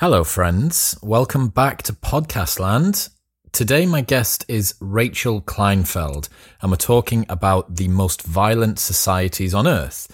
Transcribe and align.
Hello, 0.00 0.22
friends. 0.22 0.96
Welcome 1.02 1.48
back 1.48 1.82
to 1.82 1.92
Podcast 1.92 2.60
Land. 2.60 3.08
Today, 3.50 3.84
my 3.84 4.00
guest 4.00 4.44
is 4.46 4.76
Rachel 4.78 5.40
Kleinfeld, 5.40 6.28
and 6.62 6.70
we're 6.70 6.76
talking 6.76 7.26
about 7.28 7.74
the 7.74 7.88
most 7.88 8.22
violent 8.22 8.78
societies 8.78 9.54
on 9.54 9.66
Earth. 9.66 10.06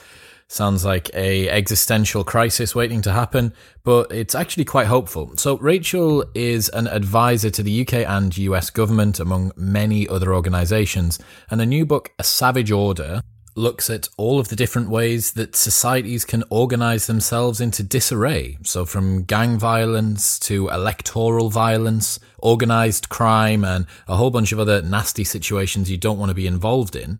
Sounds 0.48 0.86
like 0.86 1.10
a 1.14 1.50
existential 1.50 2.24
crisis 2.24 2.74
waiting 2.74 3.02
to 3.02 3.12
happen, 3.12 3.52
but 3.82 4.10
it's 4.10 4.34
actually 4.34 4.64
quite 4.64 4.86
hopeful. 4.86 5.36
So, 5.36 5.58
Rachel 5.58 6.24
is 6.34 6.70
an 6.70 6.86
advisor 6.86 7.50
to 7.50 7.62
the 7.62 7.82
UK 7.82 8.08
and 8.08 8.34
US 8.38 8.70
government, 8.70 9.20
among 9.20 9.52
many 9.54 10.08
other 10.08 10.34
organizations, 10.34 11.18
and 11.50 11.60
a 11.60 11.66
new 11.66 11.84
book, 11.84 12.10
A 12.18 12.24
Savage 12.24 12.70
Order, 12.70 13.20
looks 13.54 13.88
at 13.88 14.08
all 14.16 14.40
of 14.40 14.48
the 14.48 14.56
different 14.56 14.88
ways 14.88 15.32
that 15.32 15.54
societies 15.54 16.24
can 16.24 16.44
organize 16.50 17.06
themselves 17.06 17.60
into 17.60 17.82
disarray. 17.82 18.58
So, 18.62 18.84
from 18.84 19.24
gang 19.24 19.58
violence 19.58 20.38
to 20.40 20.68
electoral 20.68 21.50
violence, 21.50 22.18
organized 22.38 23.08
crime, 23.08 23.64
and 23.64 23.86
a 24.08 24.16
whole 24.16 24.30
bunch 24.30 24.52
of 24.52 24.58
other 24.58 24.82
nasty 24.82 25.24
situations 25.24 25.90
you 25.90 25.96
don't 25.96 26.18
want 26.18 26.30
to 26.30 26.34
be 26.34 26.46
involved 26.46 26.96
in. 26.96 27.18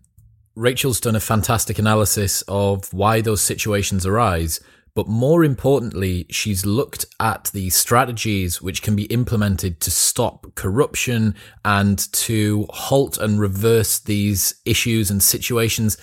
Rachel's 0.55 1.01
done 1.01 1.15
a 1.15 1.19
fantastic 1.19 1.79
analysis 1.79 2.41
of 2.47 2.93
why 2.93 3.19
those 3.21 3.41
situations 3.41 4.05
arise. 4.05 4.61
But 4.95 5.07
more 5.07 5.43
importantly, 5.43 6.25
she's 6.29 6.65
looked 6.65 7.05
at 7.19 7.51
the 7.53 7.69
strategies 7.69 8.61
which 8.61 8.81
can 8.81 8.95
be 8.95 9.03
implemented 9.05 9.81
to 9.81 9.91
stop 9.91 10.55
corruption 10.55 11.35
and 11.65 11.99
to 12.13 12.65
halt 12.69 13.17
and 13.17 13.39
reverse 13.39 13.99
these 13.99 14.55
issues 14.65 15.11
and 15.11 15.21
situations 15.21 15.97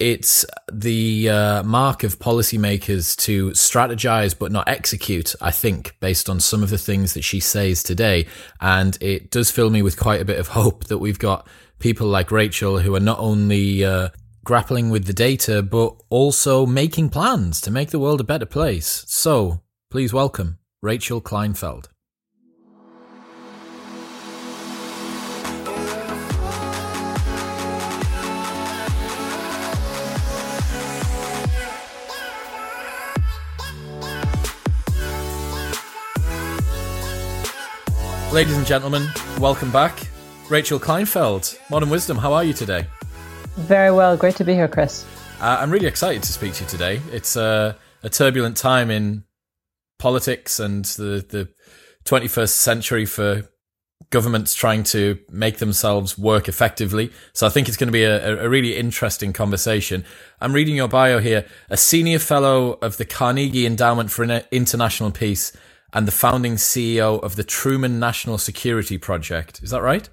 it's 0.00 0.46
the 0.72 1.28
uh, 1.28 1.62
mark 1.62 2.02
of 2.02 2.18
policymakers 2.18 3.14
to 3.18 3.50
strategize 3.50 4.36
but 4.36 4.50
not 4.50 4.66
execute, 4.66 5.34
I 5.42 5.50
think, 5.50 5.94
based 6.00 6.30
on 6.30 6.40
some 6.40 6.62
of 6.62 6.70
the 6.70 6.78
things 6.78 7.12
that 7.12 7.22
she 7.22 7.38
says 7.38 7.82
today. 7.82 8.26
And 8.62 8.96
it 9.02 9.30
does 9.30 9.50
fill 9.50 9.68
me 9.68 9.82
with 9.82 10.00
quite 10.00 10.22
a 10.22 10.24
bit 10.24 10.38
of 10.38 10.48
hope 10.58 10.84
that 10.84 10.98
we've 10.98 11.18
got 11.18 11.46
people 11.78 12.06
like 12.06 12.30
Rachel 12.30 12.78
who 12.78 12.94
are 12.94 13.00
not 13.00 13.18
only 13.18 13.84
uh, 13.84 14.08
grappling 14.50 14.90
with 14.90 15.04
the 15.04 15.12
data, 15.12 15.62
but 15.62 15.94
also 16.08 16.66
making 16.66 17.08
plans 17.08 17.60
to 17.60 17.70
make 17.70 17.90
the 17.90 18.00
world 18.00 18.20
a 18.20 18.24
better 18.24 18.44
place. 18.44 19.04
So 19.06 19.62
please 19.92 20.12
welcome 20.12 20.58
Rachel 20.82 21.20
Kleinfeld. 21.20 21.86
Ladies 38.32 38.56
and 38.56 38.66
gentlemen, 38.66 39.06
welcome 39.38 39.70
back. 39.70 39.96
Rachel 40.48 40.80
Kleinfeld, 40.80 41.56
Modern 41.70 41.88
Wisdom, 41.88 42.16
how 42.16 42.32
are 42.32 42.42
you 42.42 42.52
today? 42.52 42.88
Very 43.56 43.90
well. 43.90 44.16
Great 44.16 44.36
to 44.36 44.44
be 44.44 44.54
here, 44.54 44.68
Chris. 44.68 45.04
Uh, 45.40 45.58
I'm 45.60 45.70
really 45.70 45.86
excited 45.86 46.22
to 46.22 46.32
speak 46.32 46.54
to 46.54 46.64
you 46.64 46.70
today. 46.70 47.00
It's 47.12 47.36
uh, 47.36 47.74
a 48.02 48.10
turbulent 48.10 48.56
time 48.56 48.90
in 48.90 49.24
politics 49.98 50.60
and 50.60 50.84
the, 50.84 51.24
the 51.28 51.48
21st 52.04 52.48
century 52.48 53.06
for 53.06 53.48
governments 54.10 54.54
trying 54.54 54.82
to 54.82 55.18
make 55.30 55.58
themselves 55.58 56.18
work 56.18 56.48
effectively. 56.48 57.12
So 57.32 57.46
I 57.46 57.50
think 57.50 57.68
it's 57.68 57.76
going 57.76 57.88
to 57.88 57.92
be 57.92 58.02
a, 58.02 58.44
a, 58.44 58.48
really 58.48 58.76
interesting 58.76 59.32
conversation. 59.32 60.04
I'm 60.40 60.52
reading 60.52 60.74
your 60.74 60.88
bio 60.88 61.20
here, 61.20 61.46
a 61.68 61.76
senior 61.76 62.18
fellow 62.18 62.72
of 62.82 62.96
the 62.96 63.04
Carnegie 63.04 63.66
Endowment 63.66 64.10
for 64.10 64.24
International 64.50 65.10
Peace 65.12 65.52
and 65.92 66.08
the 66.08 66.12
founding 66.12 66.54
CEO 66.54 67.22
of 67.22 67.36
the 67.36 67.44
Truman 67.44 68.00
National 68.00 68.38
Security 68.38 68.98
Project. 68.98 69.62
Is 69.62 69.70
that 69.70 69.82
right? 69.82 70.08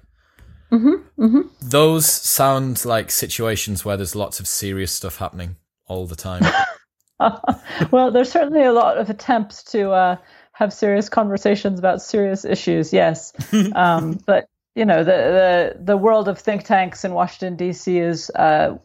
Mm-hmm, 0.70 1.24
mm-hmm. 1.24 1.40
Those 1.62 2.06
sound 2.06 2.84
like 2.84 3.10
situations 3.10 3.84
where 3.84 3.96
there's 3.96 4.14
lots 4.14 4.38
of 4.40 4.46
serious 4.46 4.92
stuff 4.92 5.16
happening 5.16 5.56
all 5.86 6.06
the 6.06 6.16
time. 6.16 6.42
well, 7.90 8.10
there's 8.10 8.30
certainly 8.30 8.62
a 8.62 8.72
lot 8.72 8.98
of 8.98 9.10
attempts 9.10 9.62
to 9.64 9.90
uh, 9.90 10.16
have 10.52 10.72
serious 10.72 11.08
conversations 11.08 11.78
about 11.78 12.00
serious 12.00 12.44
issues. 12.44 12.92
Yes, 12.92 13.32
um, 13.74 14.18
but 14.24 14.46
you 14.74 14.84
know 14.84 14.98
the, 14.98 15.74
the 15.76 15.84
the 15.84 15.96
world 15.96 16.28
of 16.28 16.38
think 16.38 16.64
tanks 16.64 17.04
in 17.04 17.12
Washington 17.12 17.56
D.C. 17.56 17.98
is 17.98 18.30
uh, 18.30 18.76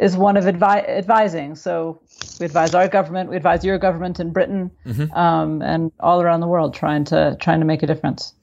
is 0.00 0.16
one 0.16 0.36
of 0.38 0.44
advi- 0.44 0.88
advising. 0.88 1.54
So 1.54 2.00
we 2.40 2.46
advise 2.46 2.74
our 2.74 2.88
government, 2.88 3.28
we 3.28 3.36
advise 3.36 3.64
your 3.64 3.78
government 3.78 4.18
in 4.18 4.32
Britain, 4.32 4.70
mm-hmm. 4.86 5.12
um, 5.12 5.60
and 5.60 5.92
all 6.00 6.22
around 6.22 6.40
the 6.40 6.48
world, 6.48 6.74
trying 6.74 7.04
to 7.04 7.36
trying 7.38 7.60
to 7.60 7.66
make 7.66 7.82
a 7.82 7.86
difference. 7.86 8.34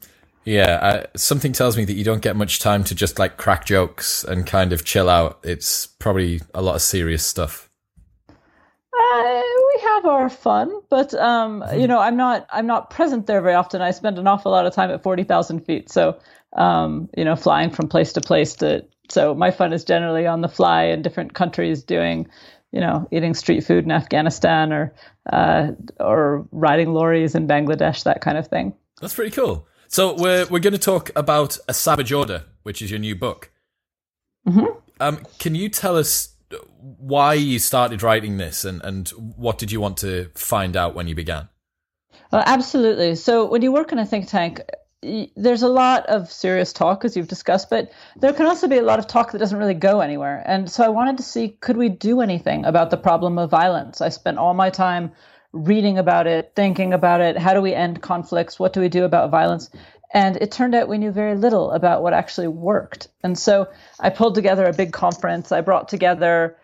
Yeah, 0.45 0.79
uh, 0.81 1.05
something 1.16 1.51
tells 1.53 1.77
me 1.77 1.85
that 1.85 1.94
you 1.94 2.03
don't 2.03 2.22
get 2.22 2.35
much 2.35 2.59
time 2.59 2.83
to 2.85 2.95
just 2.95 3.19
like 3.19 3.38
crack 3.38 3.66
jokes 3.66 4.23
and 4.23 4.45
kind 4.45 4.73
of 4.73 4.85
chill 4.85 5.09
out. 5.09 5.39
It's 5.44 5.85
probably 5.85 6.41
a 6.53 6.61
lot 6.61 6.75
of 6.75 6.81
serious 6.81 7.25
stuff. 7.25 7.69
Uh, 8.29 9.41
we 9.41 9.81
have 9.83 10.05
our 10.05 10.29
fun, 10.29 10.72
but 10.89 11.13
um, 11.13 11.61
mm-hmm. 11.61 11.79
you 11.79 11.88
know, 11.88 12.00
I'm 12.00 12.17
not 12.17 12.47
I'm 12.51 12.67
not 12.67 12.89
present 12.89 13.27
there 13.27 13.41
very 13.41 13.53
often. 13.53 13.81
I 13.81 13.91
spend 13.91 14.17
an 14.17 14.27
awful 14.27 14.51
lot 14.51 14.66
of 14.66 14.73
time 14.73 14.91
at 14.91 15.03
forty 15.03 15.23
thousand 15.23 15.66
feet, 15.66 15.89
so 15.89 16.19
um, 16.53 17.09
you 17.16 17.25
know, 17.25 17.35
flying 17.35 17.69
from 17.69 17.88
place 17.88 18.13
to 18.13 18.21
place 18.21 18.56
to 18.56 18.85
so 19.09 19.33
my 19.33 19.51
fun 19.51 19.73
is 19.73 19.83
generally 19.83 20.27
on 20.27 20.41
the 20.41 20.47
fly 20.47 20.85
in 20.85 21.01
different 21.01 21.33
countries 21.33 21.83
doing, 21.83 22.27
you 22.71 22.79
know, 22.79 23.07
eating 23.11 23.33
street 23.33 23.63
food 23.63 23.83
in 23.83 23.91
Afghanistan 23.91 24.71
or 24.71 24.94
uh, 25.31 25.71
or 26.00 26.47
riding 26.51 26.94
lorries 26.94 27.35
in 27.35 27.47
Bangladesh, 27.47 28.03
that 28.03 28.21
kind 28.21 28.38
of 28.38 28.47
thing. 28.47 28.73
That's 29.01 29.16
pretty 29.16 29.31
cool. 29.31 29.67
So 29.89 30.13
we're 30.13 30.45
we're 30.45 30.59
going 30.59 30.73
to 30.73 30.79
talk 30.79 31.09
about 31.16 31.57
a 31.67 31.73
Savage 31.73 32.11
Order, 32.11 32.44
which 32.61 32.79
is 32.79 32.91
your 32.91 33.00
new 33.00 33.16
book. 33.16 33.51
Mm-hmm. 34.47 34.66
Um, 35.00 35.25
can 35.39 35.55
you 35.55 35.67
tell 35.67 35.97
us 35.97 36.35
why 36.79 37.33
you 37.33 37.57
started 37.57 38.03
writing 38.03 38.38
this, 38.38 38.63
and 38.63 38.81
and 38.83 39.09
what 39.09 39.57
did 39.57 39.72
you 39.72 39.81
want 39.81 39.97
to 39.97 40.29
find 40.35 40.77
out 40.77 40.94
when 40.94 41.07
you 41.07 41.16
began? 41.16 41.50
Well, 42.31 42.44
absolutely. 42.45 43.16
So 43.16 43.45
when 43.45 43.63
you 43.63 43.72
work 43.72 43.91
in 43.91 43.97
a 43.97 44.05
think 44.05 44.27
tank, 44.27 44.61
there's 45.35 45.63
a 45.63 45.67
lot 45.67 46.06
of 46.06 46.31
serious 46.31 46.71
talk 46.71 47.03
as 47.06 47.16
you've 47.16 47.29
discussed 47.29 47.69
but 47.69 47.89
there 48.17 48.33
can 48.33 48.45
also 48.45 48.67
be 48.67 48.77
a 48.77 48.81
lot 48.81 49.00
of 49.00 49.07
talk 49.07 49.31
that 49.31 49.38
doesn't 49.38 49.57
really 49.57 49.73
go 49.73 50.01
anywhere 50.01 50.44
and 50.45 50.69
so 50.69 50.83
i 50.83 50.89
wanted 50.89 51.16
to 51.16 51.23
see 51.23 51.56
could 51.61 51.77
we 51.77 51.88
do 51.88 52.19
anything 52.19 52.66
about 52.66 52.89
the 52.89 52.97
problem 52.97 53.38
of 53.39 53.50
violence 53.50 54.01
i 54.01 54.09
spent 54.09 54.38
all 54.38 54.53
my 54.53 54.69
time 54.69 55.09
reading 55.52 55.98
about 55.98 56.28
it 56.28 56.52
thinking 56.56 56.94
about 56.94 57.22
it 57.22 57.38
how 57.38 57.54
do 57.54 57.62
we 57.62 57.74
end 57.74 58.02
conflicts 58.02 58.60
what 58.60 58.74
do 58.74 58.80
we 58.80 58.90
do 58.90 59.04
about 59.04 59.32
violence 59.32 59.70
and 60.14 60.38
it 60.38 60.52
turned 60.52 60.76
out 60.76 60.88
we 60.88 60.98
knew 60.98 61.12
very 61.12 61.36
little 61.36 61.72
about 61.72 62.04
what 62.04 62.14
actually 62.14 62.48
worked 62.48 63.08
and 63.24 63.38
so 63.38 63.68
i 64.00 64.10
pulled 64.10 64.36
together 64.36 64.66
a 64.66 64.74
big 64.74 64.94
conference 64.94 65.52
i 65.52 65.62
brought 65.62 65.88
together 65.88 66.56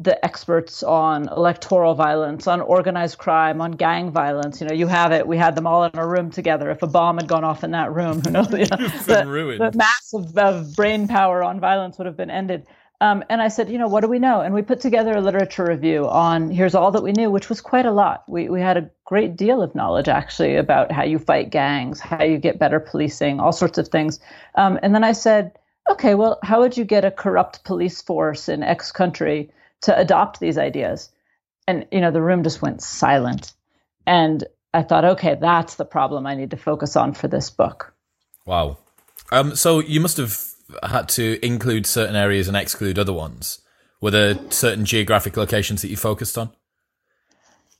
the 0.00 0.24
experts 0.24 0.82
on 0.82 1.28
electoral 1.28 1.94
violence, 1.94 2.46
on 2.46 2.60
organized 2.60 3.18
crime, 3.18 3.60
on 3.60 3.72
gang 3.72 4.12
violence. 4.12 4.60
You 4.60 4.68
know, 4.68 4.74
you 4.74 4.86
have 4.86 5.12
it. 5.12 5.26
We 5.26 5.36
had 5.36 5.56
them 5.56 5.66
all 5.66 5.84
in 5.84 5.90
a 5.94 6.06
room 6.06 6.30
together. 6.30 6.70
If 6.70 6.82
a 6.82 6.86
bomb 6.86 7.18
had 7.18 7.26
gone 7.26 7.44
off 7.44 7.64
in 7.64 7.72
that 7.72 7.92
room, 7.92 8.22
who 8.22 8.30
knows? 8.30 8.48
You 8.58 8.66
know, 8.66 8.76
the, 8.76 9.56
the 9.58 9.72
mass 9.76 10.12
of, 10.14 10.36
of, 10.38 10.74
brain 10.74 11.08
power 11.08 11.42
on 11.42 11.60
violence 11.60 11.98
would 11.98 12.06
have 12.06 12.16
been 12.16 12.30
ended. 12.30 12.66
Um, 13.00 13.22
and 13.28 13.40
I 13.40 13.46
said, 13.46 13.70
you 13.70 13.78
know, 13.78 13.86
what 13.86 14.00
do 14.00 14.08
we 14.08 14.18
know? 14.18 14.40
And 14.40 14.52
we 14.52 14.62
put 14.62 14.80
together 14.80 15.12
a 15.12 15.20
literature 15.20 15.64
review 15.64 16.08
on 16.08 16.50
here's 16.50 16.74
all 16.74 16.90
that 16.90 17.02
we 17.02 17.12
knew, 17.12 17.30
which 17.30 17.48
was 17.48 17.60
quite 17.60 17.86
a 17.86 17.92
lot. 17.92 18.24
We 18.28 18.48
we 18.48 18.60
had 18.60 18.76
a 18.76 18.90
great 19.04 19.36
deal 19.36 19.62
of 19.62 19.74
knowledge 19.74 20.08
actually 20.08 20.56
about 20.56 20.90
how 20.90 21.04
you 21.04 21.18
fight 21.18 21.50
gangs, 21.50 22.00
how 22.00 22.24
you 22.24 22.38
get 22.38 22.58
better 22.58 22.80
policing, 22.80 23.38
all 23.38 23.52
sorts 23.52 23.78
of 23.78 23.88
things. 23.88 24.18
Um, 24.56 24.80
and 24.82 24.94
then 24.94 25.04
I 25.04 25.12
said, 25.12 25.52
okay, 25.88 26.16
well, 26.16 26.40
how 26.42 26.60
would 26.60 26.76
you 26.76 26.84
get 26.84 27.04
a 27.04 27.10
corrupt 27.12 27.64
police 27.64 28.02
force 28.02 28.48
in 28.48 28.62
X 28.64 28.90
country? 28.90 29.50
to 29.82 29.98
adopt 29.98 30.40
these 30.40 30.58
ideas. 30.58 31.10
And, 31.66 31.86
you 31.92 32.00
know, 32.00 32.10
the 32.10 32.22
room 32.22 32.42
just 32.42 32.62
went 32.62 32.82
silent. 32.82 33.52
And 34.06 34.44
I 34.72 34.82
thought, 34.82 35.04
okay, 35.04 35.36
that's 35.40 35.76
the 35.76 35.84
problem 35.84 36.26
I 36.26 36.34
need 36.34 36.50
to 36.50 36.56
focus 36.56 36.96
on 36.96 37.14
for 37.14 37.28
this 37.28 37.50
book. 37.50 37.94
Wow. 38.46 38.78
Um, 39.30 39.54
so 39.54 39.80
you 39.80 40.00
must 40.00 40.16
have 40.16 40.38
had 40.82 41.08
to 41.10 41.44
include 41.44 41.86
certain 41.86 42.16
areas 42.16 42.48
and 42.48 42.56
exclude 42.56 42.98
other 42.98 43.12
ones. 43.12 43.60
Were 44.00 44.10
there 44.10 44.38
certain 44.50 44.84
geographic 44.84 45.36
locations 45.36 45.82
that 45.82 45.88
you 45.88 45.96
focused 45.96 46.38
on? 46.38 46.50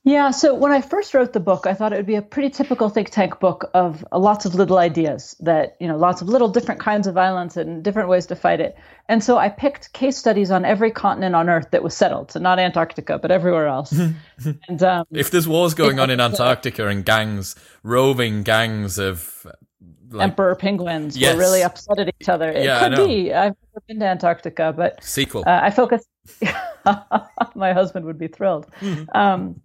Yeah, 0.04 0.30
so 0.30 0.54
when 0.54 0.72
I 0.72 0.80
first 0.80 1.12
wrote 1.12 1.32
the 1.32 1.40
book, 1.40 1.66
I 1.66 1.74
thought 1.74 1.92
it 1.92 1.96
would 1.96 2.06
be 2.06 2.14
a 2.14 2.22
pretty 2.22 2.50
typical 2.50 2.88
think 2.88 3.10
tank 3.10 3.40
book 3.40 3.68
of 3.74 4.04
lots 4.12 4.46
of 4.46 4.54
little 4.54 4.78
ideas 4.78 5.36
that, 5.40 5.76
you 5.80 5.88
know, 5.88 5.98
lots 5.98 6.22
of 6.22 6.28
little 6.28 6.48
different 6.48 6.80
kinds 6.80 7.06
of 7.06 7.14
violence 7.14 7.56
and 7.56 7.82
different 7.82 8.08
ways 8.08 8.26
to 8.26 8.36
fight 8.36 8.60
it. 8.60 8.76
And 9.08 9.22
so 9.22 9.36
I 9.36 9.48
picked 9.48 9.92
case 9.92 10.16
studies 10.16 10.50
on 10.50 10.64
every 10.64 10.92
continent 10.92 11.34
on 11.34 11.50
Earth 11.50 11.72
that 11.72 11.82
was 11.82 11.94
settled. 11.94 12.30
So 12.32 12.40
not 12.40 12.58
Antarctica, 12.58 13.18
but 13.18 13.30
everywhere 13.30 13.66
else. 13.66 13.92
and 14.68 14.82
um, 14.82 15.04
if 15.10 15.30
there's 15.30 15.48
wars 15.48 15.74
going 15.74 15.98
on 16.00 16.10
in 16.10 16.20
Antarctica 16.20 16.86
and 16.86 17.04
gangs, 17.04 17.54
roving 17.82 18.44
gangs 18.44 18.98
of 18.98 19.46
like, 20.10 20.30
emperor 20.30 20.54
penguins 20.54 21.16
yes. 21.16 21.34
were 21.34 21.40
really 21.40 21.62
upset 21.62 21.98
at 21.98 22.14
each 22.20 22.28
other. 22.28 22.50
It 22.50 22.64
yeah, 22.64 22.88
could 22.88 23.06
be. 23.06 23.32
I've 23.32 23.54
never 23.74 23.84
been 23.86 23.98
to 24.00 24.06
Antarctica, 24.06 24.72
but 24.74 25.02
sequel. 25.02 25.44
Uh, 25.46 25.60
I 25.62 25.70
focus. 25.70 26.04
My 27.54 27.72
husband 27.72 28.06
would 28.06 28.18
be 28.18 28.28
thrilled. 28.28 28.66
Mm-hmm. 28.80 29.04
Um, 29.16 29.60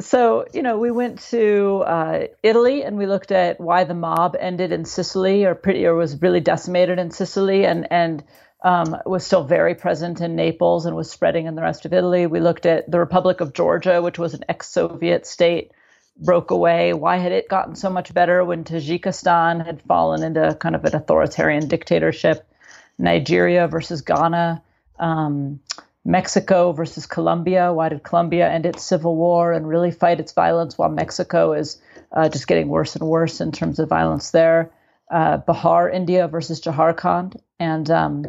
So, 0.00 0.46
you 0.52 0.62
know, 0.62 0.78
we 0.78 0.90
went 0.92 1.20
to 1.30 1.82
uh, 1.84 2.26
Italy 2.42 2.84
and 2.84 2.96
we 2.96 3.06
looked 3.06 3.32
at 3.32 3.60
why 3.60 3.84
the 3.84 3.94
mob 3.94 4.36
ended 4.38 4.70
in 4.70 4.84
Sicily 4.84 5.44
or 5.44 5.54
pretty 5.56 5.86
or 5.86 5.94
was 5.94 6.20
really 6.22 6.40
decimated 6.40 6.98
in 6.98 7.10
Sicily 7.10 7.66
and 7.66 7.90
and 7.90 8.22
um, 8.62 8.96
was 9.06 9.24
still 9.24 9.44
very 9.44 9.74
present 9.74 10.20
in 10.20 10.36
Naples 10.36 10.86
and 10.86 10.96
was 10.96 11.10
spreading 11.10 11.46
in 11.46 11.54
the 11.54 11.62
rest 11.62 11.84
of 11.84 11.92
Italy. 11.92 12.26
We 12.26 12.40
looked 12.40 12.66
at 12.66 12.90
the 12.90 12.98
Republic 12.98 13.40
of 13.40 13.52
Georgia, 13.52 14.02
which 14.02 14.18
was 14.18 14.34
an 14.34 14.44
ex-Soviet 14.48 15.26
state, 15.26 15.72
broke 16.16 16.50
away. 16.50 16.92
Why 16.92 17.18
had 17.18 17.32
it 17.32 17.48
gotten 17.48 17.76
so 17.76 17.88
much 17.88 18.12
better 18.12 18.44
when 18.44 18.64
Tajikistan 18.64 19.64
had 19.64 19.82
fallen 19.82 20.24
into 20.24 20.56
kind 20.60 20.74
of 20.74 20.84
an 20.84 20.96
authoritarian 20.96 21.68
dictatorship? 21.68 22.44
Nigeria 22.98 23.68
versus 23.68 24.02
Ghana. 24.02 24.62
Um, 24.98 25.60
Mexico 26.08 26.72
versus 26.72 27.04
Colombia. 27.04 27.70
Why 27.70 27.90
did 27.90 28.02
Colombia 28.02 28.50
end 28.50 28.64
its 28.64 28.82
civil 28.82 29.14
war 29.14 29.52
and 29.52 29.68
really 29.68 29.90
fight 29.90 30.20
its 30.20 30.32
violence 30.32 30.78
while 30.78 30.88
Mexico 30.88 31.52
is 31.52 31.78
uh, 32.12 32.30
just 32.30 32.48
getting 32.48 32.68
worse 32.68 32.96
and 32.96 33.06
worse 33.06 33.42
in 33.42 33.52
terms 33.52 33.78
of 33.78 33.90
violence 33.90 34.30
there? 34.30 34.72
Uh, 35.10 35.36
Bihar, 35.46 35.92
India 35.92 36.26
versus 36.26 36.62
Jharkhand. 36.62 37.38
And 37.60 37.90
um, 37.90 38.24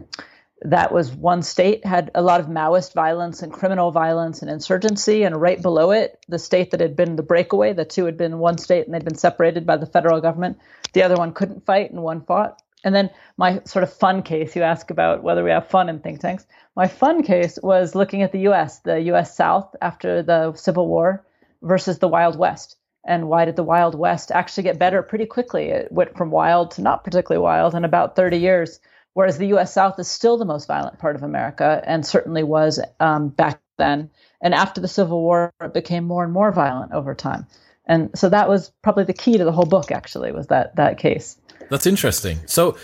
that 0.63 0.91
was 0.91 1.11
one 1.11 1.41
state 1.41 1.85
had 1.85 2.11
a 2.13 2.21
lot 2.21 2.41
of 2.41 2.47
Maoist 2.47 2.93
violence 2.93 3.41
and 3.41 3.53
criminal 3.53 3.91
violence 3.91 4.41
and 4.41 4.51
insurgency. 4.51 5.23
And 5.23 5.39
right 5.39 5.61
below 5.61 5.91
it, 5.91 6.19
the 6.27 6.37
state 6.37 6.71
that 6.71 6.81
had 6.81 6.97
been 6.97 7.15
the 7.15 7.23
breakaway, 7.23 7.71
the 7.71 7.85
two 7.85 8.03
had 8.03 8.17
been 8.17 8.39
one 8.39 8.57
state 8.57 8.87
and 8.87 8.93
they'd 8.93 9.05
been 9.05 9.15
separated 9.15 9.65
by 9.65 9.77
the 9.77 9.85
federal 9.85 10.19
government. 10.19 10.57
The 10.91 11.03
other 11.03 11.15
one 11.15 11.31
couldn't 11.31 11.65
fight 11.65 11.91
and 11.91 12.03
one 12.03 12.25
fought. 12.25 12.61
And 12.83 12.95
then 12.95 13.09
my 13.37 13.61
sort 13.65 13.83
of 13.83 13.93
fun 13.93 14.23
case, 14.23 14.55
you 14.55 14.63
ask 14.63 14.89
about 14.89 15.23
whether 15.23 15.43
we 15.43 15.51
have 15.51 15.67
fun 15.67 15.89
in 15.89 15.99
think 15.99 16.21
tanks. 16.21 16.45
My 16.75 16.87
fun 16.87 17.23
case 17.23 17.59
was 17.61 17.95
looking 17.95 18.21
at 18.21 18.31
the 18.31 18.47
US, 18.49 18.79
the 18.79 19.01
US 19.13 19.35
South 19.35 19.75
after 19.81 20.23
the 20.23 20.53
Civil 20.53 20.87
War 20.87 21.25
versus 21.61 21.99
the 21.99 22.07
Wild 22.07 22.37
West. 22.37 22.77
And 23.05 23.27
why 23.27 23.45
did 23.45 23.55
the 23.55 23.63
Wild 23.63 23.95
West 23.95 24.31
actually 24.31 24.63
get 24.63 24.79
better 24.79 25.01
pretty 25.01 25.25
quickly? 25.25 25.69
It 25.69 25.91
went 25.91 26.15
from 26.15 26.31
wild 26.31 26.71
to 26.71 26.81
not 26.81 27.03
particularly 27.03 27.41
wild 27.41 27.75
in 27.75 27.83
about 27.83 28.15
30 28.15 28.37
years, 28.37 28.79
whereas 29.13 29.37
the 29.37 29.47
US 29.47 29.73
South 29.73 29.99
is 29.99 30.07
still 30.07 30.37
the 30.37 30.45
most 30.45 30.67
violent 30.67 30.99
part 30.99 31.15
of 31.15 31.23
America 31.23 31.81
and 31.85 32.05
certainly 32.05 32.43
was 32.43 32.79
um, 32.99 33.29
back 33.29 33.59
then. 33.77 34.09
And 34.41 34.53
after 34.53 34.79
the 34.79 34.87
Civil 34.87 35.21
War, 35.21 35.51
it 35.61 35.73
became 35.73 36.05
more 36.05 36.23
and 36.23 36.31
more 36.31 36.51
violent 36.51 36.93
over 36.93 37.13
time. 37.15 37.47
And 37.85 38.11
so 38.17 38.29
that 38.29 38.47
was 38.47 38.71
probably 38.83 39.05
the 39.05 39.13
key 39.13 39.37
to 39.37 39.43
the 39.43 39.51
whole 39.51 39.65
book, 39.65 39.91
actually, 39.91 40.31
was 40.31 40.47
that, 40.47 40.75
that 40.75 40.99
case. 40.99 41.37
That's 41.69 41.85
interesting. 41.85 42.39
So, 42.45 42.77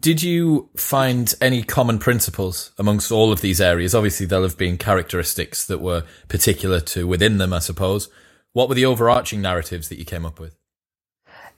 did 0.00 0.22
you 0.22 0.68
find 0.76 1.32
any 1.40 1.62
common 1.62 1.98
principles 1.98 2.72
amongst 2.78 3.12
all 3.12 3.32
of 3.32 3.40
these 3.40 3.60
areas? 3.60 3.94
Obviously, 3.94 4.26
there'll 4.26 4.44
have 4.44 4.58
been 4.58 4.76
characteristics 4.76 5.66
that 5.66 5.80
were 5.80 6.04
particular 6.28 6.80
to 6.80 7.06
within 7.06 7.38
them, 7.38 7.52
I 7.52 7.60
suppose. 7.60 8.08
What 8.52 8.68
were 8.68 8.74
the 8.74 8.86
overarching 8.86 9.40
narratives 9.40 9.88
that 9.88 9.98
you 9.98 10.04
came 10.04 10.26
up 10.26 10.40
with? 10.40 10.56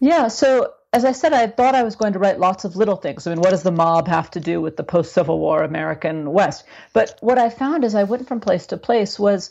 Yeah, 0.01 0.29
so 0.29 0.75
as 0.93 1.05
I 1.05 1.13
said, 1.13 1.33
I 1.33 1.47
thought 1.47 1.75
I 1.75 1.83
was 1.83 1.97
going 1.97 2.13
to 2.15 2.19
write 2.19 2.39
lots 2.39 2.65
of 2.65 2.77
little 2.77 2.97
things. 2.97 3.27
I 3.27 3.31
mean, 3.31 3.41
what 3.41 3.51
does 3.51 3.63
the 3.63 3.71
mob 3.71 4.09
have 4.09 4.31
to 4.33 4.41
do 4.41 4.61
with 4.61 4.77
the 4.77 4.83
post 4.83 5.13
Civil 5.13 5.39
War 5.39 5.63
American 5.63 6.33
West? 6.33 6.65
But 6.93 7.17
what 7.21 7.39
I 7.39 7.51
found 7.51 7.85
as 7.85 7.95
I 7.95 8.05
went 8.05 8.29
from 8.29 8.41
place 8.41 8.67
to 8.69 8.77
place 8.77 9.19
was 9.19 9.51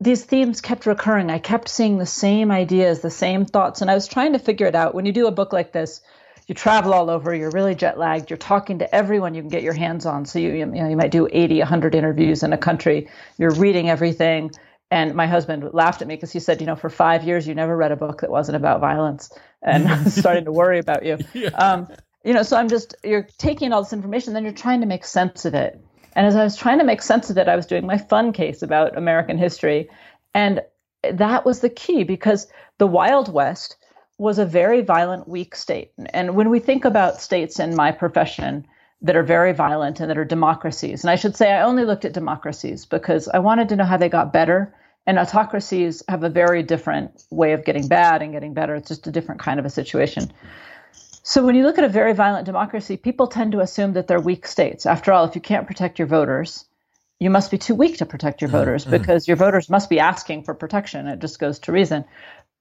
these 0.00 0.24
themes 0.24 0.60
kept 0.60 0.86
recurring. 0.86 1.30
I 1.30 1.38
kept 1.38 1.68
seeing 1.68 1.98
the 1.98 2.06
same 2.06 2.50
ideas, 2.50 3.00
the 3.00 3.10
same 3.10 3.46
thoughts, 3.46 3.80
and 3.80 3.90
I 3.90 3.94
was 3.94 4.06
trying 4.06 4.34
to 4.34 4.38
figure 4.38 4.66
it 4.66 4.74
out. 4.74 4.94
When 4.94 5.06
you 5.06 5.12
do 5.12 5.26
a 5.26 5.32
book 5.32 5.52
like 5.52 5.72
this, 5.72 6.00
you 6.46 6.54
travel 6.54 6.94
all 6.94 7.10
over, 7.10 7.34
you're 7.34 7.50
really 7.50 7.74
jet 7.74 7.98
lagged, 7.98 8.30
you're 8.30 8.36
talking 8.36 8.78
to 8.78 8.94
everyone 8.94 9.34
you 9.34 9.42
can 9.42 9.48
get 9.48 9.62
your 9.62 9.72
hands 9.72 10.06
on. 10.06 10.24
So 10.24 10.38
you, 10.38 10.52
you 10.52 10.66
know, 10.66 10.88
you 10.88 10.96
might 10.96 11.10
do 11.10 11.28
80, 11.30 11.58
100 11.58 11.94
interviews 11.94 12.42
in 12.42 12.52
a 12.52 12.58
country, 12.58 13.08
you're 13.38 13.54
reading 13.54 13.90
everything. 13.90 14.52
And 14.90 15.16
my 15.16 15.26
husband 15.26 15.68
laughed 15.72 16.00
at 16.02 16.06
me 16.08 16.14
because 16.14 16.30
he 16.30 16.38
said, 16.38 16.60
you 16.60 16.66
know, 16.66 16.76
for 16.76 16.88
five 16.88 17.24
years, 17.24 17.48
you 17.48 17.54
never 17.56 17.76
read 17.76 17.90
a 17.90 17.96
book 17.96 18.20
that 18.20 18.30
wasn't 18.30 18.56
about 18.56 18.80
violence. 18.80 19.30
And 19.60 20.12
starting 20.12 20.44
to 20.44 20.52
worry 20.52 20.78
about 20.78 21.04
you. 21.04 21.18
Yeah. 21.34 21.48
Um, 21.48 21.88
you 22.24 22.32
know, 22.32 22.42
so 22.42 22.56
I'm 22.56 22.68
just, 22.68 22.94
you're 23.04 23.26
taking 23.38 23.72
all 23.72 23.82
this 23.82 23.92
information, 23.92 24.32
then 24.32 24.42
you're 24.42 24.52
trying 24.52 24.80
to 24.80 24.86
make 24.86 25.04
sense 25.04 25.44
of 25.44 25.54
it. 25.54 25.80
And 26.16 26.26
as 26.26 26.34
I 26.34 26.42
was 26.42 26.56
trying 26.56 26.78
to 26.78 26.84
make 26.84 27.02
sense 27.02 27.30
of 27.30 27.38
it, 27.38 27.46
I 27.46 27.54
was 27.54 27.66
doing 27.66 27.86
my 27.86 27.98
fun 27.98 28.32
case 28.32 28.62
about 28.62 28.96
American 28.96 29.38
history. 29.38 29.88
And 30.34 30.62
that 31.12 31.44
was 31.44 31.60
the 31.60 31.68
key 31.68 32.04
because 32.04 32.48
the 32.78 32.86
Wild 32.86 33.32
West 33.32 33.76
was 34.18 34.38
a 34.38 34.46
very 34.46 34.80
violent, 34.80 35.28
weak 35.28 35.54
state. 35.54 35.92
And 36.10 36.34
when 36.34 36.50
we 36.50 36.58
think 36.58 36.84
about 36.84 37.20
states 37.20 37.60
in 37.60 37.76
my 37.76 37.92
profession 37.92 38.66
that 39.02 39.16
are 39.16 39.22
very 39.22 39.52
violent 39.52 40.00
and 40.00 40.08
that 40.10 40.18
are 40.18 40.24
democracies, 40.24 41.04
and 41.04 41.10
I 41.10 41.16
should 41.16 41.36
say 41.36 41.52
I 41.52 41.62
only 41.62 41.84
looked 41.84 42.04
at 42.04 42.14
democracies 42.14 42.86
because 42.86 43.28
I 43.28 43.40
wanted 43.40 43.68
to 43.68 43.76
know 43.76 43.84
how 43.84 43.98
they 43.98 44.08
got 44.08 44.32
better. 44.32 44.74
And 45.08 45.20
autocracies 45.20 46.02
have 46.08 46.24
a 46.24 46.28
very 46.28 46.64
different 46.64 47.22
way 47.30 47.52
of 47.52 47.64
getting 47.64 47.86
bad 47.86 48.22
and 48.22 48.32
getting 48.32 48.54
better. 48.54 48.74
It's 48.74 48.88
just 48.88 49.06
a 49.06 49.12
different 49.12 49.40
kind 49.40 49.60
of 49.60 49.66
a 49.66 49.70
situation. 49.70 50.32
So 51.22 51.44
when 51.44 51.54
you 51.54 51.62
look 51.62 51.78
at 51.78 51.84
a 51.84 51.88
very 51.88 52.12
violent 52.12 52.46
democracy, 52.46 52.96
people 52.96 53.28
tend 53.28 53.52
to 53.52 53.60
assume 53.60 53.92
that 53.92 54.08
they're 54.08 54.20
weak 54.20 54.46
states. 54.46 54.86
After 54.86 55.12
all, 55.12 55.24
if 55.24 55.34
you 55.34 55.40
can't 55.40 55.66
protect 55.66 55.98
your 55.98 56.08
voters, 56.08 56.64
you 57.20 57.30
must 57.30 57.50
be 57.50 57.58
too 57.58 57.74
weak 57.74 57.98
to 57.98 58.06
protect 58.06 58.40
your 58.40 58.48
mm-hmm. 58.48 58.58
voters 58.58 58.82
mm-hmm. 58.82 58.92
because 58.92 59.28
your 59.28 59.36
voters 59.36 59.70
must 59.70 59.90
be 59.90 60.00
asking 60.00 60.44
for 60.44 60.54
protection. 60.54 61.06
It 61.06 61.20
just 61.20 61.38
goes 61.38 61.58
to 61.60 61.72
reason. 61.72 62.04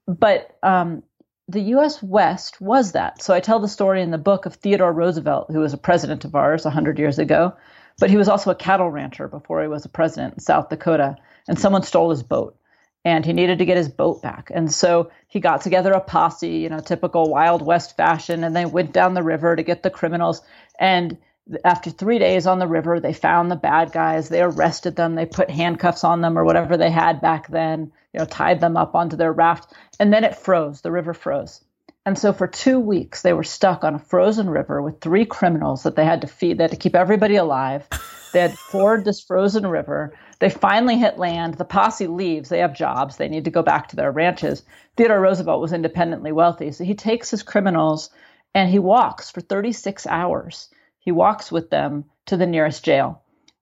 But 0.07 0.55
um, 0.61 1.03
the 1.47 1.61
US 1.61 2.01
West 2.01 2.59
was 2.59 2.93
that. 2.93 3.21
So 3.21 3.33
I 3.33 3.39
tell 3.39 3.59
the 3.59 3.67
story 3.67 4.01
in 4.01 4.11
the 4.11 4.17
book 4.17 4.45
of 4.45 4.55
Theodore 4.55 4.91
Roosevelt, 4.91 5.51
who 5.51 5.59
was 5.59 5.73
a 5.73 5.77
president 5.77 6.25
of 6.25 6.35
ours 6.35 6.65
100 6.65 6.97
years 6.97 7.19
ago, 7.19 7.53
but 7.99 8.09
he 8.09 8.17
was 8.17 8.27
also 8.27 8.51
a 8.51 8.55
cattle 8.55 8.89
rancher 8.89 9.27
before 9.27 9.61
he 9.61 9.67
was 9.67 9.85
a 9.85 9.89
president 9.89 10.33
in 10.33 10.39
South 10.39 10.69
Dakota. 10.69 11.17
And 11.47 11.59
someone 11.59 11.83
stole 11.83 12.09
his 12.09 12.23
boat 12.23 12.57
and 13.03 13.23
he 13.23 13.33
needed 13.33 13.59
to 13.59 13.65
get 13.65 13.77
his 13.77 13.87
boat 13.87 14.23
back. 14.23 14.51
And 14.53 14.71
so 14.71 15.11
he 15.27 15.39
got 15.39 15.61
together 15.61 15.91
a 15.93 16.01
posse, 16.01 16.49
you 16.49 16.69
know, 16.69 16.79
typical 16.79 17.29
Wild 17.29 17.61
West 17.61 17.95
fashion, 17.95 18.43
and 18.43 18.55
they 18.55 18.65
went 18.65 18.93
down 18.93 19.13
the 19.13 19.21
river 19.21 19.55
to 19.55 19.61
get 19.61 19.83
the 19.83 19.91
criminals. 19.91 20.41
And 20.79 21.15
after 21.63 21.91
three 21.91 22.17
days 22.17 22.47
on 22.47 22.59
the 22.59 22.67
river, 22.67 22.99
they 22.99 23.13
found 23.13 23.51
the 23.51 23.55
bad 23.55 23.91
guys. 23.91 24.29
They 24.29 24.41
arrested 24.41 24.95
them. 24.95 25.15
They 25.15 25.25
put 25.25 25.49
handcuffs 25.49 26.03
on 26.03 26.21
them 26.21 26.37
or 26.37 26.43
whatever 26.43 26.75
they 26.75 26.89
had 26.89 27.21
back 27.21 27.47
then, 27.49 27.91
you 28.13 28.19
know, 28.19 28.25
tied 28.25 28.59
them 28.59 28.77
up 28.77 28.95
onto 28.95 29.15
their 29.15 29.31
raft. 29.31 29.71
And 29.99 30.11
then 30.11 30.23
it 30.23 30.35
froze. 30.35 30.81
The 30.81 30.91
river 30.91 31.13
froze. 31.13 31.61
And 32.05 32.17
so 32.17 32.33
for 32.33 32.47
two 32.47 32.79
weeks, 32.79 33.21
they 33.21 33.33
were 33.33 33.43
stuck 33.43 33.83
on 33.83 33.95
a 33.95 33.99
frozen 33.99 34.49
river 34.49 34.81
with 34.81 35.01
three 35.01 35.25
criminals 35.25 35.83
that 35.83 35.95
they 35.95 36.05
had 36.05 36.21
to 36.21 36.27
feed. 36.27 36.57
They 36.57 36.63
had 36.63 36.71
to 36.71 36.77
keep 36.77 36.95
everybody 36.95 37.35
alive. 37.35 37.87
They 38.33 38.41
had 38.41 38.51
to 38.51 38.57
ford 38.57 39.05
this 39.05 39.21
frozen 39.21 39.65
river. 39.65 40.13
They 40.39 40.49
finally 40.49 40.97
hit 40.97 41.17
land. 41.17 41.55
The 41.55 41.65
posse 41.65 42.07
leaves. 42.07 42.49
They 42.49 42.59
have 42.59 42.75
jobs. 42.75 43.17
They 43.17 43.29
need 43.29 43.45
to 43.45 43.51
go 43.51 43.63
back 43.63 43.87
to 43.89 43.95
their 43.95 44.11
ranches. 44.11 44.63
Theodore 44.97 45.21
Roosevelt 45.21 45.61
was 45.61 45.73
independently 45.73 46.31
wealthy. 46.31 46.71
So 46.71 46.83
he 46.83 46.95
takes 46.95 47.31
his 47.31 47.43
criminals 47.43 48.09
and 48.53 48.69
he 48.69 48.79
walks 48.79 49.31
for 49.31 49.41
36 49.41 50.05
hours 50.07 50.69
he 51.05 51.11
walks 51.11 51.51
with 51.51 51.69
them 51.69 52.05
to 52.25 52.35
the 52.35 52.47
nearest 52.47 52.83
jail. 52.83 53.21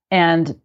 And 0.09 0.59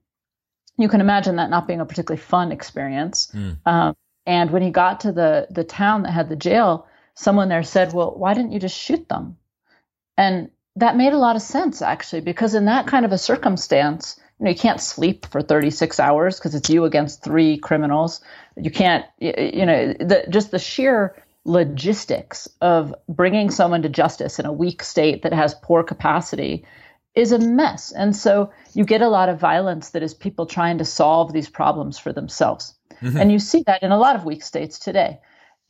you 0.78 0.88
can 0.88 1.00
imagine 1.00 1.36
that 1.36 1.50
not 1.50 1.66
being 1.66 1.80
a 1.80 1.84
particularly 1.84 2.22
fun 2.22 2.52
experience. 2.52 3.30
Mm. 3.34 3.58
Um, 3.66 3.96
and 4.24 4.50
when 4.50 4.62
he 4.62 4.70
got 4.70 5.00
to 5.00 5.12
the, 5.12 5.48
the 5.50 5.64
town 5.64 6.04
that 6.04 6.12
had 6.12 6.28
the 6.28 6.36
jail, 6.36 6.86
someone 7.14 7.48
there 7.48 7.64
said, 7.64 7.92
Well, 7.92 8.14
why 8.16 8.34
didn't 8.34 8.52
you 8.52 8.60
just 8.60 8.78
shoot 8.78 9.08
them? 9.08 9.36
And 10.16 10.50
that 10.76 10.96
made 10.96 11.12
a 11.12 11.18
lot 11.18 11.34
of 11.34 11.42
sense, 11.42 11.82
actually, 11.82 12.20
because 12.20 12.54
in 12.54 12.66
that 12.66 12.86
kind 12.86 13.04
of 13.04 13.12
a 13.12 13.18
circumstance, 13.18 14.20
you 14.38 14.44
know, 14.44 14.50
you 14.50 14.56
can't 14.56 14.80
sleep 14.80 15.26
for 15.26 15.42
36 15.42 15.98
hours 15.98 16.38
because 16.38 16.54
it's 16.54 16.70
you 16.70 16.84
against 16.84 17.24
three 17.24 17.58
criminals. 17.58 18.20
You 18.56 18.70
can't, 18.70 19.04
you 19.18 19.66
know, 19.66 19.92
the, 19.94 20.26
just 20.28 20.52
the 20.52 20.60
sheer 20.60 21.16
logistics 21.44 22.48
of 22.60 22.94
bringing 23.08 23.50
someone 23.50 23.82
to 23.82 23.88
justice 23.88 24.38
in 24.38 24.46
a 24.46 24.52
weak 24.52 24.82
state 24.82 25.22
that 25.22 25.32
has 25.32 25.54
poor 25.62 25.82
capacity 25.82 26.64
is 27.14 27.32
a 27.32 27.38
mess. 27.38 27.92
And 27.92 28.14
so 28.14 28.52
you 28.74 28.84
get 28.84 29.02
a 29.02 29.08
lot 29.08 29.28
of 29.28 29.40
violence 29.40 29.90
that 29.90 30.02
is 30.02 30.14
people 30.14 30.46
trying 30.46 30.78
to 30.78 30.84
solve 30.84 31.32
these 31.32 31.48
problems 31.48 31.98
for 31.98 32.12
themselves. 32.12 32.74
Mm-hmm. 33.02 33.16
And 33.16 33.32
you 33.32 33.38
see 33.38 33.64
that 33.66 33.82
in 33.82 33.92
a 33.92 33.98
lot 33.98 34.16
of 34.16 34.24
weak 34.24 34.42
states 34.42 34.78
today. 34.78 35.20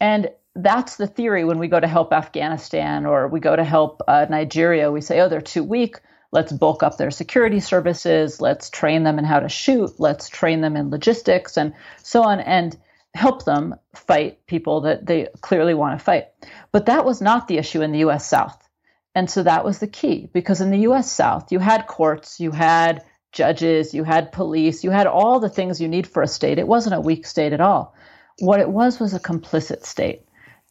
And 0.01 0.31
that's 0.55 0.97
the 0.97 1.07
theory 1.07 1.45
when 1.45 1.59
we 1.59 1.69
go 1.69 1.79
to 1.79 1.87
help 1.87 2.13
Afghanistan 2.13 3.07
or 3.07 3.29
we 3.29 3.41
go 3.41 3.55
to 3.55 3.65
help 3.65 4.03
uh, 4.09 4.27
Nigeria. 4.29 4.91
We 4.91 5.01
say, 5.01 5.21
oh, 5.21 5.29
they're 5.29 5.41
too 5.41 5.65
weak. 5.65 6.01
Let's 6.33 6.53
bulk 6.53 6.83
up 6.83 6.99
their 6.99 7.11
security 7.11 7.61
services. 7.61 8.41
Let's 8.41 8.69
train 8.69 9.05
them 9.05 9.19
in 9.19 9.25
how 9.25 9.41
to 9.41 9.49
shoot. 9.49 9.99
Let's 9.99 10.29
train 10.29 10.61
them 10.61 10.77
in 10.77 10.91
logistics 10.91 11.57
and 11.57 11.73
so 12.03 12.23
on. 12.23 12.41
And 12.41 12.77
help 13.15 13.45
them 13.45 13.75
fight 13.95 14.47
people 14.47 14.83
that 14.83 15.07
they 15.07 15.29
clearly 15.41 15.75
want 15.75 15.99
to 15.99 16.05
fight. 16.05 16.27
But 16.73 16.87
that 16.87 17.05
was 17.05 17.21
not 17.21 17.49
the 17.49 17.59
issue 17.59 17.83
in 17.83 17.93
the 17.93 18.01
US 18.01 18.27
South. 18.27 18.69
And 19.15 19.31
so 19.31 19.43
that 19.43 19.65
was 19.65 19.79
the 19.79 19.89
key 19.89 20.29
because 20.33 20.61
in 20.61 20.71
the 20.71 20.87
US 20.91 21.11
South, 21.11 21.51
you 21.51 21.59
had 21.59 21.87
courts, 21.87 22.39
you 22.39 22.51
had 22.51 23.03
judges, 23.33 23.95
you 23.95 24.05
had 24.05 24.33
police, 24.33 24.85
you 24.85 24.91
had 24.91 25.07
all 25.07 25.41
the 25.41 25.49
things 25.49 25.81
you 25.81 25.89
need 25.89 26.07
for 26.07 26.23
a 26.23 26.29
state. 26.29 26.59
It 26.59 26.69
wasn't 26.69 26.95
a 26.95 27.01
weak 27.01 27.27
state 27.27 27.53
at 27.53 27.61
all. 27.61 27.95
What 28.41 28.61
it 28.61 28.69
was 28.69 29.01
was 29.01 29.15
a 29.15 29.21
complicit 29.21 29.85
state. 29.85 30.23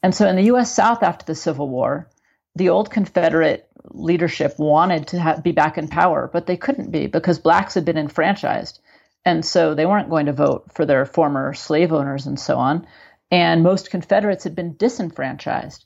And 0.01 0.13
so 0.15 0.27
in 0.27 0.35
the 0.35 0.53
US 0.53 0.73
South 0.73 1.03
after 1.03 1.25
the 1.25 1.35
Civil 1.35 1.69
War, 1.69 2.09
the 2.55 2.69
old 2.69 2.89
Confederate 2.89 3.67
leadership 3.91 4.55
wanted 4.57 5.07
to 5.07 5.19
ha- 5.19 5.41
be 5.41 5.51
back 5.51 5.77
in 5.77 5.87
power, 5.87 6.29
but 6.31 6.45
they 6.45 6.57
couldn't 6.57 6.91
be 6.91 7.07
because 7.07 7.39
blacks 7.39 7.73
had 7.73 7.85
been 7.85 7.97
enfranchised. 7.97 8.79
And 9.27 9.43
so 9.43 9.75
they 9.75 9.85
weren't 9.85 10.09
going 10.09 10.27
to 10.27 10.33
vote 10.33 10.71
for 10.73 10.85
their 10.85 11.05
former 11.05 11.53
slave 11.53 11.91
owners 11.91 12.27
and 12.27 12.39
so 12.39 12.57
on. 12.57 12.87
and 13.29 13.61
most 13.61 13.91
Confederates 13.91 14.45
had 14.45 14.55
been 14.55 14.77
disenfranchised. 14.77 15.83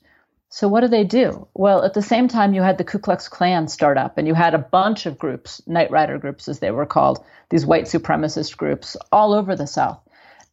So 0.48 0.68
what 0.68 0.82
do 0.82 0.88
they 0.88 1.02
do? 1.02 1.48
Well, 1.54 1.82
at 1.82 1.94
the 1.94 2.02
same 2.02 2.28
time, 2.28 2.54
you 2.54 2.62
had 2.62 2.78
the 2.78 2.84
Ku 2.84 2.98
Klux 2.98 3.28
Klan 3.28 3.66
start 3.68 3.98
up, 3.98 4.18
and 4.18 4.28
you 4.28 4.34
had 4.34 4.54
a 4.54 4.58
bunch 4.58 5.06
of 5.06 5.18
groups, 5.18 5.60
Night 5.66 5.90
Rider 5.90 6.18
groups 6.18 6.46
as 6.46 6.60
they 6.60 6.70
were 6.70 6.86
called, 6.86 7.24
these 7.48 7.66
white 7.66 7.86
supremacist 7.86 8.56
groups 8.56 8.96
all 9.10 9.32
over 9.32 9.56
the 9.56 9.66
South. 9.66 9.98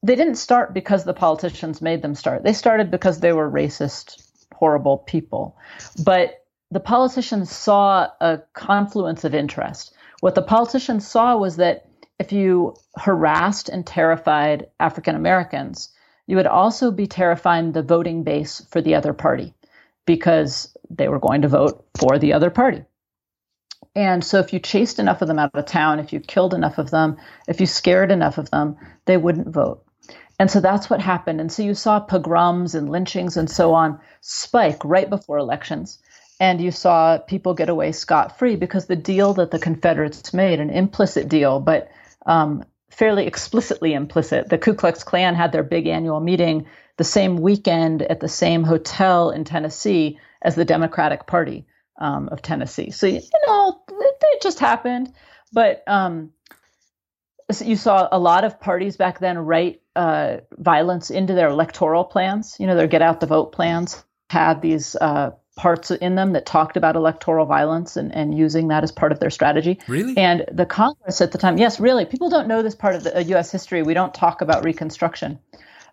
They 0.02 0.16
didn't 0.16 0.36
start 0.36 0.74
because 0.74 1.04
the 1.04 1.14
politicians 1.14 1.82
made 1.82 2.02
them 2.02 2.16
start. 2.16 2.44
They 2.44 2.54
started 2.54 2.90
because 2.90 3.20
they 3.20 3.34
were 3.34 3.52
racist, 3.52 4.24
horrible 4.56 4.98
people. 4.98 5.58
But 6.04 6.46
the 6.72 6.80
politicians 6.80 7.52
saw 7.52 8.08
a 8.22 8.40
confluence 8.54 9.26
of 9.26 9.36
interest. 9.36 9.94
What 10.22 10.36
the 10.36 10.42
politicians 10.42 11.06
saw 11.06 11.38
was 11.38 11.58
that 11.58 11.89
if 12.20 12.34
you 12.34 12.76
harassed 12.98 13.70
and 13.70 13.88
terrified 13.88 14.68
African 14.80 15.16
Americans, 15.16 15.90
you 16.28 16.36
would 16.36 16.46
also 16.46 16.92
be 16.92 17.08
terrifying 17.08 17.72
the 17.72 17.82
voting 17.82 18.24
base 18.24 18.64
for 18.70 18.82
the 18.82 18.96
other 18.96 19.14
party 19.14 19.56
because 20.06 20.76
they 20.90 21.08
were 21.08 21.20
going 21.20 21.42
to 21.42 21.48
vote 21.48 21.86
for 21.98 22.20
the 22.20 22.34
other 22.34 22.50
party. 22.50 22.84
And 23.96 24.24
so, 24.24 24.40
if 24.40 24.54
you 24.54 24.60
chased 24.60 25.00
enough 25.00 25.22
of 25.22 25.28
them 25.28 25.40
out 25.40 25.52
of 25.54 25.66
town, 25.66 26.00
if 26.00 26.14
you 26.14 26.20
killed 26.20 26.54
enough 26.54 26.78
of 26.78 26.92
them, 26.92 27.18
if 27.48 27.60
you 27.60 27.66
scared 27.66 28.12
enough 28.12 28.38
of 28.38 28.52
them, 28.52 28.78
they 29.06 29.18
wouldn't 29.18 29.48
vote. 29.48 29.84
And 30.38 30.50
so 30.50 30.62
that's 30.62 30.90
what 30.90 31.02
happened. 31.02 31.42
And 31.42 31.52
so 31.52 31.64
you 31.64 31.74
saw 31.74 32.00
pogroms 32.00 32.76
and 32.76 32.90
lynchings 32.90 33.36
and 33.36 33.50
so 33.50 33.74
on 33.74 34.00
spike 34.22 34.84
right 34.86 35.10
before 35.10 35.38
elections. 35.38 36.00
And 36.40 36.62
you 36.62 36.72
saw 36.72 37.18
people 37.18 37.54
get 37.54 37.68
away 37.68 37.92
scot 37.92 38.40
free 38.40 38.56
because 38.56 38.86
the 38.86 38.96
deal 38.96 39.34
that 39.34 39.52
the 39.52 39.60
Confederates 39.60 40.34
made, 40.34 40.62
an 40.62 40.70
implicit 40.70 41.28
deal, 41.28 41.60
but 41.60 41.92
um, 42.26 42.64
fairly 42.90 43.26
explicitly 43.26 43.94
implicit, 43.94 44.50
the 44.50 44.58
Ku 44.58 44.74
Klux 44.74 45.04
Klan 45.04 45.36
had 45.36 45.52
their 45.52 45.64
big 45.64 45.88
annual 45.88 46.20
meeting 46.20 46.68
the 46.98 47.04
same 47.04 47.38
weekend 47.38 48.02
at 48.02 48.20
the 48.20 48.28
same 48.28 48.64
hotel 48.64 49.32
in 49.32 49.46
Tennessee 49.46 50.20
as 50.42 50.56
the 50.56 50.66
Democratic 50.66 51.26
Party 51.26 51.66
um, 52.00 52.30
of 52.30 52.42
Tennessee. 52.42 52.92
So, 52.92 53.08
you 53.08 53.22
know, 53.48 53.82
it, 53.90 54.16
it 54.22 54.42
just 54.42 54.60
happened. 54.60 55.14
But 55.52 55.84
um, 55.88 56.32
you 57.64 57.76
saw 57.76 58.08
a 58.12 58.20
lot 58.20 58.44
of 58.44 58.60
parties 58.60 58.98
back 58.98 59.20
then 59.20 59.38
write 59.38 59.82
uh, 59.96 60.38
violence 60.58 61.10
into 61.10 61.34
their 61.34 61.50
electoral 61.50 62.04
plans. 62.04 62.58
You 62.60 62.68
know, 62.68 62.76
their 62.76 62.88
get 62.88 63.02
out 63.02 63.20
the 63.20 63.28
vote 63.28 63.52
plans 63.52 64.04
had 64.30 64.62
these 64.62 64.96
uh, 64.96 65.32
parts 65.60 65.92
in 65.92 66.16
them 66.16 66.32
that 66.32 66.46
talked 66.46 66.78
about 66.78 66.96
electoral 66.96 67.46
violence 67.46 67.98
and, 67.98 68.16
and 68.16 68.36
using 68.36 68.70
that 68.70 68.82
as 68.82 68.94
part 68.94 69.12
of 69.12 69.20
their 69.20 69.30
strategy. 69.30 69.78
Really? 69.90 70.16
And 70.16 70.46
the 70.50 70.66
Congress 70.66 71.20
at 71.20 71.34
the 71.34 71.38
time, 71.38 71.58
yes, 71.58 71.82
really, 71.82 72.06
people 72.06 72.30
don't 72.30 72.48
know 72.48 72.64
this 72.64 72.76
part 72.76 72.96
of 72.96 73.04
the 73.04 73.18
uh, 73.18 73.20
U.S. 73.20 73.52
history. 73.52 73.84
We 73.84 73.94
don't 73.94 74.14
talk 74.14 74.40
about 74.40 74.64
Reconstruction. 74.64 75.38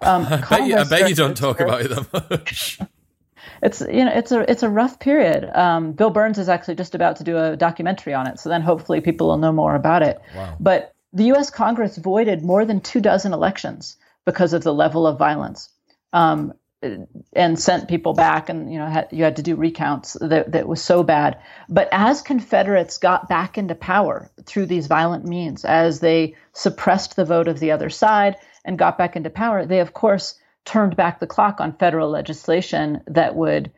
Um, 0.03 0.25
I, 0.31 0.37
bet 0.49 0.69
you, 0.69 0.77
I 0.77 0.85
bet 0.85 1.09
you 1.09 1.17
don't 1.17 1.37
talk 1.37 1.59
about 1.59 1.83
it 1.83 1.89
that 1.89 2.31
much. 2.31 2.79
it's 3.63 3.81
you 3.81 4.05
know 4.05 4.13
it's 4.15 4.31
a 4.31 4.49
it's 4.49 4.63
a 4.63 4.69
rough 4.69 5.01
period. 5.01 5.51
Um, 5.53 5.93
Bill 5.93 6.11
Burns 6.11 6.39
is 6.39 6.49
actually 6.49 6.77
just 6.77 6.95
about 6.95 7.17
to 7.17 7.25
do 7.25 7.37
a 7.37 7.57
documentary 7.57 8.15
on 8.15 8.29
it, 8.29 8.39
so 8.39 8.49
then 8.49 8.63
hopefully 8.63 9.01
people 9.01 9.27
will 9.27 9.39
know 9.39 9.53
more 9.53 9.75
about 9.75 10.03
it. 10.03 10.21
Wow. 10.37 10.57
But 10.61 10.95
the 11.13 11.25
U.S. 11.25 11.51
Congress 11.51 11.97
voided 11.97 12.45
more 12.45 12.65
than 12.65 12.81
two 12.81 13.01
dozen 13.01 13.33
elections 13.33 13.97
because 14.25 14.53
of 14.53 14.63
the 14.63 14.73
level 14.73 15.09
of 15.09 15.19
violence, 15.19 15.71
um, 16.13 16.53
and 16.83 17.59
sent 17.59 17.89
people 17.89 18.13
back, 18.13 18.49
and 18.49 18.73
you 18.73 18.79
know 18.79 18.87
had, 18.87 19.09
you 19.11 19.25
had 19.25 19.37
to 19.37 19.43
do 19.43 19.57
recounts 19.57 20.17
that 20.21 20.53
that 20.53 20.69
was 20.69 20.83
so 20.83 21.03
bad. 21.03 21.39
But 21.69 21.89
as 21.93 22.23
Confederates 22.23 22.99
got 22.99 23.29
back 23.29 23.59
into 23.59 23.75
power 23.75 24.31
through 24.45 24.67
these 24.67 24.87
violent 24.87 25.25
means, 25.25 25.65
as 25.65 26.01
they 26.01 26.37
suppressed 26.53 27.17
the 27.17 27.25
vote 27.25 27.49
of 27.49 27.61
the 27.61 27.73
other 27.73 27.91
side 27.91 28.37
and 28.65 28.79
got 28.79 28.99
back 28.99 29.17
into 29.17 29.31
power, 29.31 29.65
they 29.65 29.81
of 29.81 29.93
course 29.93 30.39
turned 30.65 30.97
back 30.97 31.21
the 31.21 31.27
clock 31.27 31.61
on 31.61 31.73
federal 31.73 32.11
legislation 32.11 33.01
that 33.07 33.35
would 33.35 33.73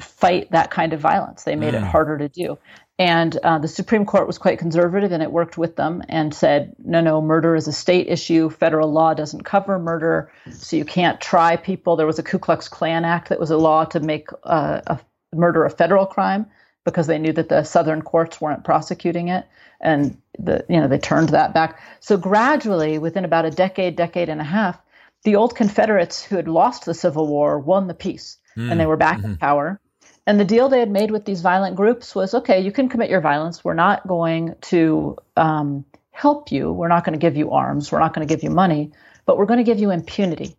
fight 0.00 0.50
that 0.50 0.70
kind 0.70 0.92
of 0.92 1.00
violence. 1.00 1.44
They 1.44 1.56
made 1.56 1.74
mm. 1.74 1.78
it 1.78 1.82
harder 1.84 2.18
to 2.18 2.28
do. 2.28 2.58
And 3.02 3.36
uh, 3.38 3.58
the 3.58 3.66
Supreme 3.66 4.06
Court 4.06 4.28
was 4.28 4.38
quite 4.38 4.60
conservative 4.60 5.10
and 5.10 5.24
it 5.24 5.32
worked 5.32 5.58
with 5.58 5.74
them 5.74 6.04
and 6.08 6.32
said, 6.32 6.76
no, 6.78 7.00
no, 7.00 7.20
murder 7.20 7.56
is 7.56 7.66
a 7.66 7.72
state 7.72 8.06
issue. 8.06 8.48
Federal 8.48 8.92
law 8.92 9.12
doesn't 9.12 9.42
cover 9.42 9.80
murder. 9.80 10.30
So 10.52 10.76
you 10.76 10.84
can't 10.84 11.20
try 11.20 11.56
people. 11.56 11.96
There 11.96 12.06
was 12.06 12.20
a 12.20 12.22
Ku 12.22 12.38
Klux 12.38 12.68
Klan 12.68 13.04
Act 13.04 13.30
that 13.30 13.40
was 13.40 13.50
a 13.50 13.56
law 13.56 13.84
to 13.86 13.98
make 13.98 14.28
uh, 14.44 14.82
a 14.86 15.00
murder 15.34 15.64
a 15.64 15.70
federal 15.70 16.06
crime 16.06 16.46
because 16.84 17.08
they 17.08 17.18
knew 17.18 17.32
that 17.32 17.48
the 17.48 17.64
southern 17.64 18.02
courts 18.02 18.40
weren't 18.40 18.62
prosecuting 18.62 19.28
it 19.28 19.46
and 19.80 20.16
the 20.38 20.64
you 20.68 20.80
know 20.80 20.86
they 20.88 20.98
turned 20.98 21.30
that 21.30 21.54
back 21.54 21.80
so 22.00 22.16
gradually 22.16 22.98
within 22.98 23.24
about 23.24 23.44
a 23.44 23.50
decade 23.50 23.96
decade 23.96 24.28
and 24.28 24.40
a 24.40 24.44
half 24.44 24.80
the 25.24 25.36
old 25.36 25.54
confederates 25.54 26.22
who 26.22 26.36
had 26.36 26.48
lost 26.48 26.84
the 26.84 26.94
civil 26.94 27.26
war 27.26 27.58
won 27.58 27.86
the 27.86 27.94
peace 27.94 28.38
mm. 28.56 28.70
and 28.70 28.80
they 28.80 28.86
were 28.86 28.96
back 28.96 29.18
mm-hmm. 29.18 29.32
in 29.32 29.36
power 29.36 29.80
and 30.26 30.38
the 30.38 30.44
deal 30.44 30.68
they 30.68 30.80
had 30.80 30.90
made 30.90 31.10
with 31.10 31.24
these 31.24 31.40
violent 31.40 31.76
groups 31.76 32.14
was 32.14 32.34
okay 32.34 32.60
you 32.60 32.72
can 32.72 32.88
commit 32.88 33.10
your 33.10 33.20
violence. 33.20 33.64
We're 33.64 33.74
not 33.74 34.06
going 34.06 34.54
to 34.62 35.16
um, 35.36 35.84
help 36.10 36.52
you. 36.52 36.72
We're 36.72 36.88
not 36.88 37.04
going 37.04 37.18
to 37.18 37.24
give 37.24 37.36
you 37.36 37.50
arms. 37.50 37.90
We're 37.90 38.00
not 38.00 38.14
going 38.14 38.26
to 38.26 38.34
give 38.34 38.42
you 38.42 38.50
money 38.50 38.92
but 39.26 39.38
we're 39.38 39.46
going 39.46 39.58
to 39.58 39.64
give 39.64 39.78
you 39.78 39.90
impunity. 39.90 40.56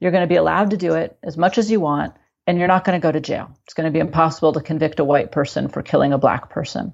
You're 0.00 0.10
going 0.10 0.24
to 0.24 0.28
be 0.28 0.36
allowed 0.36 0.70
to 0.70 0.76
do 0.76 0.94
it 0.94 1.16
as 1.22 1.36
much 1.36 1.58
as 1.58 1.70
you 1.70 1.80
want 1.80 2.14
and 2.46 2.58
you're 2.58 2.68
not 2.68 2.84
going 2.84 3.00
to 3.00 3.02
go 3.02 3.12
to 3.12 3.20
jail. 3.20 3.50
It's 3.64 3.74
going 3.74 3.86
to 3.86 3.92
be 3.92 4.00
impossible 4.00 4.52
to 4.54 4.60
convict 4.60 4.98
a 4.98 5.04
white 5.04 5.30
person 5.30 5.68
for 5.68 5.82
killing 5.82 6.12
a 6.12 6.18
black 6.18 6.50
person 6.50 6.92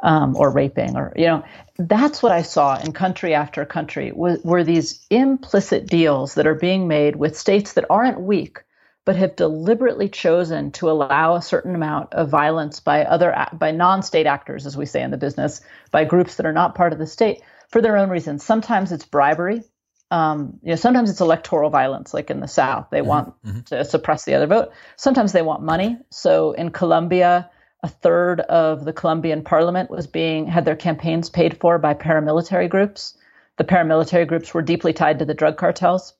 um, 0.00 0.36
or 0.36 0.50
raping, 0.50 0.96
or 0.96 1.12
you 1.16 1.26
know, 1.26 1.44
that's 1.78 2.22
what 2.22 2.32
I 2.32 2.42
saw 2.42 2.78
in 2.78 2.92
country 2.92 3.34
after 3.34 3.64
country 3.64 4.12
were, 4.12 4.38
were 4.42 4.64
these 4.64 5.06
implicit 5.10 5.86
deals 5.86 6.34
that 6.34 6.46
are 6.46 6.54
being 6.54 6.88
made 6.88 7.16
with 7.16 7.38
states 7.38 7.74
that 7.74 7.84
aren't 7.90 8.20
weak, 8.20 8.60
but 9.04 9.16
have 9.16 9.36
deliberately 9.36 10.08
chosen 10.08 10.70
to 10.72 10.90
allow 10.90 11.34
a 11.34 11.42
certain 11.42 11.74
amount 11.74 12.12
of 12.12 12.28
violence 12.28 12.80
by 12.80 13.04
other 13.04 13.46
by 13.52 13.70
non-state 13.70 14.26
actors, 14.26 14.66
as 14.66 14.76
we 14.76 14.86
say 14.86 15.02
in 15.02 15.10
the 15.10 15.16
business, 15.16 15.60
by 15.90 16.04
groups 16.04 16.36
that 16.36 16.46
are 16.46 16.52
not 16.52 16.74
part 16.74 16.92
of 16.92 16.98
the 16.98 17.06
state 17.06 17.42
for 17.68 17.80
their 17.80 17.96
own 17.96 18.10
reasons. 18.10 18.44
Sometimes 18.44 18.92
it's 18.92 19.04
bribery 19.04 19.62
um, 20.10 20.58
you 20.62 20.70
know, 20.70 20.76
sometimes 20.76 21.10
it's 21.10 21.20
electoral 21.20 21.70
violence, 21.70 22.12
like 22.12 22.30
in 22.30 22.40
the 22.40 22.48
South. 22.48 22.88
They 22.90 22.98
mm-hmm, 22.98 23.08
want 23.08 23.42
mm-hmm. 23.44 23.60
to 23.60 23.84
suppress 23.84 24.24
the 24.24 24.34
other 24.34 24.46
vote. 24.46 24.72
Sometimes 24.96 25.32
they 25.32 25.42
want 25.42 25.62
money. 25.62 25.98
So 26.10 26.52
in 26.52 26.70
Colombia, 26.70 27.48
a 27.82 27.88
third 27.88 28.40
of 28.40 28.84
the 28.84 28.92
Colombian 28.92 29.44
parliament 29.44 29.90
was 29.90 30.06
being 30.06 30.46
had 30.46 30.64
their 30.64 30.76
campaigns 30.76 31.30
paid 31.30 31.58
for 31.60 31.78
by 31.78 31.94
paramilitary 31.94 32.68
groups. 32.68 33.16
The 33.56 33.64
paramilitary 33.64 34.26
groups 34.26 34.52
were 34.52 34.62
deeply 34.62 34.92
tied 34.92 35.20
to 35.20 35.24
the 35.24 35.34
drug 35.34 35.56
cartels. 35.56 36.14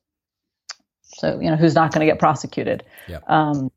So 1.21 1.39
you 1.39 1.49
know 1.49 1.55
who's 1.55 1.75
not 1.75 1.93
going 1.93 2.05
to 2.05 2.11
get 2.11 2.19
prosecuted. 2.19 2.83
Um, 3.27 3.71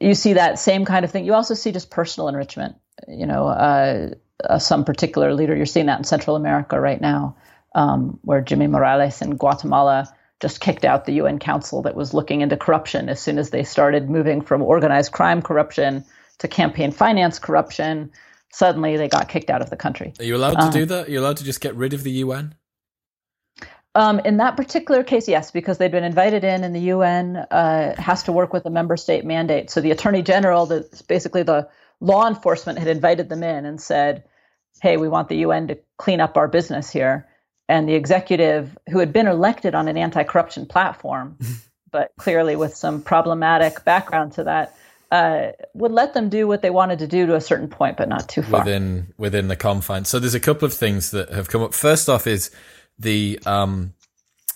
you 0.00 0.14
see 0.14 0.34
that 0.34 0.58
same 0.58 0.84
kind 0.84 1.04
of 1.04 1.10
thing. 1.10 1.24
You 1.24 1.34
also 1.34 1.54
see 1.54 1.72
just 1.72 1.90
personal 1.90 2.28
enrichment. 2.28 2.76
You 3.08 3.26
know, 3.26 3.48
uh, 3.48 4.10
uh, 4.48 4.58
some 4.58 4.84
particular 4.84 5.34
leader. 5.34 5.56
You're 5.56 5.66
seeing 5.66 5.86
that 5.86 5.98
in 5.98 6.04
Central 6.04 6.36
America 6.36 6.80
right 6.80 7.00
now 7.00 7.36
um, 7.74 8.18
where 8.22 8.40
Jimmy 8.40 8.68
Morales 8.68 9.20
in 9.20 9.36
Guatemala 9.36 10.08
just 10.40 10.60
kicked 10.60 10.84
out 10.84 11.04
the 11.04 11.14
UN 11.14 11.38
Council 11.38 11.82
that 11.82 11.94
was 11.96 12.14
looking 12.14 12.40
into 12.40 12.56
corruption 12.56 13.08
as 13.08 13.20
soon 13.20 13.38
as 13.38 13.50
they 13.50 13.64
started 13.64 14.08
moving 14.08 14.40
from 14.40 14.62
organized 14.62 15.12
crime 15.12 15.42
corruption 15.42 16.04
to 16.38 16.48
campaign 16.48 16.92
finance 16.92 17.38
corruption. 17.38 18.12
Suddenly, 18.52 18.96
they 18.96 19.08
got 19.08 19.28
kicked 19.28 19.50
out 19.50 19.62
of 19.62 19.70
the 19.70 19.76
country. 19.76 20.12
Are 20.20 20.24
you 20.24 20.36
allowed 20.36 20.54
to 20.54 20.66
um, 20.66 20.72
do 20.72 20.86
that? 20.86 21.08
Are 21.08 21.10
you 21.10 21.20
allowed 21.20 21.38
to 21.38 21.44
just 21.44 21.60
get 21.60 21.74
rid 21.74 21.92
of 21.92 22.04
the 22.04 22.12
UN? 22.12 22.54
Um, 23.96 24.18
in 24.20 24.38
that 24.38 24.56
particular 24.56 25.04
case, 25.04 25.28
yes, 25.28 25.50
because 25.50 25.78
they'd 25.78 25.92
been 25.92 26.04
invited 26.04 26.42
in, 26.42 26.64
and 26.64 26.74
the 26.74 26.80
UN 26.80 27.36
uh, 27.36 27.94
has 27.96 28.24
to 28.24 28.32
work 28.32 28.52
with 28.52 28.66
a 28.66 28.70
member 28.70 28.96
state 28.96 29.24
mandate. 29.24 29.70
So 29.70 29.80
the 29.80 29.92
Attorney 29.92 30.22
General, 30.22 30.66
the, 30.66 31.04
basically 31.06 31.44
the 31.44 31.68
law 32.00 32.26
enforcement, 32.26 32.78
had 32.78 32.88
invited 32.88 33.28
them 33.28 33.42
in 33.44 33.64
and 33.64 33.80
said, 33.80 34.24
"Hey, 34.82 34.96
we 34.96 35.08
want 35.08 35.28
the 35.28 35.36
UN 35.36 35.68
to 35.68 35.78
clean 35.96 36.20
up 36.20 36.36
our 36.36 36.48
business 36.48 36.90
here." 36.90 37.28
and 37.68 37.88
the 37.88 37.94
executive 37.94 38.76
who 38.90 38.98
had 38.98 39.12
been 39.12 39.26
elected 39.26 39.74
on 39.74 39.88
an 39.88 39.96
anti-corruption 39.96 40.66
platform, 40.66 41.38
but 41.90 42.12
clearly 42.18 42.56
with 42.56 42.74
some 42.74 43.02
problematic 43.02 43.84
background 43.84 44.32
to 44.32 44.44
that, 44.44 44.76
uh, 45.10 45.52
would 45.74 45.92
let 45.92 46.14
them 46.14 46.28
do 46.28 46.48
what 46.48 46.62
they 46.62 46.70
wanted 46.70 46.98
to 46.98 47.06
do 47.06 47.26
to 47.26 47.36
a 47.36 47.40
certain 47.40 47.68
point, 47.68 47.96
but 47.96 48.08
not 48.08 48.28
too 48.28 48.42
far 48.42 48.60
within 48.60 49.14
within 49.16 49.48
the 49.48 49.56
confines. 49.56 50.08
So 50.08 50.18
there's 50.18 50.34
a 50.34 50.40
couple 50.40 50.66
of 50.66 50.74
things 50.74 51.12
that 51.12 51.30
have 51.30 51.48
come 51.48 51.62
up. 51.62 51.72
First 51.72 52.08
off, 52.08 52.26
is 52.26 52.50
the 52.98 53.38
um, 53.46 53.94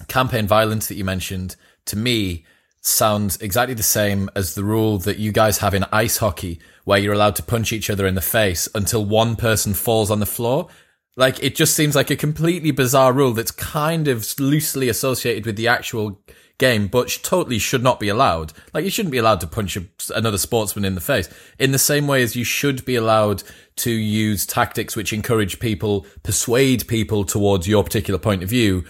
campaign 0.09 0.47
violence 0.47 0.89
that 0.89 0.97
you 0.97 1.05
mentioned. 1.05 1.57
To 1.87 1.97
me, 1.97 2.45
sounds 2.81 3.37
exactly 3.41 3.75
the 3.75 3.83
same 3.83 4.31
as 4.35 4.55
the 4.55 4.65
rule 4.65 4.99
that 4.99 5.19
you 5.19 5.33
guys 5.33 5.59
have 5.59 5.75
in 5.75 5.85
ice 5.93 6.19
hockey, 6.19 6.61
where 6.85 6.99
you're 6.99 7.15
allowed 7.15 7.37
to 7.37 7.43
punch 7.43 7.73
each 7.73 7.91
other 7.91 8.07
in 8.07 8.15
the 8.15 8.21
face 8.21 8.69
until 8.75 9.05
one 9.05 9.37
person 9.37 9.75
falls 9.75 10.11
on 10.11 10.21
the 10.21 10.27
floor. 10.27 10.69
Like 11.17 11.43
it 11.43 11.57
just 11.57 11.75
seems 11.75 11.97
like 11.97 12.11
a 12.11 12.17
completely 12.17 12.71
bizarre 12.71 13.13
rule 13.13 13.33
that's 13.33 13.51
kind 13.51 14.07
of 14.07 14.27
loosely 14.39 14.89
associated 14.89 15.47
with 15.47 15.57
the 15.57 15.67
actual 15.67 16.23
game, 16.59 16.89
but 16.89 17.09
totally 17.23 17.59
should 17.59 17.83
not 17.83 18.01
be 18.01 18.09
allowed. 18.09 18.53
Like 18.75 18.85
you 18.85 18.91
shouldn't 18.91 19.13
be 19.13 19.19
allowed 19.19 19.41
to 19.41 19.47
punch 19.47 19.77
a, 19.77 19.85
another 20.15 20.39
sportsman 20.39 20.85
in 20.85 20.95
the 20.95 21.01
face 21.01 21.29
in 21.59 21.73
the 21.73 21.79
same 21.79 22.07
way 22.07 22.23
as 22.23 22.37
you 22.37 22.45
should 22.45 22.85
be 22.85 22.97
allowed 22.97 23.43
to 23.77 23.91
use 23.91 24.45
tactics 24.45 24.97
which 24.97 25.13
encourage 25.13 25.61
people, 25.61 26.05
persuade 26.23 26.87
people 26.89 27.25
towards 27.25 27.69
your 27.69 27.85
particular 27.85 28.19
point 28.19 28.43
of 28.43 28.49
view, 28.49 28.85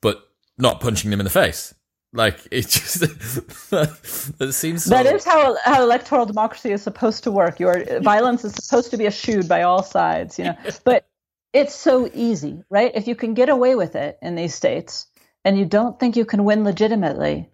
but 0.00 0.30
not 0.58 0.80
punching 0.80 1.10
them 1.10 1.20
in 1.20 1.24
the 1.24 1.30
face. 1.30 1.74
Like 2.12 2.38
it 2.50 2.68
just 2.68 3.02
it 3.02 4.52
seems 4.52 4.84
so... 4.84 4.90
that 4.90 5.06
is 5.06 5.24
how 5.24 5.56
how 5.64 5.82
electoral 5.82 6.24
democracy 6.24 6.72
is 6.72 6.82
supposed 6.82 7.24
to 7.24 7.30
work. 7.30 7.60
Your 7.60 8.00
violence 8.00 8.44
is 8.44 8.54
supposed 8.54 8.90
to 8.90 8.96
be 8.96 9.06
eschewed 9.06 9.48
by 9.48 9.62
all 9.62 9.82
sides, 9.82 10.38
you 10.38 10.46
know. 10.46 10.56
But 10.84 11.06
it's 11.52 11.74
so 11.74 12.10
easy, 12.14 12.62
right? 12.70 12.92
If 12.94 13.06
you 13.06 13.14
can 13.14 13.34
get 13.34 13.48
away 13.48 13.76
with 13.76 13.96
it 13.96 14.18
in 14.20 14.34
these 14.34 14.54
states, 14.54 15.06
and 15.46 15.56
you 15.56 15.64
don't 15.64 15.98
think 15.98 16.16
you 16.16 16.24
can 16.24 16.44
win 16.44 16.64
legitimately, 16.64 17.48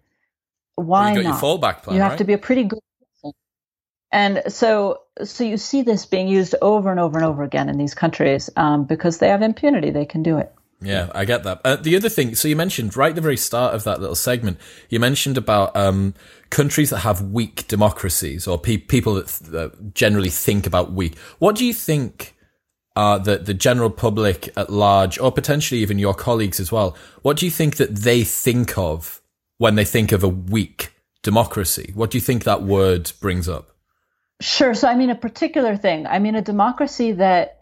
why 0.75 1.13
well, 1.13 1.23
not? 1.23 1.23
Your 1.23 1.33
fallback 1.33 1.83
plan, 1.83 1.95
you 1.95 2.01
have 2.01 2.13
right? 2.13 2.17
to 2.17 2.23
be 2.23 2.33
a 2.33 2.39
pretty 2.39 2.63
good 2.63 2.79
person. 3.11 3.33
And 4.11 4.41
so, 4.47 5.01
so 5.23 5.43
you 5.43 5.57
see 5.57 5.83
this 5.83 6.07
being 6.07 6.27
used 6.27 6.55
over 6.61 6.89
and 6.89 6.99
over 6.99 7.17
and 7.19 7.25
over 7.25 7.43
again 7.43 7.69
in 7.69 7.77
these 7.77 7.93
countries 7.93 8.49
um, 8.57 8.85
because 8.85 9.19
they 9.19 9.29
have 9.29 9.43
impunity; 9.43 9.91
they 9.91 10.05
can 10.05 10.23
do 10.23 10.39
it. 10.39 10.51
Yeah, 10.81 11.11
I 11.13 11.23
get 11.25 11.43
that. 11.43 11.61
Uh, 11.63 11.75
the 11.75 11.95
other 11.95 12.09
thing, 12.09 12.33
so 12.33 12.47
you 12.47 12.55
mentioned 12.55 12.97
right 12.97 13.09
at 13.09 13.15
the 13.15 13.21
very 13.21 13.37
start 13.37 13.75
of 13.75 13.83
that 13.83 14.01
little 14.01 14.15
segment, 14.15 14.57
you 14.89 14.99
mentioned 14.99 15.37
about 15.37 15.73
um, 15.77 16.15
countries 16.49 16.89
that 16.89 16.99
have 16.99 17.21
weak 17.21 17.67
democracies 17.67 18.47
or 18.47 18.57
pe- 18.57 18.77
people 18.77 19.13
that, 19.13 19.27
th- 19.27 19.51
that 19.51 19.93
generally 19.93 20.29
think 20.29 20.65
about 20.65 20.91
weak. 20.91 21.17
What 21.37 21.55
do 21.55 21.63
you 21.63 21.73
think 21.73 22.35
uh, 22.95 23.17
that 23.19 23.45
the 23.45 23.53
general 23.53 23.89
public 23.89 24.55
at 24.57 24.69
large, 24.69 25.19
or 25.19 25.31
potentially 25.31 25.81
even 25.81 25.99
your 25.99 26.13
colleagues 26.13 26.59
as 26.59 26.71
well, 26.71 26.95
what 27.21 27.37
do 27.37 27.45
you 27.45 27.51
think 27.51 27.77
that 27.77 27.95
they 27.95 28.23
think 28.23 28.77
of 28.77 29.21
when 29.57 29.75
they 29.75 29.85
think 29.85 30.11
of 30.11 30.23
a 30.23 30.29
weak 30.29 30.93
democracy? 31.23 31.91
What 31.95 32.11
do 32.11 32.17
you 32.17 32.21
think 32.21 32.43
that 32.43 32.63
word 32.63 33.11
brings 33.19 33.49
up? 33.49 33.75
Sure. 34.41 34.73
So, 34.73 34.87
I 34.87 34.95
mean, 34.95 35.09
a 35.09 35.15
particular 35.15 35.77
thing. 35.77 36.05
I 36.05 36.19
mean, 36.19 36.35
a 36.35 36.41
democracy 36.41 37.13
that 37.13 37.61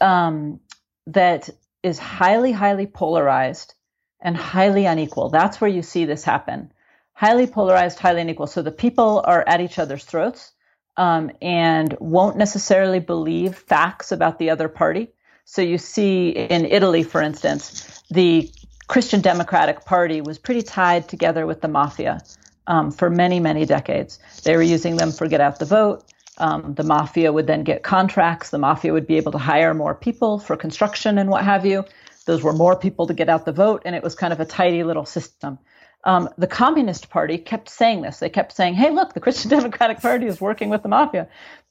um, 0.00 0.60
that 1.06 1.48
is 1.82 1.98
highly, 1.98 2.52
highly 2.52 2.86
polarized 2.86 3.74
and 4.20 4.36
highly 4.36 4.84
unequal. 4.84 5.30
That's 5.30 5.60
where 5.60 5.70
you 5.70 5.82
see 5.82 6.04
this 6.04 6.24
happen. 6.24 6.72
Highly 7.12 7.46
polarized, 7.46 7.98
highly 7.98 8.20
unequal. 8.22 8.46
So 8.46 8.62
the 8.62 8.72
people 8.72 9.22
are 9.24 9.44
at 9.46 9.60
each 9.60 9.78
other's 9.78 10.04
throats 10.04 10.52
um, 10.96 11.30
and 11.40 11.96
won't 12.00 12.36
necessarily 12.36 13.00
believe 13.00 13.54
facts 13.56 14.12
about 14.12 14.38
the 14.38 14.50
other 14.50 14.68
party. 14.68 15.08
So 15.44 15.62
you 15.62 15.78
see 15.78 16.30
in 16.30 16.64
Italy, 16.64 17.02
for 17.02 17.20
instance, 17.20 18.02
the 18.10 18.50
Christian 18.88 19.20
Democratic 19.20 19.84
Party 19.84 20.20
was 20.20 20.38
pretty 20.38 20.62
tied 20.62 21.08
together 21.08 21.46
with 21.46 21.60
the 21.60 21.68
mafia 21.68 22.20
um, 22.66 22.90
for 22.90 23.10
many, 23.10 23.40
many 23.40 23.64
decades. 23.64 24.18
They 24.44 24.56
were 24.56 24.62
using 24.62 24.96
them 24.96 25.12
for 25.12 25.26
get 25.26 25.40
out 25.40 25.58
the 25.58 25.64
vote. 25.64 26.04
Um, 26.38 26.74
the 26.74 26.84
mafia 26.84 27.32
would 27.32 27.46
then 27.46 27.64
get 27.64 27.82
contracts. 27.82 28.50
The 28.50 28.58
mafia 28.58 28.92
would 28.92 29.06
be 29.06 29.16
able 29.16 29.32
to 29.32 29.38
hire 29.38 29.74
more 29.74 29.94
people 29.94 30.38
for 30.38 30.56
construction 30.56 31.18
and 31.18 31.28
what 31.28 31.44
have 31.44 31.66
you. 31.66 31.84
Those 32.26 32.42
were 32.42 32.52
more 32.52 32.76
people 32.76 33.06
to 33.06 33.14
get 33.14 33.28
out 33.28 33.44
the 33.44 33.52
vote, 33.52 33.82
and 33.84 33.94
it 33.94 34.02
was 34.02 34.14
kind 34.14 34.32
of 34.32 34.40
a 34.40 34.44
tidy 34.44 34.84
little 34.84 35.04
system. 35.04 35.58
Um, 36.04 36.28
the 36.38 36.46
Communist 36.46 37.10
Party 37.10 37.38
kept 37.38 37.68
saying 37.68 38.02
this. 38.02 38.18
They 38.18 38.30
kept 38.30 38.52
saying, 38.52 38.74
hey, 38.74 38.90
look, 38.90 39.12
the 39.12 39.20
Christian 39.20 39.50
Democratic 39.56 40.00
Party 40.00 40.26
is 40.26 40.40
working 40.40 40.70
with 40.70 40.82
the 40.82 40.88
mafia. 40.88 41.28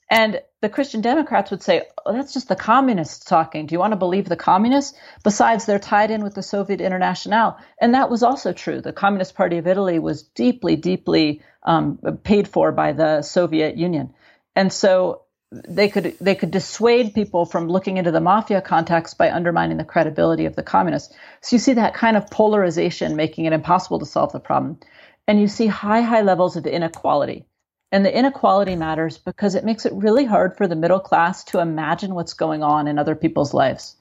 And 0.09 0.41
the 0.61 0.69
Christian 0.69 1.01
Democrats 1.01 1.51
would 1.51 1.61
say, 1.61 1.83
oh, 2.05 2.13
that's 2.13 2.33
just 2.33 2.47
the 2.47 2.55
communists 2.55 3.25
talking. 3.25 3.67
Do 3.67 3.75
you 3.75 3.79
want 3.79 3.93
to 3.93 3.97
believe 3.97 4.27
the 4.27 4.35
communists? 4.35 4.97
Besides, 5.23 5.65
they're 5.65 5.77
tied 5.77 6.09
in 6.09 6.23
with 6.23 6.33
the 6.33 6.41
Soviet 6.41 6.81
Internationale. 6.81 7.59
And 7.79 7.93
that 7.93 8.09
was 8.09 8.23
also 8.23 8.51
true. 8.51 8.81
The 8.81 8.91
Communist 8.91 9.35
Party 9.35 9.59
of 9.59 9.67
Italy 9.67 9.99
was 9.99 10.23
deeply, 10.23 10.75
deeply 10.75 11.43
um, 11.63 11.99
paid 12.23 12.47
for 12.47 12.71
by 12.71 12.93
the 12.93 13.21
Soviet 13.21 13.77
Union. 13.77 14.13
And 14.55 14.73
so 14.73 15.23
they 15.51 15.89
could 15.89 16.15
they 16.21 16.35
could 16.35 16.51
dissuade 16.51 17.15
people 17.15 17.45
from 17.45 17.69
looking 17.69 17.97
into 17.97 18.11
the 18.11 18.21
mafia 18.21 18.61
context 18.61 19.17
by 19.17 19.31
undermining 19.31 19.77
the 19.77 19.83
credibility 19.83 20.45
of 20.45 20.55
the 20.55 20.63
communists. 20.63 21.13
So 21.41 21.55
you 21.55 21.59
see 21.59 21.73
that 21.73 21.95
kind 21.95 22.15
of 22.15 22.29
polarization 22.29 23.15
making 23.15 23.45
it 23.45 23.53
impossible 23.53 23.99
to 23.99 24.05
solve 24.05 24.31
the 24.31 24.39
problem. 24.39 24.79
And 25.27 25.39
you 25.39 25.47
see 25.47 25.67
high, 25.67 26.01
high 26.01 26.21
levels 26.21 26.55
of 26.55 26.65
inequality. 26.67 27.45
And 27.91 28.05
the 28.05 28.15
inequality 28.15 28.75
matters 28.75 29.17
because 29.17 29.55
it 29.55 29.65
makes 29.65 29.85
it 29.87 29.93
really 29.93 30.25
hard 30.25 30.55
for 30.55 30.67
the 30.67 30.75
middle 30.75 30.99
class 30.99 31.43
to 31.45 31.59
imagine 31.59 32.13
what's 32.13 32.33
going 32.33 32.61
on 32.61 32.87
in 32.87 32.99
other 32.99 33.15
people's 33.15 33.53
lives. 33.53 33.95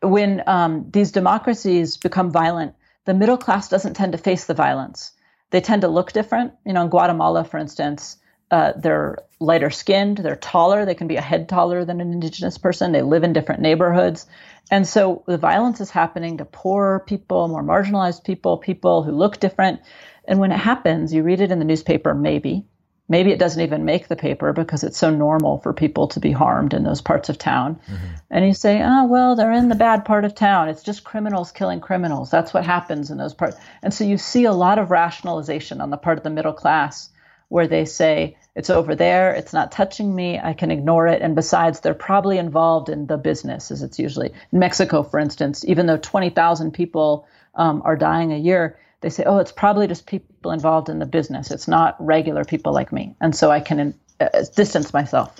When 0.00 0.42
um, 0.46 0.88
these 0.90 1.12
democracies 1.12 1.98
become 1.98 2.30
violent, 2.30 2.74
the 3.04 3.14
middle 3.14 3.36
class 3.36 3.68
doesn't 3.68 3.94
tend 3.94 4.12
to 4.12 4.18
face 4.18 4.46
the 4.46 4.54
violence. 4.54 5.12
They 5.50 5.60
tend 5.60 5.82
to 5.82 5.88
look 5.88 6.12
different. 6.12 6.54
You 6.64 6.72
know, 6.72 6.82
in 6.82 6.88
Guatemala, 6.88 7.44
for 7.44 7.58
instance, 7.58 8.16
uh, 8.52 8.74
they're 8.76 9.16
lighter 9.40 9.70
skinned, 9.70 10.18
they're 10.18 10.36
taller, 10.36 10.84
they 10.84 10.94
can 10.94 11.08
be 11.08 11.16
a 11.16 11.22
head 11.22 11.48
taller 11.48 11.86
than 11.86 12.02
an 12.02 12.12
indigenous 12.12 12.58
person, 12.58 12.92
they 12.92 13.00
live 13.00 13.24
in 13.24 13.32
different 13.32 13.62
neighborhoods. 13.62 14.26
And 14.70 14.86
so 14.86 15.24
the 15.26 15.38
violence 15.38 15.80
is 15.80 15.90
happening 15.90 16.36
to 16.36 16.44
poorer 16.44 17.00
people, 17.00 17.48
more 17.48 17.64
marginalized 17.64 18.24
people, 18.24 18.58
people 18.58 19.02
who 19.02 19.12
look 19.12 19.40
different. 19.40 19.80
And 20.26 20.38
when 20.38 20.52
it 20.52 20.58
happens, 20.58 21.14
you 21.14 21.22
read 21.22 21.40
it 21.40 21.50
in 21.50 21.58
the 21.58 21.64
newspaper, 21.64 22.14
maybe. 22.14 22.66
Maybe 23.08 23.32
it 23.32 23.38
doesn't 23.38 23.60
even 23.60 23.84
make 23.84 24.08
the 24.08 24.16
paper 24.16 24.52
because 24.52 24.84
it's 24.84 24.98
so 24.98 25.10
normal 25.10 25.58
for 25.58 25.72
people 25.72 26.08
to 26.08 26.20
be 26.20 26.30
harmed 26.30 26.72
in 26.72 26.84
those 26.84 27.00
parts 27.00 27.28
of 27.28 27.38
town. 27.38 27.80
Mm-hmm. 27.86 28.14
And 28.30 28.46
you 28.46 28.54
say, 28.54 28.80
oh, 28.82 29.06
well, 29.06 29.34
they're 29.34 29.52
in 29.52 29.70
the 29.70 29.74
bad 29.74 30.04
part 30.04 30.24
of 30.24 30.34
town. 30.34 30.68
It's 30.68 30.82
just 30.82 31.04
criminals 31.04 31.52
killing 31.52 31.80
criminals. 31.80 32.30
That's 32.30 32.54
what 32.54 32.64
happens 32.64 33.10
in 33.10 33.16
those 33.16 33.34
parts. 33.34 33.56
And 33.82 33.92
so 33.92 34.04
you 34.04 34.18
see 34.18 34.44
a 34.44 34.52
lot 34.52 34.78
of 34.78 34.90
rationalization 34.90 35.80
on 35.80 35.90
the 35.90 35.96
part 35.96 36.18
of 36.18 36.24
the 36.24 36.30
middle 36.30 36.52
class 36.52 37.08
where 37.52 37.68
they 37.68 37.84
say, 37.84 38.34
it's 38.54 38.70
over 38.70 38.94
there, 38.94 39.34
it's 39.34 39.52
not 39.52 39.70
touching 39.70 40.14
me, 40.14 40.38
I 40.38 40.54
can 40.54 40.70
ignore 40.70 41.06
it. 41.06 41.20
And 41.20 41.34
besides, 41.34 41.80
they're 41.80 41.92
probably 41.92 42.38
involved 42.38 42.88
in 42.88 43.06
the 43.08 43.18
business, 43.18 43.70
as 43.70 43.82
it's 43.82 43.98
usually. 43.98 44.32
In 44.52 44.58
Mexico, 44.58 45.02
for 45.02 45.20
instance, 45.20 45.62
even 45.66 45.84
though 45.84 45.98
20,000 45.98 46.70
people 46.72 47.28
um, 47.54 47.82
are 47.84 47.94
dying 47.94 48.32
a 48.32 48.38
year, 48.38 48.78
they 49.02 49.10
say, 49.10 49.24
oh, 49.24 49.36
it's 49.36 49.52
probably 49.52 49.86
just 49.86 50.06
people 50.06 50.50
involved 50.50 50.88
in 50.88 50.98
the 50.98 51.04
business. 51.04 51.50
It's 51.50 51.68
not 51.68 51.94
regular 51.98 52.46
people 52.46 52.72
like 52.72 52.90
me. 52.90 53.14
And 53.20 53.36
so 53.36 53.50
I 53.50 53.60
can 53.60 53.92
uh, 54.18 54.28
distance 54.56 54.94
myself. 54.94 55.38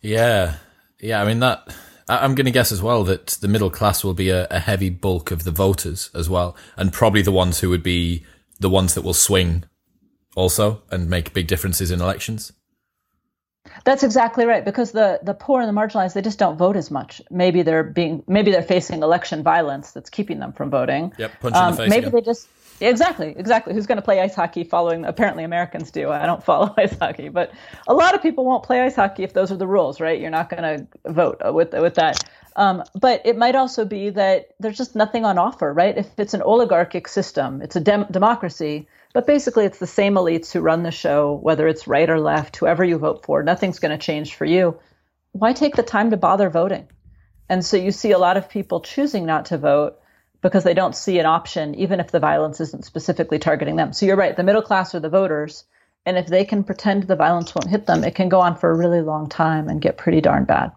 Yeah. 0.00 0.54
Yeah. 0.98 1.20
I 1.20 1.26
mean, 1.26 1.40
that. 1.40 1.68
I'm 2.08 2.34
going 2.34 2.46
to 2.46 2.52
guess 2.52 2.72
as 2.72 2.80
well 2.80 3.04
that 3.04 3.26
the 3.42 3.48
middle 3.48 3.70
class 3.70 4.02
will 4.02 4.14
be 4.14 4.30
a, 4.30 4.46
a 4.50 4.60
heavy 4.60 4.88
bulk 4.88 5.30
of 5.30 5.44
the 5.44 5.50
voters 5.50 6.10
as 6.14 6.28
well, 6.28 6.54
and 6.76 6.92
probably 6.92 7.22
the 7.22 7.32
ones 7.32 7.60
who 7.60 7.70
would 7.70 7.82
be 7.82 8.26
the 8.60 8.68
ones 8.68 8.92
that 8.92 9.00
will 9.00 9.14
swing 9.14 9.64
also 10.34 10.82
and 10.90 11.08
make 11.08 11.32
big 11.32 11.46
differences 11.46 11.90
in 11.90 12.00
elections? 12.00 12.52
That's 13.84 14.02
exactly 14.02 14.44
right 14.44 14.64
because 14.64 14.92
the 14.92 15.20
the 15.22 15.34
poor 15.34 15.60
and 15.60 15.68
the 15.68 15.80
marginalized 15.80 16.12
they 16.12 16.22
just 16.22 16.38
don't 16.38 16.56
vote 16.56 16.76
as 16.76 16.90
much. 16.90 17.22
Maybe 17.30 17.62
they're 17.62 17.82
being 17.82 18.22
maybe 18.28 18.50
they're 18.50 18.62
facing 18.62 19.02
election 19.02 19.42
violence 19.42 19.92
that's 19.92 20.10
keeping 20.10 20.38
them 20.38 20.52
from 20.52 20.70
voting. 20.70 21.12
Yep, 21.18 21.32
punch 21.40 21.54
um, 21.54 21.64
in 21.64 21.70
the 21.70 21.76
face. 21.82 21.90
Maybe 21.90 22.06
again. 22.06 22.12
they 22.12 22.20
just 22.20 22.48
exactly 22.80 23.34
exactly 23.36 23.72
who's 23.72 23.86
going 23.86 23.96
to 23.96 24.02
play 24.02 24.20
ice 24.20 24.34
hockey 24.34 24.64
following 24.64 25.04
apparently 25.04 25.44
Americans 25.44 25.90
do. 25.90 26.10
I 26.10 26.26
don't 26.26 26.44
follow 26.44 26.74
ice 26.78 26.96
hockey, 26.98 27.30
but 27.30 27.52
a 27.88 27.94
lot 27.94 28.14
of 28.14 28.22
people 28.22 28.44
won't 28.44 28.64
play 28.64 28.82
ice 28.82 28.96
hockey 28.96 29.24
if 29.24 29.32
those 29.32 29.50
are 29.50 29.56
the 29.56 29.66
rules, 29.66 30.00
right? 30.00 30.20
You're 30.20 30.30
not 30.30 30.50
going 30.50 30.62
to 30.62 31.12
vote 31.12 31.40
with 31.54 31.72
with 31.72 31.94
that. 31.94 32.22
Um, 32.56 32.84
but 32.94 33.22
it 33.24 33.36
might 33.36 33.56
also 33.56 33.84
be 33.84 34.10
that 34.10 34.50
there's 34.60 34.78
just 34.78 34.94
nothing 34.94 35.24
on 35.24 35.38
offer, 35.38 35.72
right? 35.72 35.96
If 35.96 36.06
it's 36.18 36.34
an 36.34 36.42
oligarchic 36.42 37.08
system, 37.08 37.62
it's 37.62 37.76
a 37.76 37.80
dem- 37.80 38.06
democracy 38.10 38.86
but 39.14 39.28
basically, 39.28 39.64
it's 39.64 39.78
the 39.78 39.86
same 39.86 40.14
elites 40.14 40.50
who 40.50 40.60
run 40.60 40.82
the 40.82 40.90
show, 40.90 41.34
whether 41.40 41.68
it's 41.68 41.86
right 41.86 42.10
or 42.10 42.18
left, 42.18 42.56
whoever 42.56 42.82
you 42.82 42.98
vote 42.98 43.24
for, 43.24 43.44
nothing's 43.44 43.78
going 43.78 43.96
to 43.96 44.04
change 44.04 44.34
for 44.34 44.44
you. 44.44 44.76
Why 45.30 45.52
take 45.52 45.76
the 45.76 45.84
time 45.84 46.10
to 46.10 46.16
bother 46.16 46.50
voting? 46.50 46.88
And 47.48 47.64
so 47.64 47.76
you 47.76 47.92
see 47.92 48.10
a 48.10 48.18
lot 48.18 48.36
of 48.36 48.48
people 48.48 48.80
choosing 48.80 49.24
not 49.24 49.46
to 49.46 49.58
vote 49.58 50.00
because 50.42 50.64
they 50.64 50.74
don't 50.74 50.96
see 50.96 51.20
an 51.20 51.26
option, 51.26 51.76
even 51.76 52.00
if 52.00 52.10
the 52.10 52.18
violence 52.18 52.60
isn't 52.60 52.84
specifically 52.84 53.38
targeting 53.38 53.76
them. 53.76 53.92
So 53.92 54.04
you're 54.04 54.16
right, 54.16 54.36
the 54.36 54.42
middle 54.42 54.62
class 54.62 54.96
are 54.96 55.00
the 55.00 55.08
voters. 55.08 55.64
And 56.04 56.18
if 56.18 56.26
they 56.26 56.44
can 56.44 56.64
pretend 56.64 57.04
the 57.04 57.14
violence 57.14 57.54
won't 57.54 57.70
hit 57.70 57.86
them, 57.86 58.02
it 58.02 58.16
can 58.16 58.28
go 58.28 58.40
on 58.40 58.56
for 58.56 58.68
a 58.68 58.76
really 58.76 59.00
long 59.00 59.28
time 59.28 59.68
and 59.68 59.80
get 59.80 59.96
pretty 59.96 60.22
darn 60.22 60.44
bad. 60.44 60.72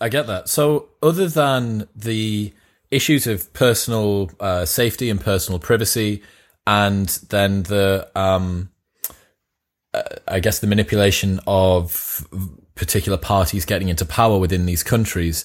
I 0.00 0.08
get 0.08 0.26
that. 0.26 0.48
So, 0.48 0.88
other 1.02 1.28
than 1.28 1.88
the 1.94 2.52
issues 2.90 3.26
of 3.26 3.52
personal 3.52 4.30
uh, 4.40 4.64
safety 4.64 5.10
and 5.10 5.20
personal 5.20 5.58
privacy, 5.58 6.22
and 6.66 7.08
then 7.30 7.64
the 7.64 8.10
um, 8.14 8.70
uh, 9.94 10.02
I 10.26 10.40
guess 10.40 10.58
the 10.58 10.66
manipulation 10.66 11.40
of 11.46 12.26
particular 12.74 13.18
parties 13.18 13.64
getting 13.64 13.88
into 13.88 14.04
power 14.04 14.38
within 14.38 14.66
these 14.66 14.82
countries. 14.82 15.44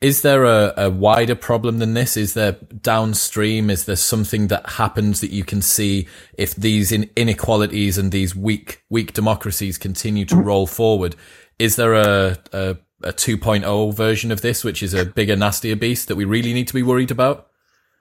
Is 0.00 0.22
there 0.22 0.44
a, 0.44 0.74
a, 0.76 0.90
wider 0.90 1.34
problem 1.34 1.78
than 1.78 1.94
this? 1.94 2.16
Is 2.16 2.34
there 2.34 2.52
downstream? 2.82 3.70
Is 3.70 3.86
there 3.86 3.96
something 3.96 4.48
that 4.48 4.68
happens 4.70 5.20
that 5.20 5.30
you 5.30 5.44
can 5.44 5.62
see 5.62 6.08
if 6.36 6.54
these 6.56 6.92
in 6.92 7.08
inequalities 7.16 7.96
and 7.96 8.12
these 8.12 8.36
weak 8.36 8.82
weak 8.90 9.14
democracies 9.14 9.78
continue 9.78 10.26
to 10.26 10.36
roll 10.36 10.66
forward? 10.66 11.16
Is 11.58 11.76
there 11.76 11.94
a, 11.94 12.36
a, 12.52 12.76
a 13.02 13.12
2.0 13.12 13.94
version 13.94 14.30
of 14.30 14.40
this, 14.40 14.64
which 14.64 14.82
is 14.82 14.94
a 14.94 15.04
bigger, 15.04 15.36
nastier 15.36 15.76
beast 15.76 16.08
that 16.08 16.16
we 16.16 16.24
really 16.24 16.52
need 16.52 16.68
to 16.68 16.74
be 16.74 16.82
worried 16.82 17.10
about? 17.10 17.48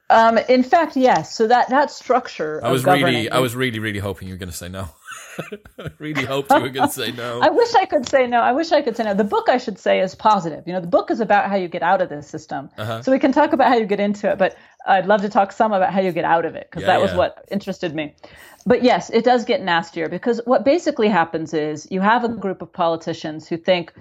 Um, 0.09 0.37
in 0.37 0.63
fact, 0.63 0.95
yes. 0.95 1.35
So 1.35 1.47
that 1.47 1.69
that 1.69 1.89
structure. 1.89 2.63
I 2.63 2.71
was 2.71 2.85
really, 2.85 3.29
I 3.29 3.39
was 3.39 3.55
really, 3.55 3.79
really 3.79 3.99
hoping 3.99 4.27
you 4.27 4.35
were 4.35 4.39
going 4.39 4.51
to 4.51 4.55
say 4.55 4.69
no. 4.69 4.89
I 5.79 5.89
really 5.99 6.25
hoped 6.25 6.51
you 6.51 6.59
were 6.59 6.69
going 6.69 6.87
to 6.87 6.93
say 6.93 7.11
no. 7.11 7.39
I 7.41 7.49
wish 7.49 7.73
I 7.73 7.85
could 7.85 8.07
say 8.07 8.27
no. 8.27 8.39
I 8.39 8.51
wish 8.51 8.71
I 8.71 8.81
could 8.81 8.95
say 8.95 9.03
no. 9.03 9.13
The 9.13 9.23
book, 9.23 9.49
I 9.49 9.57
should 9.57 9.79
say, 9.79 9.99
is 9.99 10.13
positive. 10.13 10.63
You 10.67 10.73
know, 10.73 10.81
the 10.81 10.87
book 10.87 11.09
is 11.09 11.19
about 11.19 11.49
how 11.49 11.55
you 11.55 11.67
get 11.67 11.81
out 11.81 12.01
of 12.01 12.09
this 12.09 12.27
system. 12.27 12.69
Uh-huh. 12.77 13.01
So 13.01 13.11
we 13.11 13.17
can 13.17 13.31
talk 13.31 13.53
about 13.53 13.69
how 13.69 13.75
you 13.75 13.85
get 13.85 13.99
into 13.99 14.29
it, 14.29 14.37
but 14.37 14.55
I'd 14.85 15.07
love 15.07 15.21
to 15.21 15.29
talk 15.29 15.51
some 15.51 15.73
about 15.73 15.91
how 15.91 16.01
you 16.01 16.11
get 16.11 16.25
out 16.25 16.45
of 16.45 16.55
it 16.55 16.67
because 16.69 16.81
yeah, 16.81 16.93
that 16.93 17.01
was 17.01 17.11
yeah. 17.11 17.17
what 17.17 17.45
interested 17.49 17.95
me. 17.95 18.15
But 18.65 18.83
yes, 18.83 19.09
it 19.09 19.23
does 19.23 19.45
get 19.45 19.61
nastier 19.61 20.09
because 20.09 20.41
what 20.45 20.63
basically 20.63 21.07
happens 21.07 21.53
is 21.53 21.87
you 21.89 22.01
have 22.01 22.23
a 22.23 22.29
group 22.29 22.61
of 22.61 22.71
politicians 22.71 23.47
who 23.47 23.57
think 23.57 23.93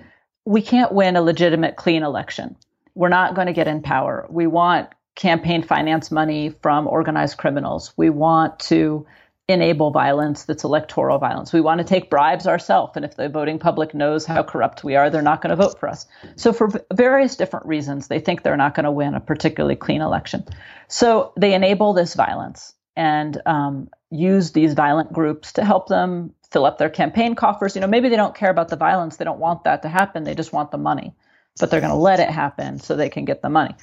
we 0.45 0.63
can't 0.63 0.93
win 0.93 1.17
a 1.17 1.23
legitimate, 1.23 1.77
clean 1.77 2.03
election. 2.03 2.57
We're 2.95 3.09
not 3.09 3.35
going 3.35 3.47
to 3.47 3.53
get 3.53 3.69
in 3.69 3.83
power. 3.83 4.27
We 4.29 4.47
want 4.47 4.89
campaign 5.15 5.63
finance 5.63 6.11
money 6.11 6.55
from 6.63 6.87
organized 6.87 7.39
criminals. 7.39 7.93
We 7.97 8.11
want 8.11 8.59
to 8.61 9.07
enable 9.49 9.91
violence 9.91 10.45
that's 10.45 10.65
electoral 10.65 11.19
violence. 11.19 11.53
We 11.53 11.61
want 11.61 11.79
to 11.79 11.85
take 11.85 12.09
bribes 12.09 12.47
ourselves. 12.47 12.93
And 12.97 13.05
if 13.05 13.17
the 13.17 13.29
voting 13.29 13.59
public 13.59 13.93
knows 13.95 14.25
how 14.25 14.43
corrupt 14.43 14.85
we 14.85 14.97
are, 14.97 15.11
they're 15.11 15.21
not 15.21 15.43
going 15.43 15.51
to 15.51 15.63
vote 15.63 15.79
for 15.79 15.89
us. 15.89 16.07
So, 16.37 16.53
for 16.53 16.71
various 16.93 17.37
different 17.37 17.67
reasons, 17.67 18.09
they 18.09 18.21
think 18.21 18.43
they're 18.43 18.57
not 18.57 18.75
going 18.75 18.85
to 18.85 18.91
win 18.91 19.15
a 19.15 19.21
particularly 19.21 19.77
clean 19.77 20.01
election. 20.01 20.45
So, 20.89 21.33
they 21.37 21.55
enable 21.55 21.93
this 21.93 22.15
violence 22.15 22.75
and 22.97 23.41
um, 23.47 23.89
use 24.11 24.53
these 24.53 24.75
violent 24.75 25.13
groups 25.13 25.53
to 25.55 25.65
help 25.65 25.89
them 25.89 26.35
fill 26.51 26.67
up 26.67 26.79
their 26.79 26.91
campaign 26.91 27.35
coffers. 27.35 27.75
You 27.75 27.81
know, 27.81 27.87
maybe 27.87 28.09
they 28.09 28.17
don't 28.17 28.35
care 28.35 28.51
about 28.51 28.69
the 28.69 28.77
violence, 28.77 29.17
they 29.17 29.25
don't 29.25 29.41
want 29.41 29.65
that 29.65 29.83
to 29.83 29.89
happen, 29.89 30.25
they 30.25 30.35
just 30.35 30.53
want 30.53 30.71
the 30.71 30.79
money. 30.79 31.15
But 31.59 31.71
they're 31.71 31.81
going 31.81 31.93
to 31.93 31.99
let 31.99 32.21
it 32.21 32.31
happen 32.31 32.79
so 32.79 32.97
they 32.97 33.11
can 33.11 33.25
get 33.25 33.43
the 33.43 33.51
money. 33.51 33.75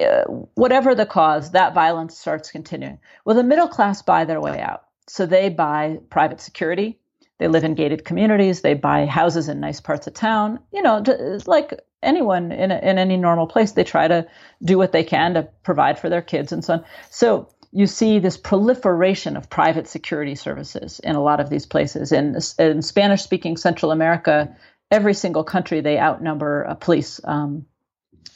Uh, 0.00 0.22
whatever 0.54 0.94
the 0.94 1.06
cause, 1.06 1.50
that 1.50 1.74
violence 1.74 2.18
starts 2.18 2.50
continuing. 2.50 2.98
Well, 3.24 3.36
the 3.36 3.42
middle 3.42 3.68
class 3.68 4.02
buy 4.02 4.24
their 4.24 4.40
way 4.40 4.60
out. 4.60 4.84
So 5.08 5.26
they 5.26 5.48
buy 5.48 5.98
private 6.10 6.40
security. 6.40 6.98
They 7.38 7.48
live 7.48 7.64
in 7.64 7.74
gated 7.74 8.04
communities. 8.04 8.60
They 8.60 8.74
buy 8.74 9.06
houses 9.06 9.48
in 9.48 9.58
nice 9.58 9.80
parts 9.80 10.06
of 10.06 10.14
town. 10.14 10.60
You 10.72 10.82
know, 10.82 11.02
like 11.46 11.74
anyone 12.02 12.52
in, 12.52 12.70
a, 12.70 12.78
in 12.78 12.98
any 12.98 13.16
normal 13.16 13.46
place, 13.48 13.72
they 13.72 13.84
try 13.84 14.06
to 14.06 14.26
do 14.64 14.78
what 14.78 14.92
they 14.92 15.04
can 15.04 15.34
to 15.34 15.48
provide 15.64 15.98
for 15.98 16.08
their 16.08 16.22
kids 16.22 16.52
and 16.52 16.64
so 16.64 16.74
on. 16.74 16.84
So 17.10 17.48
you 17.72 17.86
see 17.86 18.18
this 18.18 18.36
proliferation 18.36 19.36
of 19.36 19.48
private 19.48 19.88
security 19.88 20.34
services 20.34 21.00
in 21.00 21.16
a 21.16 21.22
lot 21.22 21.40
of 21.40 21.48
these 21.48 21.66
places. 21.66 22.12
In, 22.12 22.36
in 22.58 22.82
Spanish 22.82 23.22
speaking 23.22 23.56
Central 23.56 23.90
America, 23.90 24.54
every 24.90 25.14
single 25.14 25.42
country, 25.42 25.80
they 25.80 25.98
outnumber 25.98 26.62
a 26.62 26.74
police. 26.74 27.20
Um, 27.24 27.66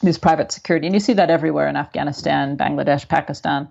these 0.01 0.17
private 0.17 0.51
security. 0.51 0.85
And 0.85 0.93
you 0.93 0.99
see 0.99 1.13
that 1.13 1.29
everywhere 1.29 1.67
in 1.67 1.75
Afghanistan, 1.75 2.55
Bangladesh, 2.57 3.07
Pakistan. 3.07 3.67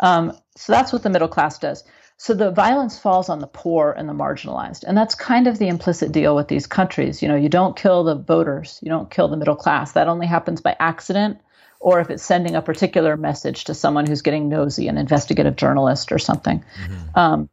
Um, 0.00 0.32
so 0.56 0.72
that's 0.72 0.92
what 0.92 1.02
the 1.02 1.10
middle 1.10 1.28
class 1.28 1.58
does. 1.58 1.84
So 2.16 2.32
the 2.32 2.52
violence 2.52 2.98
falls 2.98 3.28
on 3.28 3.40
the 3.40 3.48
poor 3.48 3.92
and 3.92 4.08
the 4.08 4.12
marginalized. 4.12 4.84
And 4.84 4.96
that's 4.96 5.16
kind 5.16 5.48
of 5.48 5.58
the 5.58 5.66
implicit 5.66 6.12
deal 6.12 6.36
with 6.36 6.46
these 6.46 6.66
countries. 6.66 7.22
You 7.22 7.28
know, 7.28 7.34
you 7.34 7.48
don't 7.48 7.76
kill 7.76 8.04
the 8.04 8.14
voters, 8.14 8.78
you 8.82 8.88
don't 8.88 9.10
kill 9.10 9.26
the 9.26 9.36
middle 9.36 9.56
class. 9.56 9.92
That 9.92 10.08
only 10.08 10.26
happens 10.26 10.60
by 10.60 10.76
accident 10.78 11.40
or 11.84 12.00
if 12.00 12.08
it's 12.08 12.22
sending 12.22 12.56
a 12.56 12.62
particular 12.62 13.14
message 13.14 13.64
to 13.64 13.74
someone 13.74 14.06
who's 14.06 14.22
getting 14.22 14.48
nosy, 14.48 14.88
an 14.88 14.96
investigative 14.96 15.54
journalist 15.54 16.12
or 16.12 16.18
something. 16.18 16.64
Mm-hmm. 16.82 17.18
Um, 17.18 17.50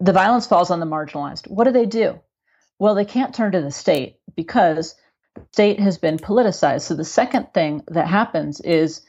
the 0.00 0.12
violence 0.14 0.46
falls 0.46 0.70
on 0.70 0.80
the 0.80 0.86
marginalized. 0.86 1.48
What 1.48 1.64
do 1.64 1.72
they 1.72 1.84
do? 1.84 2.18
Well, 2.78 2.94
they 2.94 3.04
can't 3.04 3.34
turn 3.34 3.52
to 3.52 3.60
the 3.60 3.70
state 3.70 4.16
because 4.34 4.94
the 5.34 5.42
state 5.52 5.80
has 5.80 5.98
been 5.98 6.16
politicized. 6.16 6.80
So 6.80 6.94
the 6.94 7.04
second 7.04 7.52
thing 7.52 7.82
that 7.88 8.06
happens 8.06 8.58
is 8.62 9.02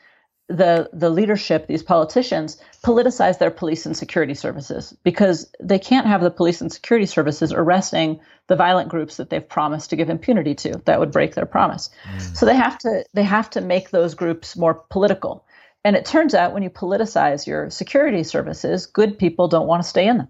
the 0.50 0.90
the 0.92 1.10
leadership, 1.12 1.68
these 1.68 1.84
politicians, 1.84 2.58
politicize 2.84 3.38
their 3.38 3.52
police 3.52 3.86
and 3.86 3.96
security 3.96 4.34
services 4.34 4.96
because 5.04 5.52
they 5.60 5.78
can't 5.80 6.08
have 6.08 6.22
the 6.22 6.32
police 6.32 6.60
and 6.60 6.72
security 6.72 7.06
services 7.06 7.54
arresting 7.54 8.20
the 8.48 8.56
violent 8.56 8.90
groups 8.90 9.18
that 9.18 9.30
they've 9.30 9.48
promised 9.48 9.92
to 9.92 9.96
give 9.96 10.10
impunity 10.10 10.56
to. 10.56 10.82
That 10.86 11.00
would 11.00 11.12
break 11.12 11.36
their 11.36 11.46
promise. 11.46 11.92
Mm. 12.12 12.36
So 12.36 12.46
they 12.48 12.56
have 12.56 12.80
to 12.80 13.06
they 13.14 13.24
have 13.24 13.52
to 13.52 13.62
make 13.62 13.92
those 13.92 14.16
groups 14.16 14.58
more 14.58 14.74
political. 14.74 15.46
And 15.86 15.96
it 15.96 16.06
turns 16.06 16.34
out 16.34 16.54
when 16.54 16.64
you 16.64 16.70
politicize 16.70 17.48
your 17.48 17.70
security 17.70 18.24
services, 18.24 18.88
good 18.88 19.18
people 19.18 19.48
don't 19.48 19.68
want 19.68 19.84
to 19.84 19.88
stay 19.88 20.08
in 20.08 20.18
them. 20.18 20.28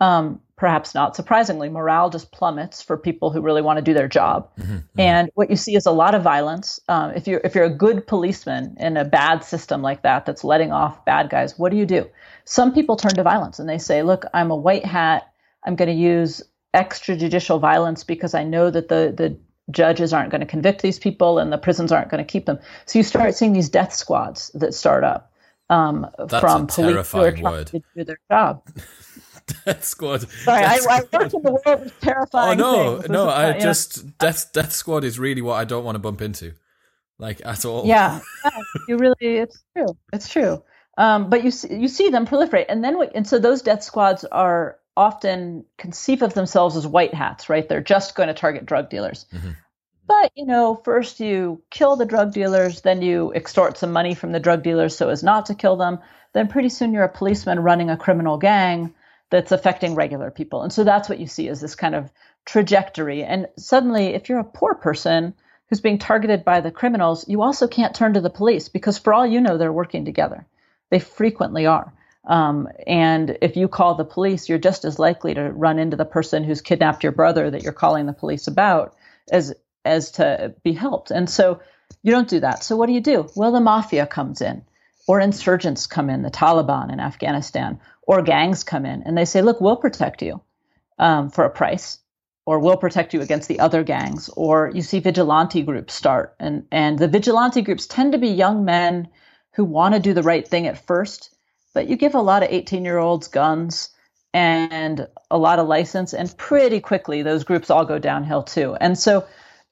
Um, 0.00 0.40
perhaps 0.60 0.94
not 0.94 1.16
surprisingly, 1.16 1.70
morale 1.70 2.10
just 2.10 2.30
plummets 2.32 2.82
for 2.82 2.98
people 2.98 3.30
who 3.30 3.40
really 3.40 3.62
want 3.62 3.78
to 3.78 3.82
do 3.82 3.94
their 3.94 4.06
job. 4.06 4.46
Mm-hmm, 4.60 4.72
mm-hmm. 4.72 5.00
And 5.00 5.30
what 5.34 5.48
you 5.48 5.56
see 5.56 5.74
is 5.74 5.86
a 5.86 5.90
lot 5.90 6.14
of 6.14 6.22
violence. 6.22 6.78
Um, 6.86 7.12
if 7.12 7.26
you're 7.26 7.40
if 7.42 7.54
you're 7.54 7.64
a 7.64 7.74
good 7.74 8.06
policeman 8.06 8.76
in 8.78 8.98
a 8.98 9.04
bad 9.06 9.42
system 9.42 9.80
like 9.80 10.02
that 10.02 10.26
that's 10.26 10.44
letting 10.44 10.70
off 10.70 11.02
bad 11.06 11.30
guys, 11.30 11.58
what 11.58 11.70
do 11.72 11.78
you 11.78 11.86
do? 11.86 12.06
Some 12.44 12.74
people 12.74 12.96
turn 12.96 13.14
to 13.14 13.22
violence 13.22 13.58
and 13.58 13.66
they 13.66 13.78
say, 13.78 14.02
"Look, 14.02 14.26
I'm 14.34 14.50
a 14.50 14.56
white 14.56 14.84
hat. 14.84 15.32
I'm 15.64 15.76
going 15.76 15.88
to 15.88 15.94
use 15.94 16.42
extrajudicial 16.74 17.58
violence 17.58 18.04
because 18.04 18.34
I 18.34 18.44
know 18.44 18.70
that 18.70 18.88
the 18.88 19.14
the 19.16 19.38
judges 19.70 20.12
aren't 20.12 20.30
going 20.30 20.42
to 20.42 20.46
convict 20.46 20.82
these 20.82 20.98
people 20.98 21.38
and 21.38 21.50
the 21.50 21.58
prisons 21.58 21.90
aren't 21.90 22.10
going 22.10 22.22
to 22.22 22.30
keep 22.30 22.44
them." 22.44 22.58
So 22.84 22.98
you 22.98 23.02
start 23.02 23.34
seeing 23.34 23.54
these 23.54 23.70
death 23.70 23.94
squads 23.94 24.50
that 24.52 24.74
start 24.74 25.04
up 25.04 25.32
um, 25.70 26.06
from 26.28 26.66
police 26.66 27.12
who 27.12 27.20
are 27.20 27.32
trying 27.32 27.42
word. 27.44 27.66
to 27.68 27.82
do 27.96 28.04
their 28.04 28.20
job. 28.30 28.62
Death 29.64 29.84
Squad. 29.84 30.28
Sorry, 30.28 30.62
Death 30.62 30.86
I, 30.88 30.96
I 30.96 31.00
worked 31.18 31.34
in 31.34 31.42
the 31.42 31.60
world 31.64 31.86
of 31.86 32.00
terrifying. 32.00 32.60
Oh 32.60 33.00
no, 33.00 33.06
no, 33.08 33.28
I 33.28 33.58
just 33.58 34.18
Death 34.18 34.52
Death 34.52 34.72
Squad 34.72 35.04
is 35.04 35.18
really 35.18 35.42
what 35.42 35.54
I 35.54 35.64
don't 35.64 35.84
want 35.84 35.96
to 35.96 36.00
bump 36.00 36.22
into, 36.22 36.54
like 37.18 37.40
at 37.44 37.64
all. 37.64 37.86
Yeah, 37.86 38.20
yeah 38.44 38.50
you 38.88 38.96
really, 38.98 39.16
it's 39.20 39.62
true, 39.76 39.96
it's 40.12 40.28
true. 40.28 40.62
Um, 40.98 41.30
but 41.30 41.44
you 41.44 41.50
see, 41.50 41.74
you 41.74 41.88
see 41.88 42.10
them 42.10 42.26
proliferate, 42.26 42.66
and 42.68 42.84
then 42.84 42.96
and 43.14 43.26
so 43.26 43.38
those 43.38 43.62
death 43.62 43.82
squads 43.82 44.24
are 44.24 44.78
often 44.96 45.64
conceive 45.78 46.22
of 46.22 46.34
themselves 46.34 46.76
as 46.76 46.86
white 46.86 47.14
hats, 47.14 47.48
right? 47.48 47.68
They're 47.68 47.80
just 47.80 48.14
going 48.14 48.26
to 48.26 48.34
target 48.34 48.66
drug 48.66 48.90
dealers. 48.90 49.26
Mm-hmm. 49.32 49.50
But 50.06 50.32
you 50.34 50.44
know, 50.44 50.74
first 50.84 51.20
you 51.20 51.62
kill 51.70 51.96
the 51.96 52.04
drug 52.04 52.32
dealers, 52.32 52.80
then 52.80 53.00
you 53.00 53.32
extort 53.32 53.78
some 53.78 53.92
money 53.92 54.14
from 54.14 54.32
the 54.32 54.40
drug 54.40 54.62
dealers 54.62 54.96
so 54.96 55.08
as 55.08 55.22
not 55.22 55.46
to 55.46 55.54
kill 55.54 55.76
them. 55.76 56.00
Then 56.32 56.48
pretty 56.48 56.68
soon 56.68 56.92
you're 56.92 57.04
a 57.04 57.08
policeman 57.08 57.60
running 57.60 57.90
a 57.90 57.96
criminal 57.96 58.36
gang 58.36 58.94
that's 59.30 59.52
affecting 59.52 59.94
regular 59.94 60.30
people. 60.30 60.62
And 60.62 60.72
so 60.72 60.84
that's 60.84 61.08
what 61.08 61.20
you 61.20 61.26
see 61.26 61.48
is 61.48 61.60
this 61.60 61.74
kind 61.74 61.94
of 61.94 62.10
trajectory. 62.44 63.22
And 63.22 63.46
suddenly, 63.56 64.08
if 64.08 64.28
you're 64.28 64.40
a 64.40 64.44
poor 64.44 64.74
person 64.74 65.34
who's 65.68 65.80
being 65.80 65.98
targeted 65.98 66.44
by 66.44 66.60
the 66.60 66.72
criminals, 66.72 67.28
you 67.28 67.42
also 67.42 67.68
can't 67.68 67.94
turn 67.94 68.14
to 68.14 68.20
the 68.20 68.30
police 68.30 68.68
because, 68.68 68.98
for 68.98 69.14
all 69.14 69.26
you 69.26 69.40
know, 69.40 69.56
they're 69.56 69.72
working 69.72 70.04
together. 70.04 70.46
They 70.90 70.98
frequently 70.98 71.66
are. 71.66 71.92
Um, 72.24 72.68
and 72.86 73.38
if 73.40 73.56
you 73.56 73.68
call 73.68 73.94
the 73.94 74.04
police, 74.04 74.48
you're 74.48 74.58
just 74.58 74.84
as 74.84 74.98
likely 74.98 75.34
to 75.34 75.50
run 75.50 75.78
into 75.78 75.96
the 75.96 76.04
person 76.04 76.44
who's 76.44 76.60
kidnapped 76.60 77.02
your 77.02 77.12
brother 77.12 77.50
that 77.50 77.62
you're 77.62 77.72
calling 77.72 78.06
the 78.06 78.12
police 78.12 78.46
about 78.46 78.94
as 79.30 79.54
as 79.84 80.10
to 80.12 80.54
be 80.62 80.72
helped. 80.72 81.10
And 81.10 81.30
so 81.30 81.60
you 82.02 82.12
don't 82.12 82.28
do 82.28 82.40
that. 82.40 82.62
So 82.62 82.76
what 82.76 82.86
do 82.86 82.92
you 82.92 83.00
do? 83.00 83.28
Well, 83.34 83.52
the 83.52 83.60
mafia 83.60 84.06
comes 84.06 84.42
in, 84.42 84.62
or 85.06 85.20
insurgents 85.20 85.86
come 85.86 86.10
in, 86.10 86.22
the 86.22 86.30
Taliban 86.30 86.92
in 86.92 87.00
Afghanistan, 87.00 87.80
or 88.10 88.22
gangs 88.22 88.64
come 88.64 88.84
in 88.84 89.04
and 89.04 89.16
they 89.16 89.24
say, 89.24 89.40
look, 89.40 89.60
we'll 89.60 89.76
protect 89.76 90.20
you 90.20 90.40
um, 90.98 91.30
for 91.30 91.44
a 91.44 91.50
price, 91.50 91.98
or 92.44 92.58
we'll 92.58 92.76
protect 92.76 93.14
you 93.14 93.20
against 93.20 93.46
the 93.46 93.60
other 93.60 93.84
gangs. 93.84 94.28
Or 94.30 94.72
you 94.74 94.82
see 94.82 94.98
vigilante 94.98 95.62
groups 95.62 95.94
start, 95.94 96.34
and, 96.40 96.66
and 96.72 96.98
the 96.98 97.06
vigilante 97.06 97.62
groups 97.62 97.86
tend 97.86 98.10
to 98.10 98.18
be 98.18 98.26
young 98.26 98.64
men 98.64 99.06
who 99.52 99.64
want 99.64 99.94
to 99.94 100.00
do 100.00 100.12
the 100.12 100.24
right 100.24 100.46
thing 100.46 100.66
at 100.66 100.84
first, 100.84 101.32
but 101.72 101.86
you 101.86 101.94
give 101.94 102.16
a 102.16 102.20
lot 102.20 102.42
of 102.42 102.48
18 102.50 102.84
year 102.84 102.98
olds 102.98 103.28
guns 103.28 103.90
and 104.34 105.06
a 105.30 105.38
lot 105.38 105.60
of 105.60 105.68
license, 105.68 106.12
and 106.12 106.36
pretty 106.36 106.80
quickly 106.80 107.22
those 107.22 107.44
groups 107.44 107.70
all 107.70 107.84
go 107.84 108.00
downhill 108.00 108.42
too. 108.42 108.74
And 108.80 108.98
so 108.98 109.24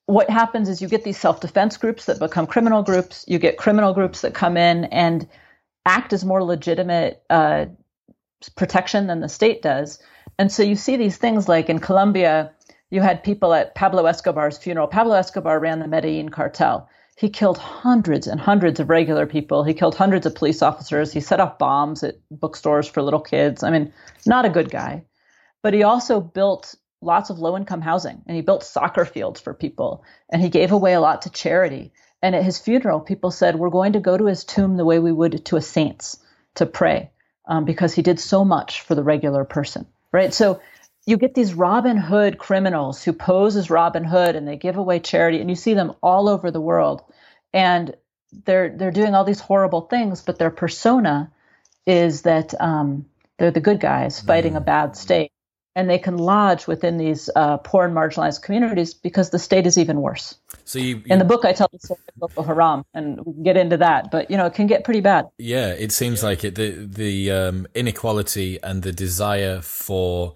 what 0.07 0.31
happens 0.31 0.68
is 0.68 0.81
you 0.81 0.87
get 0.87 1.03
these 1.03 1.18
self 1.18 1.40
defense 1.40 1.77
groups 1.77 2.05
that 2.05 2.20
become 2.20 2.46
criminal 2.46 2.85
groups, 2.85 3.24
you 3.27 3.40
get 3.40 3.57
criminal 3.57 3.94
groups 3.94 4.20
that 4.20 4.33
come 4.33 4.57
in 4.57 4.85
and 4.85 5.27
act 5.85 6.12
as 6.12 6.24
more 6.24 6.44
legitimate 6.44 7.20
uh, 7.31 7.66
protection 8.57 9.07
than 9.07 9.20
the 9.20 9.29
state 9.29 9.62
does. 9.62 9.98
And 10.38 10.51
so 10.53 10.62
you 10.62 10.77
see 10.77 10.96
these 10.96 11.16
things 11.16 11.48
like 11.48 11.68
in 11.68 11.81
Colombia, 11.81 12.53
you 12.90 13.01
had 13.01 13.24
people 13.24 13.53
at 13.53 13.74
Pablo 13.74 14.07
Escobar's 14.07 14.59
funeral. 14.59 14.87
Pablo 14.87 15.14
Escobar 15.16 15.59
ran 15.59 15.81
the 15.81 15.88
Medellin 15.88 16.29
cartel. 16.29 16.88
He 17.16 17.29
killed 17.29 17.59
hundreds 17.59 18.29
and 18.29 18.40
hundreds 18.40 18.79
of 18.79 18.88
regular 18.88 19.27
people. 19.27 19.64
He 19.64 19.74
killed 19.74 19.96
hundreds 19.96 20.24
of 20.24 20.37
police 20.37 20.62
officers. 20.62 21.12
He 21.12 21.20
set 21.20 21.40
off 21.40 21.59
bombs 21.59 22.05
at 22.05 22.16
bookstores 22.31 22.87
for 22.87 23.03
little 23.03 23.20
kids. 23.20 23.64
I 23.64 23.70
mean, 23.70 23.92
not 24.24 24.44
a 24.44 24.51
good 24.51 24.70
guy. 24.70 25.05
But 25.62 25.74
he 25.74 25.83
also 25.83 26.20
built 26.20 26.77
lots 27.01 27.31
of 27.31 27.40
low 27.40 27.57
income 27.57 27.81
housing 27.81 28.22
and 28.27 28.37
he 28.37 28.42
built 28.42 28.62
soccer 28.62 29.05
fields 29.05 29.40
for 29.40 29.55
people 29.55 30.05
and 30.31 30.40
he 30.40 30.48
gave 30.48 30.70
away 30.70 30.92
a 30.94 31.01
lot 31.01 31.22
to 31.22 31.31
charity. 31.31 31.92
And 32.22 32.37
at 32.37 32.44
his 32.44 32.59
funeral, 32.59 33.01
people 33.01 33.33
said, 33.33 33.57
We're 33.57 33.70
going 33.70 33.94
to 33.94 34.01
go 34.01 34.16
to 34.16 34.27
his 34.27 34.44
tomb 34.44 34.77
the 34.77 34.85
way 34.85 35.01
we 35.01 35.12
would 35.12 35.44
to 35.46 35.57
a 35.57 35.62
saint's 35.62 36.18
to 36.55 36.66
pray 36.66 37.11
um, 37.48 37.64
because 37.64 37.94
he 37.94 38.02
did 38.02 38.20
so 38.20 38.44
much 38.44 38.82
for 38.82 38.94
the 38.94 39.02
regular 39.02 39.44
person, 39.44 39.87
right? 40.12 40.32
So 40.32 40.61
you 41.06 41.16
get 41.16 41.34
these 41.34 41.54
Robin 41.54 41.96
Hood 41.96 42.38
criminals 42.38 43.02
who 43.02 43.14
pose 43.14 43.56
as 43.56 43.70
Robin 43.70 44.04
Hood 44.04 44.37
and 44.37 44.46
they 44.46 44.56
give 44.56 44.76
away 44.76 45.00
charity, 45.00 45.40
and 45.40 45.48
you 45.48 45.56
see 45.56 45.74
them 45.74 45.94
all 46.02 46.28
over 46.28 46.50
the 46.50 46.61
world. 46.61 47.02
And 47.52 47.96
they're 48.44 48.68
they're 48.68 48.90
doing 48.90 49.14
all 49.14 49.24
these 49.24 49.40
horrible 49.40 49.82
things, 49.82 50.20
but 50.20 50.38
their 50.38 50.50
persona 50.50 51.32
is 51.87 52.22
that 52.22 52.52
um, 52.61 53.06
they're 53.38 53.50
the 53.50 53.61
good 53.61 53.80
guys 53.80 54.20
fighting 54.20 54.54
a 54.56 54.61
bad 54.61 54.96
state, 54.96 55.32
and 55.76 55.88
they 55.88 55.98
can 55.98 56.16
lodge 56.18 56.66
within 56.66 56.96
these 56.96 57.31
uh, 57.37 57.57
poor 57.59 57.85
and 57.85 57.94
marginalized 57.94 58.42
communities 58.42 58.94
because 58.94 59.31
the 59.31 59.38
state 59.38 59.66
is 59.66 59.78
even 59.78 60.00
worse. 60.00 60.35
So 60.64 60.78
you, 60.78 60.96
you, 60.96 61.02
in 61.07 61.18
the 61.18 61.24
book, 61.24 61.44
I 61.44 61.52
tell 61.52 61.68
the 61.72 61.78
story 61.78 62.00
of 62.09 62.35
Boko 62.35 62.42
Haram, 62.42 62.85
and 62.94 63.24
we 63.24 63.44
get 63.44 63.57
into 63.57 63.76
that. 63.76 64.11
But 64.11 64.31
you 64.31 64.37
know, 64.37 64.46
it 64.46 64.54
can 64.54 64.66
get 64.66 64.85
pretty 64.85 65.00
bad. 65.00 65.28
Yeah, 65.38 65.68
it 65.68 65.92
seems 65.92 66.22
like 66.22 66.44
it. 66.44 66.54
The 66.57 66.70
the 66.70 67.31
um, 67.31 67.66
inequality 67.74 68.59
and 68.62 68.83
the 68.83 68.92
desire 68.92 69.61
for 69.61 70.35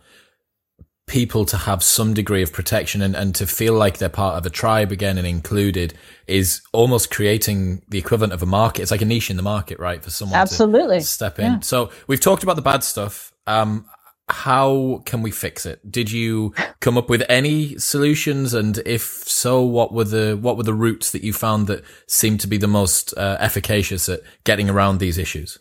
people 1.06 1.44
to 1.44 1.56
have 1.56 1.82
some 1.82 2.14
degree 2.14 2.42
of 2.42 2.52
protection 2.52 3.02
and, 3.02 3.14
and 3.14 3.34
to 3.34 3.46
feel 3.46 3.74
like 3.74 3.98
they're 3.98 4.08
part 4.08 4.36
of 4.36 4.46
a 4.46 4.50
tribe 4.50 4.92
again 4.92 5.18
and 5.18 5.26
included 5.26 5.92
is 6.26 6.62
almost 6.72 7.10
creating 7.10 7.82
the 7.88 7.98
equivalent 7.98 8.32
of 8.32 8.42
a 8.42 8.46
market. 8.46 8.80
It's 8.80 8.90
like 8.90 9.02
a 9.02 9.04
niche 9.04 9.28
in 9.28 9.36
the 9.36 9.42
market, 9.42 9.78
right? 9.78 10.02
For 10.02 10.10
someone 10.10 10.38
Absolutely. 10.38 11.00
to 11.00 11.04
step 11.04 11.38
in. 11.38 11.44
Yeah. 11.44 11.60
So 11.60 11.90
we've 12.06 12.20
talked 12.20 12.42
about 12.42 12.56
the 12.56 12.62
bad 12.62 12.84
stuff. 12.84 13.32
Um, 13.46 13.86
how 14.28 15.02
can 15.04 15.22
we 15.22 15.30
fix 15.30 15.66
it? 15.66 15.90
Did 15.90 16.10
you 16.10 16.54
come 16.80 16.96
up 16.96 17.10
with 17.10 17.22
any 17.28 17.78
solutions? 17.78 18.54
And 18.54 18.78
if 18.86 19.02
so, 19.28 19.62
what 19.62 19.92
were 19.92 20.04
the, 20.04 20.38
what 20.40 20.56
were 20.56 20.62
the 20.62 20.74
routes 20.74 21.10
that 21.10 21.22
you 21.22 21.32
found 21.32 21.66
that 21.66 21.84
seemed 22.06 22.40
to 22.40 22.46
be 22.46 22.56
the 22.56 22.68
most 22.68 23.12
uh, 23.16 23.36
efficacious 23.40 24.08
at 24.08 24.20
getting 24.44 24.70
around 24.70 24.98
these 24.98 25.18
issues? 25.18 25.58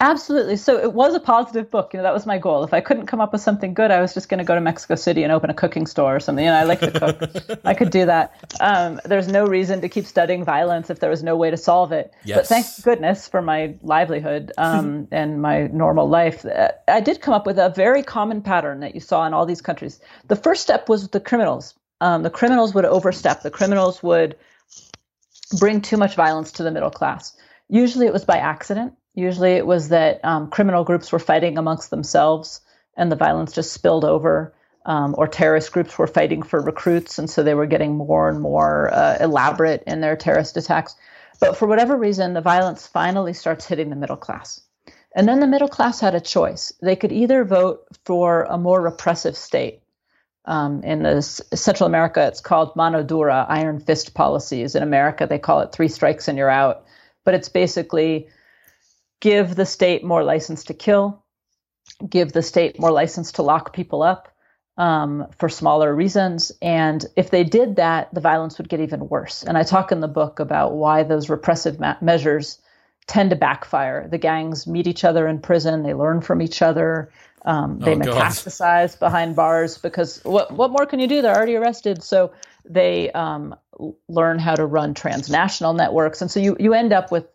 Absolutely. 0.00 0.56
So 0.56 0.78
it 0.78 0.92
was 0.92 1.12
a 1.14 1.20
positive 1.20 1.72
book. 1.72 1.92
You 1.92 1.96
know, 1.96 2.04
that 2.04 2.14
was 2.14 2.24
my 2.24 2.38
goal. 2.38 2.62
If 2.62 2.72
I 2.72 2.80
couldn't 2.80 3.06
come 3.06 3.20
up 3.20 3.32
with 3.32 3.42
something 3.42 3.74
good, 3.74 3.90
I 3.90 4.00
was 4.00 4.14
just 4.14 4.28
going 4.28 4.38
to 4.38 4.44
go 4.44 4.54
to 4.54 4.60
Mexico 4.60 4.94
City 4.94 5.24
and 5.24 5.32
open 5.32 5.50
a 5.50 5.54
cooking 5.54 5.86
store 5.86 6.14
or 6.14 6.20
something. 6.20 6.44
You 6.44 6.52
know, 6.52 6.56
I 6.56 6.62
like 6.62 6.78
to 6.80 6.92
cook. 6.92 7.60
I 7.64 7.74
could 7.74 7.90
do 7.90 8.06
that. 8.06 8.32
Um, 8.60 9.00
there's 9.04 9.26
no 9.26 9.44
reason 9.44 9.80
to 9.80 9.88
keep 9.88 10.06
studying 10.06 10.44
violence 10.44 10.88
if 10.88 11.00
there 11.00 11.10
was 11.10 11.24
no 11.24 11.34
way 11.34 11.50
to 11.50 11.56
solve 11.56 11.90
it. 11.90 12.14
Yes. 12.22 12.38
But 12.38 12.46
thank 12.46 12.66
goodness 12.84 13.26
for 13.26 13.42
my 13.42 13.74
livelihood 13.82 14.52
um, 14.56 15.08
and 15.12 15.42
my 15.42 15.66
normal 15.66 16.08
life. 16.08 16.44
Uh, 16.44 16.70
I 16.86 17.00
did 17.00 17.20
come 17.20 17.34
up 17.34 17.44
with 17.44 17.58
a 17.58 17.70
very 17.70 18.04
common 18.04 18.40
pattern 18.40 18.78
that 18.80 18.94
you 18.94 19.00
saw 19.00 19.26
in 19.26 19.34
all 19.34 19.46
these 19.46 19.60
countries. 19.60 19.98
The 20.28 20.36
first 20.36 20.62
step 20.62 20.88
was 20.88 21.08
the 21.08 21.20
criminals. 21.20 21.74
Um, 22.00 22.22
the 22.22 22.30
criminals 22.30 22.72
would 22.72 22.84
overstep. 22.84 23.42
The 23.42 23.50
criminals 23.50 24.00
would 24.04 24.36
bring 25.58 25.80
too 25.80 25.96
much 25.96 26.14
violence 26.14 26.52
to 26.52 26.62
the 26.62 26.70
middle 26.70 26.90
class. 26.90 27.36
Usually 27.68 28.06
it 28.06 28.12
was 28.12 28.24
by 28.24 28.36
accident 28.36 28.94
Usually 29.18 29.54
it 29.54 29.66
was 29.66 29.88
that 29.88 30.24
um, 30.24 30.48
criminal 30.48 30.84
groups 30.84 31.10
were 31.10 31.18
fighting 31.18 31.58
amongst 31.58 31.90
themselves 31.90 32.60
and 32.96 33.10
the 33.10 33.16
violence 33.16 33.52
just 33.52 33.72
spilled 33.72 34.04
over, 34.04 34.54
um, 34.86 35.16
or 35.18 35.26
terrorist 35.26 35.72
groups 35.72 35.98
were 35.98 36.06
fighting 36.06 36.42
for 36.42 36.60
recruits, 36.60 37.18
and 37.18 37.28
so 37.28 37.42
they 37.42 37.54
were 37.54 37.66
getting 37.66 37.96
more 37.96 38.28
and 38.28 38.40
more 38.40 38.94
uh, 38.94 39.16
elaborate 39.20 39.82
in 39.88 40.00
their 40.00 40.14
terrorist 40.14 40.56
attacks. 40.56 40.94
But 41.40 41.56
for 41.56 41.66
whatever 41.66 41.96
reason, 41.96 42.32
the 42.32 42.40
violence 42.40 42.86
finally 42.86 43.32
starts 43.32 43.66
hitting 43.66 43.90
the 43.90 43.96
middle 43.96 44.16
class. 44.16 44.60
And 45.16 45.26
then 45.26 45.40
the 45.40 45.48
middle 45.48 45.68
class 45.68 45.98
had 45.98 46.14
a 46.14 46.20
choice. 46.20 46.72
They 46.80 46.94
could 46.94 47.10
either 47.10 47.44
vote 47.44 47.86
for 48.04 48.44
a 48.44 48.56
more 48.56 48.80
repressive 48.80 49.36
state. 49.36 49.82
Um, 50.44 50.84
in 50.84 51.02
the 51.02 51.22
Central 51.22 51.88
America, 51.88 52.24
it's 52.24 52.40
called 52.40 52.76
mano 52.76 53.02
dura, 53.02 53.46
iron 53.48 53.80
fist 53.80 54.14
policies. 54.14 54.76
In 54.76 54.82
America, 54.84 55.26
they 55.26 55.40
call 55.40 55.60
it 55.60 55.72
three 55.72 55.88
strikes 55.88 56.28
and 56.28 56.38
you're 56.38 56.48
out. 56.48 56.84
But 57.24 57.34
it's 57.34 57.48
basically 57.48 58.28
give 59.20 59.54
the 59.54 59.66
state 59.66 60.04
more 60.04 60.22
license 60.22 60.64
to 60.64 60.74
kill, 60.74 61.24
give 62.08 62.32
the 62.32 62.42
state 62.42 62.78
more 62.78 62.92
license 62.92 63.32
to 63.32 63.42
lock 63.42 63.72
people 63.72 64.02
up 64.02 64.32
um, 64.76 65.26
for 65.38 65.48
smaller 65.48 65.94
reasons. 65.94 66.52
And 66.62 67.04
if 67.16 67.30
they 67.30 67.44
did 67.44 67.76
that, 67.76 68.14
the 68.14 68.20
violence 68.20 68.58
would 68.58 68.68
get 68.68 68.80
even 68.80 69.08
worse. 69.08 69.42
And 69.42 69.58
I 69.58 69.64
talk 69.64 69.90
in 69.92 70.00
the 70.00 70.08
book 70.08 70.38
about 70.38 70.74
why 70.74 71.02
those 71.02 71.28
repressive 71.28 71.80
ma- 71.80 71.96
measures 72.00 72.60
tend 73.06 73.30
to 73.30 73.36
backfire. 73.36 74.06
The 74.08 74.18
gangs 74.18 74.66
meet 74.66 74.86
each 74.86 75.02
other 75.04 75.26
in 75.26 75.40
prison, 75.40 75.82
they 75.82 75.94
learn 75.94 76.20
from 76.20 76.40
each 76.40 76.62
other. 76.62 77.10
Um, 77.44 77.78
they 77.78 77.94
oh, 77.94 77.98
metastasize 77.98 78.92
God. 78.92 79.06
behind 79.06 79.36
bars 79.36 79.78
because 79.78 80.22
what 80.24 80.52
what 80.52 80.70
more 80.70 80.86
can 80.86 80.98
you 80.98 81.06
do? 81.06 81.22
They're 81.22 81.34
already 81.34 81.54
arrested, 81.54 82.02
so 82.02 82.32
they 82.68 83.10
um, 83.12 83.54
learn 84.08 84.38
how 84.38 84.56
to 84.56 84.66
run 84.66 84.92
transnational 84.92 85.72
networks, 85.72 86.20
and 86.20 86.30
so 86.30 86.40
you 86.40 86.56
you 86.58 86.74
end 86.74 86.92
up 86.92 87.10
with 87.10 87.26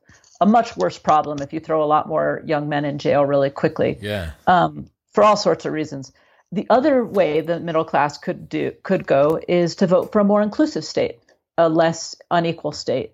a 0.42 0.46
much 0.46 0.76
worse 0.76 0.98
problem 0.98 1.40
if 1.42 1.54
you 1.54 1.60
throw 1.60 1.84
a 1.84 1.86
lot 1.86 2.08
more 2.08 2.42
young 2.46 2.70
men 2.70 2.86
in 2.86 2.98
jail 2.98 3.26
really 3.26 3.50
quickly. 3.50 3.98
Yeah. 4.02 4.32
Um, 4.48 4.90
for 5.14 5.24
all 5.24 5.38
sorts 5.38 5.66
of 5.66 5.74
reasons. 5.74 6.12
The 6.52 6.68
other 6.70 7.04
way 7.04 7.42
the 7.42 7.60
middle 7.60 7.86
class 7.86 8.18
could 8.18 8.50
do 8.50 8.72
could 8.84 9.08
go 9.08 9.40
is 9.48 9.76
to 9.76 9.88
vote 9.88 10.12
for 10.12 10.20
a 10.20 10.24
more 10.24 10.42
inclusive 10.42 10.86
state, 10.86 11.20
a 11.58 11.70
less 11.70 12.16
unequal 12.30 12.72
state. 12.72 13.14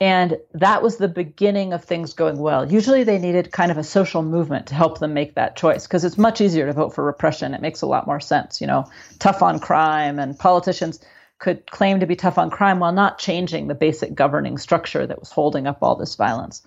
And 0.00 0.38
that 0.54 0.80
was 0.80 0.96
the 0.96 1.08
beginning 1.08 1.72
of 1.72 1.82
things 1.82 2.12
going 2.12 2.38
well. 2.38 2.70
Usually 2.70 3.02
they 3.02 3.18
needed 3.18 3.50
kind 3.50 3.72
of 3.72 3.78
a 3.78 3.84
social 3.84 4.22
movement 4.22 4.68
to 4.68 4.76
help 4.76 5.00
them 5.00 5.12
make 5.12 5.34
that 5.34 5.56
choice 5.56 5.88
because 5.88 6.04
it's 6.04 6.16
much 6.16 6.40
easier 6.40 6.66
to 6.66 6.72
vote 6.72 6.94
for 6.94 7.02
repression. 7.02 7.52
It 7.52 7.62
makes 7.62 7.82
a 7.82 7.86
lot 7.86 8.06
more 8.06 8.20
sense, 8.20 8.60
you 8.60 8.68
know, 8.68 8.88
tough 9.18 9.42
on 9.42 9.58
crime 9.58 10.20
and 10.20 10.38
politicians 10.38 11.00
could 11.38 11.70
claim 11.70 12.00
to 12.00 12.06
be 12.06 12.16
tough 12.16 12.38
on 12.38 12.50
crime 12.50 12.80
while 12.80 12.92
not 12.92 13.18
changing 13.18 13.68
the 13.68 13.74
basic 13.74 14.14
governing 14.14 14.58
structure 14.58 15.06
that 15.06 15.20
was 15.20 15.30
holding 15.30 15.66
up 15.66 15.78
all 15.82 15.96
this 15.96 16.16
violence. 16.16 16.62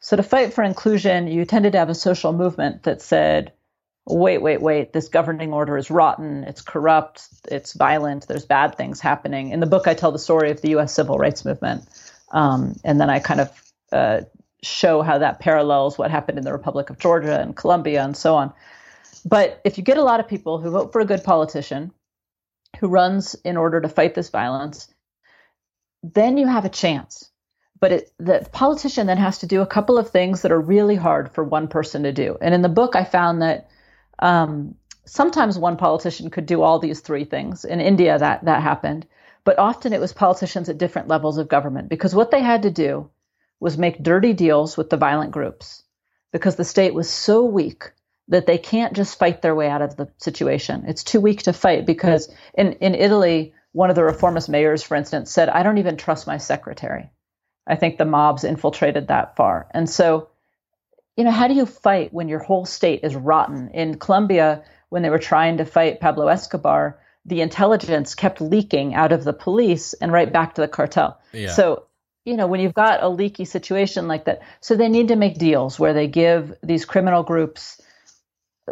So, 0.00 0.16
to 0.16 0.22
fight 0.22 0.52
for 0.52 0.64
inclusion, 0.64 1.26
you 1.26 1.44
tended 1.44 1.72
to 1.72 1.78
have 1.78 1.90
a 1.90 1.94
social 1.94 2.32
movement 2.32 2.84
that 2.84 3.02
said, 3.02 3.52
wait, 4.06 4.38
wait, 4.38 4.60
wait, 4.62 4.92
this 4.92 5.08
governing 5.08 5.52
order 5.52 5.76
is 5.76 5.90
rotten, 5.90 6.44
it's 6.44 6.62
corrupt, 6.62 7.28
it's 7.50 7.74
violent, 7.74 8.26
there's 8.26 8.44
bad 8.44 8.76
things 8.76 9.00
happening. 9.00 9.50
In 9.50 9.60
the 9.60 9.66
book, 9.66 9.86
I 9.86 9.94
tell 9.94 10.12
the 10.12 10.18
story 10.18 10.50
of 10.50 10.60
the 10.62 10.70
US 10.76 10.94
civil 10.94 11.18
rights 11.18 11.44
movement. 11.44 11.84
Um, 12.32 12.76
and 12.84 13.00
then 13.00 13.10
I 13.10 13.18
kind 13.18 13.40
of 13.40 13.72
uh, 13.92 14.20
show 14.62 15.02
how 15.02 15.18
that 15.18 15.40
parallels 15.40 15.98
what 15.98 16.10
happened 16.10 16.38
in 16.38 16.44
the 16.44 16.52
Republic 16.52 16.90
of 16.90 16.98
Georgia 16.98 17.40
and 17.40 17.56
Colombia 17.56 18.02
and 18.02 18.16
so 18.16 18.34
on. 18.34 18.52
But 19.24 19.60
if 19.64 19.76
you 19.76 19.84
get 19.84 19.98
a 19.98 20.02
lot 20.02 20.20
of 20.20 20.28
people 20.28 20.58
who 20.58 20.70
vote 20.70 20.92
for 20.92 21.00
a 21.00 21.04
good 21.04 21.24
politician, 21.24 21.92
who 22.78 22.88
runs 22.88 23.34
in 23.44 23.56
order 23.56 23.80
to 23.80 23.88
fight 23.88 24.14
this 24.14 24.30
violence, 24.30 24.92
then 26.02 26.38
you 26.38 26.46
have 26.46 26.64
a 26.64 26.70
chance. 26.70 27.30
But 27.78 27.92
it, 27.92 28.12
the 28.18 28.46
politician 28.52 29.06
then 29.06 29.18
has 29.18 29.38
to 29.38 29.46
do 29.46 29.62
a 29.62 29.66
couple 29.66 29.98
of 29.98 30.10
things 30.10 30.42
that 30.42 30.52
are 30.52 30.60
really 30.60 30.96
hard 30.96 31.32
for 31.32 31.42
one 31.42 31.68
person 31.68 32.02
to 32.02 32.12
do. 32.12 32.36
And 32.40 32.54
in 32.54 32.62
the 32.62 32.68
book, 32.68 32.94
I 32.94 33.04
found 33.04 33.42
that 33.42 33.68
um, 34.18 34.74
sometimes 35.06 35.58
one 35.58 35.76
politician 35.76 36.30
could 36.30 36.46
do 36.46 36.62
all 36.62 36.78
these 36.78 37.00
three 37.00 37.24
things. 37.24 37.64
In 37.64 37.80
India, 37.80 38.18
that 38.18 38.44
that 38.44 38.62
happened, 38.62 39.06
but 39.44 39.58
often 39.58 39.92
it 39.92 40.00
was 40.00 40.12
politicians 40.12 40.68
at 40.68 40.78
different 40.78 41.08
levels 41.08 41.38
of 41.38 41.48
government 41.48 41.88
because 41.88 42.14
what 42.14 42.30
they 42.30 42.42
had 42.42 42.62
to 42.62 42.70
do 42.70 43.10
was 43.58 43.78
make 43.78 44.02
dirty 44.02 44.32
deals 44.32 44.76
with 44.76 44.90
the 44.90 44.96
violent 44.96 45.32
groups 45.32 45.82
because 46.32 46.56
the 46.56 46.64
state 46.64 46.94
was 46.94 47.10
so 47.10 47.44
weak 47.44 47.92
that 48.30 48.46
they 48.46 48.58
can't 48.58 48.94
just 48.94 49.18
fight 49.18 49.42
their 49.42 49.54
way 49.54 49.68
out 49.68 49.82
of 49.82 49.96
the 49.96 50.08
situation. 50.18 50.84
It's 50.86 51.04
too 51.04 51.20
weak 51.20 51.42
to 51.42 51.52
fight 51.52 51.84
because 51.84 52.32
in, 52.54 52.74
in 52.74 52.94
Italy, 52.94 53.54
one 53.72 53.90
of 53.90 53.96
the 53.96 54.04
reformist 54.04 54.48
mayors, 54.48 54.82
for 54.82 54.96
instance, 54.96 55.30
said, 55.30 55.48
I 55.48 55.62
don't 55.62 55.78
even 55.78 55.96
trust 55.96 56.26
my 56.26 56.38
secretary. 56.38 57.10
I 57.66 57.74
think 57.74 57.98
the 57.98 58.04
mobs 58.04 58.44
infiltrated 58.44 59.08
that 59.08 59.36
far. 59.36 59.66
And 59.72 59.90
so, 59.90 60.28
you 61.16 61.24
know, 61.24 61.32
how 61.32 61.48
do 61.48 61.54
you 61.54 61.66
fight 61.66 62.12
when 62.12 62.28
your 62.28 62.38
whole 62.38 62.64
state 62.64 63.00
is 63.02 63.14
rotten? 63.14 63.70
In 63.70 63.98
Colombia, 63.98 64.62
when 64.88 65.02
they 65.02 65.10
were 65.10 65.18
trying 65.18 65.58
to 65.58 65.64
fight 65.64 66.00
Pablo 66.00 66.28
Escobar, 66.28 67.00
the 67.26 67.40
intelligence 67.40 68.14
kept 68.14 68.40
leaking 68.40 68.94
out 68.94 69.12
of 69.12 69.24
the 69.24 69.32
police 69.32 69.92
and 69.94 70.12
right 70.12 70.32
back 70.32 70.54
to 70.54 70.60
the 70.60 70.68
cartel. 70.68 71.20
Yeah. 71.32 71.52
So, 71.52 71.86
you 72.24 72.36
know, 72.36 72.46
when 72.46 72.60
you've 72.60 72.74
got 72.74 73.02
a 73.02 73.08
leaky 73.08 73.44
situation 73.44 74.06
like 74.06 74.26
that, 74.26 74.40
so 74.60 74.76
they 74.76 74.88
need 74.88 75.08
to 75.08 75.16
make 75.16 75.36
deals 75.36 75.80
where 75.80 75.94
they 75.94 76.06
give 76.06 76.54
these 76.62 76.84
criminal 76.84 77.24
groups 77.24 77.80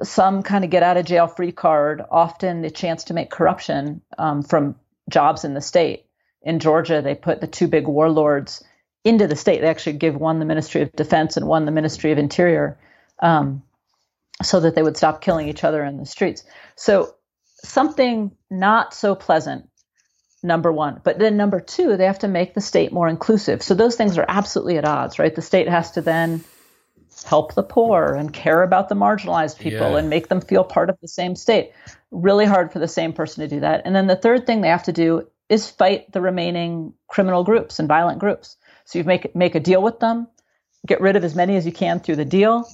some 0.02 0.42
kind 0.42 0.64
of 0.64 0.70
get 0.70 0.82
out 0.82 0.96
of 0.96 1.06
jail 1.06 1.26
free 1.26 1.52
card, 1.52 2.02
often 2.10 2.62
the 2.62 2.70
chance 2.70 3.04
to 3.04 3.14
make 3.14 3.30
corruption 3.30 4.02
um, 4.16 4.42
from 4.42 4.76
jobs 5.08 5.44
in 5.44 5.54
the 5.54 5.60
state. 5.60 6.06
In 6.42 6.60
Georgia, 6.60 7.02
they 7.02 7.14
put 7.14 7.40
the 7.40 7.46
two 7.46 7.68
big 7.68 7.86
warlords 7.86 8.64
into 9.04 9.26
the 9.26 9.36
state. 9.36 9.60
They 9.60 9.68
actually 9.68 9.98
give 9.98 10.16
one 10.16 10.38
the 10.38 10.44
Ministry 10.44 10.82
of 10.82 10.92
Defense 10.92 11.36
and 11.36 11.46
one 11.46 11.64
the 11.64 11.72
Ministry 11.72 12.12
of 12.12 12.18
Interior 12.18 12.78
um, 13.20 13.62
so 14.42 14.60
that 14.60 14.74
they 14.74 14.82
would 14.82 14.96
stop 14.96 15.20
killing 15.20 15.48
each 15.48 15.64
other 15.64 15.82
in 15.84 15.96
the 15.96 16.06
streets. 16.06 16.44
So, 16.76 17.14
something 17.64 18.30
not 18.50 18.94
so 18.94 19.14
pleasant, 19.14 19.68
number 20.42 20.70
one. 20.70 21.00
But 21.02 21.18
then, 21.18 21.36
number 21.36 21.60
two, 21.60 21.96
they 21.96 22.06
have 22.06 22.20
to 22.20 22.28
make 22.28 22.54
the 22.54 22.60
state 22.60 22.92
more 22.92 23.08
inclusive. 23.08 23.62
So, 23.62 23.74
those 23.74 23.96
things 23.96 24.16
are 24.18 24.26
absolutely 24.28 24.78
at 24.78 24.84
odds, 24.84 25.18
right? 25.18 25.34
The 25.34 25.42
state 25.42 25.68
has 25.68 25.92
to 25.92 26.02
then 26.02 26.44
help 27.28 27.54
the 27.54 27.62
poor 27.62 28.14
and 28.14 28.32
care 28.32 28.62
about 28.62 28.88
the 28.88 28.94
marginalized 28.94 29.58
people 29.58 29.90
yeah. 29.90 29.98
and 29.98 30.08
make 30.08 30.28
them 30.28 30.40
feel 30.40 30.64
part 30.64 30.88
of 30.88 30.96
the 31.02 31.08
same 31.08 31.36
state. 31.36 31.72
Really 32.10 32.46
hard 32.46 32.72
for 32.72 32.78
the 32.78 32.88
same 32.88 33.12
person 33.12 33.42
to 33.42 33.54
do 33.54 33.60
that. 33.60 33.82
And 33.84 33.94
then 33.94 34.06
the 34.06 34.16
third 34.16 34.46
thing 34.46 34.62
they 34.62 34.68
have 34.68 34.84
to 34.84 34.92
do 34.92 35.28
is 35.50 35.70
fight 35.70 36.10
the 36.10 36.22
remaining 36.22 36.94
criminal 37.06 37.44
groups 37.44 37.78
and 37.78 37.86
violent 37.86 38.18
groups. 38.18 38.56
So 38.86 38.98
you 38.98 39.04
make 39.04 39.34
make 39.36 39.54
a 39.54 39.60
deal 39.60 39.82
with 39.82 40.00
them, 40.00 40.26
get 40.86 41.02
rid 41.02 41.16
of 41.16 41.24
as 41.24 41.34
many 41.34 41.56
as 41.56 41.66
you 41.66 41.72
can 41.72 42.00
through 42.00 42.16
the 42.16 42.24
deal, 42.24 42.66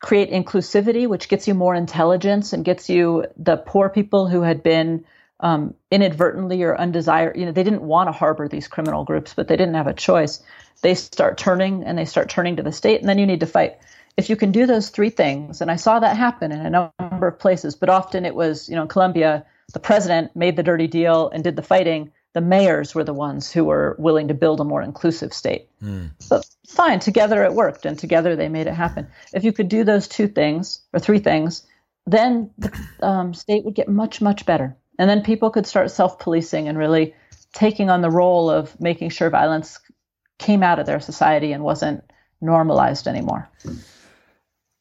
create 0.00 0.30
inclusivity, 0.30 1.08
which 1.08 1.28
gets 1.28 1.48
you 1.48 1.54
more 1.54 1.74
intelligence 1.74 2.52
and 2.52 2.64
gets 2.64 2.88
you 2.88 3.26
the 3.36 3.56
poor 3.56 3.88
people 3.88 4.28
who 4.28 4.42
had 4.42 4.62
been 4.62 5.04
um, 5.42 5.74
inadvertently 5.90 6.62
or 6.62 6.78
undesired, 6.78 7.36
you 7.36 7.44
know, 7.44 7.52
they 7.52 7.64
didn't 7.64 7.82
want 7.82 8.08
to 8.08 8.12
harbor 8.12 8.48
these 8.48 8.68
criminal 8.68 9.04
groups, 9.04 9.34
but 9.34 9.48
they 9.48 9.56
didn't 9.56 9.74
have 9.74 9.88
a 9.88 9.92
choice. 9.92 10.40
They 10.82 10.94
start 10.94 11.36
turning 11.36 11.82
and 11.82 11.98
they 11.98 12.04
start 12.04 12.30
turning 12.30 12.56
to 12.56 12.62
the 12.62 12.72
state, 12.72 13.00
and 13.00 13.08
then 13.08 13.18
you 13.18 13.26
need 13.26 13.40
to 13.40 13.46
fight. 13.46 13.78
If 14.16 14.30
you 14.30 14.36
can 14.36 14.52
do 14.52 14.66
those 14.66 14.90
three 14.90 15.10
things, 15.10 15.60
and 15.60 15.70
I 15.70 15.76
saw 15.76 15.98
that 15.98 16.16
happen 16.16 16.52
in 16.52 16.60
a 16.64 16.70
number 16.70 17.26
of 17.26 17.38
places, 17.38 17.74
but 17.74 17.88
often 17.88 18.24
it 18.24 18.34
was, 18.34 18.68
you 18.68 18.76
know, 18.76 18.82
in 18.82 18.88
Colombia, 18.88 19.44
the 19.72 19.80
president 19.80 20.36
made 20.36 20.56
the 20.56 20.62
dirty 20.62 20.86
deal 20.86 21.28
and 21.30 21.42
did 21.42 21.56
the 21.56 21.62
fighting. 21.62 22.12
The 22.34 22.40
mayors 22.40 22.94
were 22.94 23.04
the 23.04 23.14
ones 23.14 23.50
who 23.50 23.64
were 23.64 23.96
willing 23.98 24.28
to 24.28 24.34
build 24.34 24.60
a 24.60 24.64
more 24.64 24.82
inclusive 24.82 25.32
state. 25.32 25.68
Mm. 25.82 26.10
But 26.30 26.46
fine, 26.66 27.00
together 27.00 27.42
it 27.44 27.52
worked, 27.52 27.84
and 27.84 27.98
together 27.98 28.36
they 28.36 28.48
made 28.48 28.66
it 28.66 28.74
happen. 28.74 29.08
If 29.34 29.44
you 29.44 29.52
could 29.52 29.68
do 29.68 29.84
those 29.84 30.08
two 30.08 30.28
things 30.28 30.80
or 30.92 31.00
three 31.00 31.18
things, 31.18 31.66
then 32.06 32.50
the 32.58 32.72
um, 33.00 33.34
state 33.34 33.64
would 33.64 33.74
get 33.74 33.88
much, 33.88 34.20
much 34.20 34.46
better. 34.46 34.76
And 35.02 35.10
then 35.10 35.20
people 35.20 35.50
could 35.50 35.66
start 35.66 35.90
self 35.90 36.20
policing 36.20 36.68
and 36.68 36.78
really 36.78 37.12
taking 37.52 37.90
on 37.90 38.02
the 38.02 38.08
role 38.08 38.48
of 38.48 38.80
making 38.80 39.10
sure 39.10 39.30
violence 39.30 39.80
came 40.38 40.62
out 40.62 40.78
of 40.78 40.86
their 40.86 41.00
society 41.00 41.50
and 41.50 41.64
wasn't 41.64 42.04
normalized 42.40 43.08
anymore. 43.08 43.50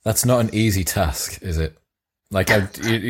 That's 0.04 0.24
not 0.24 0.42
an 0.42 0.54
easy 0.54 0.84
task, 0.84 1.42
is 1.42 1.58
it? 1.58 1.76
Like 2.30 2.52
I, 2.52 2.68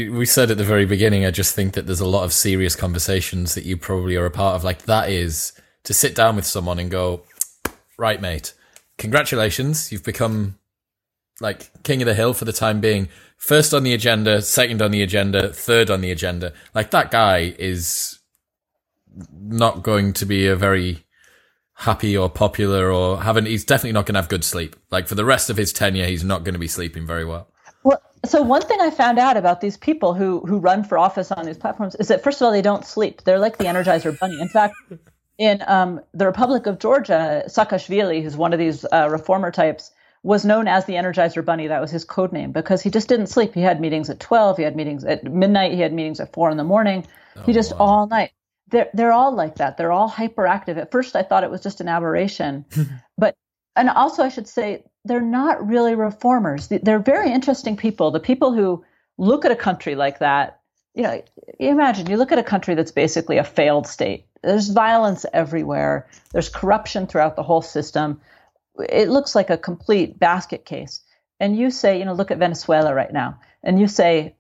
we 0.10 0.26
said 0.26 0.52
at 0.52 0.58
the 0.58 0.64
very 0.64 0.86
beginning, 0.86 1.26
I 1.26 1.32
just 1.32 1.54
think 1.54 1.74
that 1.74 1.86
there's 1.86 2.00
a 2.00 2.08
lot 2.08 2.24
of 2.24 2.32
serious 2.32 2.78
conversations 2.78 3.56
that 3.56 3.66
you 3.66 3.76
probably 3.76 4.16
are 4.16 4.26
a 4.26 4.32
part 4.32 4.56
of. 4.56 4.64
Like 4.64 4.84
that 4.84 5.10
is 5.10 5.52
to 5.84 5.94
sit 5.94 6.16
down 6.16 6.38
with 6.38 6.46
someone 6.46 6.80
and 6.80 6.90
go, 6.90 7.24
right, 7.98 8.22
mate, 8.22 8.54
congratulations, 8.98 9.92
you've 9.92 10.06
become 10.06 10.58
like 11.42 11.72
king 11.84 12.02
of 12.02 12.06
the 12.06 12.14
hill 12.14 12.34
for 12.34 12.46
the 12.46 12.54
time 12.54 12.80
being. 12.80 13.10
First 13.42 13.74
on 13.74 13.82
the 13.82 13.96
agenda, 13.96 14.40
second 14.44 14.84
on 14.84 14.92
the 14.92 15.02
agenda, 15.02 15.52
third 15.52 15.90
on 15.90 16.02
the 16.02 16.12
agenda. 16.12 16.54
Like 16.76 16.92
that 16.92 17.10
guy 17.10 17.56
is 17.58 18.20
not 19.34 19.82
going 19.82 20.14
to 20.14 20.28
be 20.28 20.46
a 20.46 20.56
very 20.56 21.04
happy 21.74 22.16
or 22.16 22.30
popular 22.30 22.92
or 22.92 23.20
having, 23.20 23.48
he's 23.48 23.66
definitely 23.66 23.94
not 23.94 24.06
going 24.06 24.14
to 24.14 24.22
have 24.22 24.30
good 24.30 24.44
sleep. 24.44 24.76
Like 24.92 25.08
for 25.08 25.16
the 25.16 25.26
rest 25.26 25.50
of 25.50 25.58
his 25.58 25.74
tenure, 25.74 26.06
he's 26.06 26.24
not 26.24 26.44
going 26.44 26.54
to 26.54 26.60
be 26.60 26.68
sleeping 26.68 27.08
very 27.08 27.26
well. 27.26 27.48
Well, 27.84 28.00
so 28.24 28.44
one 28.44 28.62
thing 28.62 28.80
I 28.80 28.92
found 28.92 29.18
out 29.18 29.38
about 29.38 29.60
these 29.60 29.76
people 29.76 30.14
who 30.14 30.42
who 30.42 30.60
run 30.60 30.84
for 30.84 31.00
office 31.00 31.32
on 31.32 31.44
these 31.44 31.58
platforms 31.58 31.96
is 31.96 32.10
that 32.10 32.24
first 32.24 32.42
of 32.42 32.46
all, 32.46 32.52
they 32.52 32.62
don't 32.62 32.86
sleep. 32.86 33.24
They're 33.24 33.40
like 33.40 33.58
the 33.58 33.64
Energizer 33.64 34.18
Bunny. 34.20 34.40
In 34.40 34.50
fact, 34.50 34.76
in 35.40 35.64
um, 35.66 36.00
the 36.14 36.28
Republic 36.28 36.68
of 36.68 36.78
Georgia, 36.78 37.44
Saakashvili, 37.48 38.22
who's 38.22 38.38
one 38.38 38.54
of 38.54 38.60
these 38.60 38.86
uh, 38.92 39.10
reformer 39.10 39.50
types, 39.50 39.92
was 40.24 40.46
known 40.46 40.68
as 40.68 40.86
the 40.86 40.94
Energizer 40.94 41.44
Bunny. 41.44 41.68
That 41.68 41.82
was 41.82 41.92
his 41.92 42.06
code 42.06 42.32
name 42.32 42.52
because 42.52 42.82
he 42.82 42.90
just 42.90 43.08
didn't 43.08 43.28
sleep. 43.28 43.54
He 43.54 43.62
had 43.62 43.82
meetings 43.82 44.10
at 44.10 44.20
12, 44.20 44.58
he 44.58 44.64
had 44.64 44.76
meetings 44.76 45.04
at 45.04 45.24
midnight, 45.24 45.74
he 45.74 45.82
had 45.82 45.94
meetings 45.94 46.20
at 46.20 46.34
4 46.34 46.52
in 46.52 46.58
the 46.58 46.64
morning. 46.64 47.08
Oh, 47.36 47.44
he 47.44 47.54
just 47.54 47.72
wow. 47.72 47.78
all 47.80 48.08
night. 48.08 48.32
They're, 48.68 48.90
they're 48.94 49.12
all 49.12 49.34
like 49.36 49.56
that. 49.56 49.78
They're 49.78 49.92
all 49.92 50.10
hyperactive. 50.10 50.78
At 50.78 50.92
first, 50.92 51.16
I 51.16 51.24
thought 51.24 51.44
it 51.44 51.52
was 51.52 51.62
just 51.62 51.82
an 51.82 51.90
aberration. 51.90 52.66
but, 53.18 53.36
and 53.76 53.90
also, 53.90 54.24
I 54.24 54.30
should 54.30 54.48
say, 54.48 54.84
they're 55.04 55.20
not 55.20 55.68
really 55.68 55.96
reformers. 55.96 56.68
They're 56.68 57.00
very 57.00 57.32
interesting 57.32 57.76
people. 57.76 58.12
The 58.12 58.20
people 58.20 58.54
who 58.54 58.86
look 59.18 59.44
at 59.44 59.52
a 59.52 59.56
country 59.56 59.96
like 59.96 60.20
that, 60.20 60.62
you 60.94 61.04
know, 61.04 61.22
imagine 61.60 62.10
you 62.10 62.18
look 62.18 62.32
at 62.32 62.38
a 62.38 62.44
country 62.44 62.76
that's 62.76 62.92
basically 62.92 63.38
a 63.38 63.44
failed 63.44 63.88
state. 63.88 64.26
There's 64.44 64.70
violence 64.70 65.26
everywhere, 65.34 66.08
there's 66.32 66.50
corruption 66.50 67.08
throughout 67.08 67.36
the 67.36 67.44
whole 67.44 67.62
system 67.62 68.22
it 68.90 69.10
looks 69.10 69.36
like 69.36 69.50
a 69.50 69.58
complete 69.58 70.20
basket 70.20 70.66
case. 70.66 71.02
And 71.40 71.58
you 71.58 71.72
say, 71.72 71.98
you 71.98 72.06
know, 72.06 72.14
look 72.14 72.32
at 72.32 72.38
Venezuela 72.38 72.94
right 72.94 73.12
now, 73.12 73.40
and 73.64 73.80
you 73.80 73.88
say, 73.88 74.36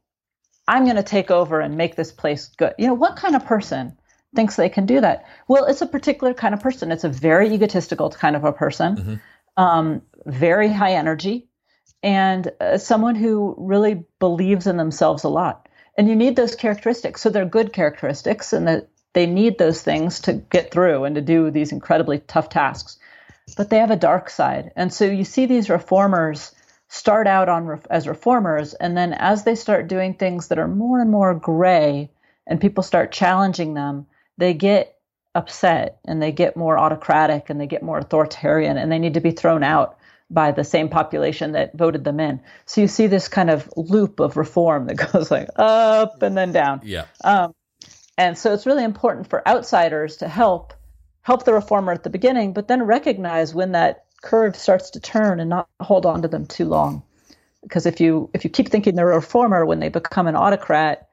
I'm 0.67 0.84
going 0.84 0.97
to 0.97 1.04
take 1.04 1.32
over 1.32 1.60
and 1.60 1.75
make 1.75 1.95
this 1.95 2.12
place 2.12 2.49
good. 2.58 2.75
You 2.77 2.88
know, 2.88 2.93
what 2.93 3.15
kind 3.15 3.36
of 3.36 3.45
person 3.45 3.97
thinks 4.36 4.56
they 4.56 4.69
can 4.69 4.86
do 4.86 5.01
that? 5.01 5.25
Well, 5.47 5.65
it's 5.65 5.82
a 5.82 5.88
particular 5.88 6.34
kind 6.34 6.54
of 6.54 6.62
person. 6.62 6.91
It's 6.91 7.04
a 7.04 7.10
very 7.10 7.51
egotistical 7.54 8.10
kind 8.12 8.36
of 8.36 8.43
a 8.43 8.54
person, 8.54 8.95
mm-hmm. 8.95 9.15
um, 9.58 10.01
very 10.25 10.69
high 10.69 10.93
energy, 10.93 11.47
and 12.04 12.51
uh, 12.62 12.77
someone 12.77 13.15
who 13.15 13.56
really 13.58 14.06
believes 14.19 14.67
in 14.67 14.77
themselves 14.77 15.23
a 15.23 15.30
lot. 15.30 15.67
And 15.97 16.08
you 16.08 16.15
need 16.15 16.36
those 16.36 16.56
characteristics. 16.56 17.21
So 17.21 17.30
they're 17.30 17.45
good 17.45 17.73
characteristics, 17.73 18.54
and 18.54 18.67
that 18.67 18.89
they 19.13 19.25
need 19.25 19.58
those 19.58 19.82
things 19.82 20.19
to 20.21 20.34
get 20.34 20.71
through 20.71 21.04
and 21.04 21.15
to 21.15 21.21
do 21.21 21.51
these 21.51 21.71
incredibly 21.71 22.19
tough 22.19 22.49
tasks 22.49 22.97
but 23.58 23.69
they 23.69 23.77
have 23.77 23.91
a 23.91 23.95
dark 23.95 24.30
side. 24.30 24.71
And 24.75 24.93
so 24.93 25.06
you 25.06 25.23
see 25.23 25.45
these 25.45 25.69
reformers 25.69 26.54
start 26.88 27.27
out 27.27 27.47
on 27.47 27.82
as 27.89 28.08
reformers, 28.08 28.73
and 28.73 28.97
then 28.97 29.13
as 29.13 29.43
they 29.43 29.56
start 29.56 29.88
doing 29.88 30.13
things 30.13 30.49
that 30.49 30.60
are 30.60 30.67
more 30.67 30.99
and 30.99 31.10
more 31.10 31.34
gray, 31.34 32.10
and 32.45 32.60
people 32.60 32.84
start 32.84 33.12
challenging 33.12 33.73
them, 33.73 34.06
they 34.38 34.54
get 34.54 34.97
upset 35.34 35.99
and 36.04 36.21
they 36.21 36.34
get 36.34 36.58
more 36.58 36.77
autocratic 36.77 37.49
and 37.49 37.62
they 37.62 37.67
get 37.67 37.82
more 37.82 37.99
authoritarian, 37.99 38.77
and 38.77 38.91
they 38.91 38.99
need 38.99 39.13
to 39.13 39.21
be 39.21 39.32
thrown 39.32 39.63
out 39.63 39.97
by 40.30 40.51
the 40.51 40.63
same 40.63 40.89
population 40.89 41.51
that 41.54 41.77
voted 41.77 42.04
them 42.04 42.19
in. 42.19 42.41
So 42.65 42.82
you 42.82 42.88
see 42.88 43.08
this 43.08 43.27
kind 43.27 43.49
of 43.49 43.69
loop 43.75 44.19
of 44.19 44.38
reform 44.38 44.88
that 44.88 44.95
goes 45.12 45.30
like 45.30 45.49
up 45.58 46.21
and 46.23 46.36
then 46.36 46.51
down. 46.51 46.82
Yeah. 46.84 47.06
Um, 47.23 47.54
and 48.17 48.38
so 48.38 48.54
it's 48.54 48.65
really 48.65 48.84
important 48.84 49.30
for 49.30 49.47
outsiders 49.47 50.17
to 50.17 50.27
help 50.27 50.73
help 51.32 51.46
the 51.46 51.54
reformer 51.54 51.94
at 51.94 52.04
the 52.04 52.10
beginning, 52.10 52.52
but 52.52 52.67
then 52.67 52.84
recognize 52.84 53.56
when 53.56 53.72
that 53.72 54.04
curve 54.22 54.54
starts 54.54 54.89
to 54.89 55.00
turn 55.00 55.39
and 55.39 55.50
not 55.50 55.70
hold 55.80 56.06
on 56.06 56.22
to 56.22 56.28
them 56.28 56.46
too 56.46 56.65
long. 56.65 57.02
Because 57.63 57.86
if 57.86 58.02
you 58.02 58.30
if 58.34 58.44
you 58.44 58.50
keep 58.50 58.67
thinking 58.67 58.96
they're 58.96 59.12
a 59.12 59.15
reformer 59.15 59.65
when 59.65 59.80
they 59.80 59.88
become 59.88 60.28
an 60.28 60.36
autocrat, 60.36 61.08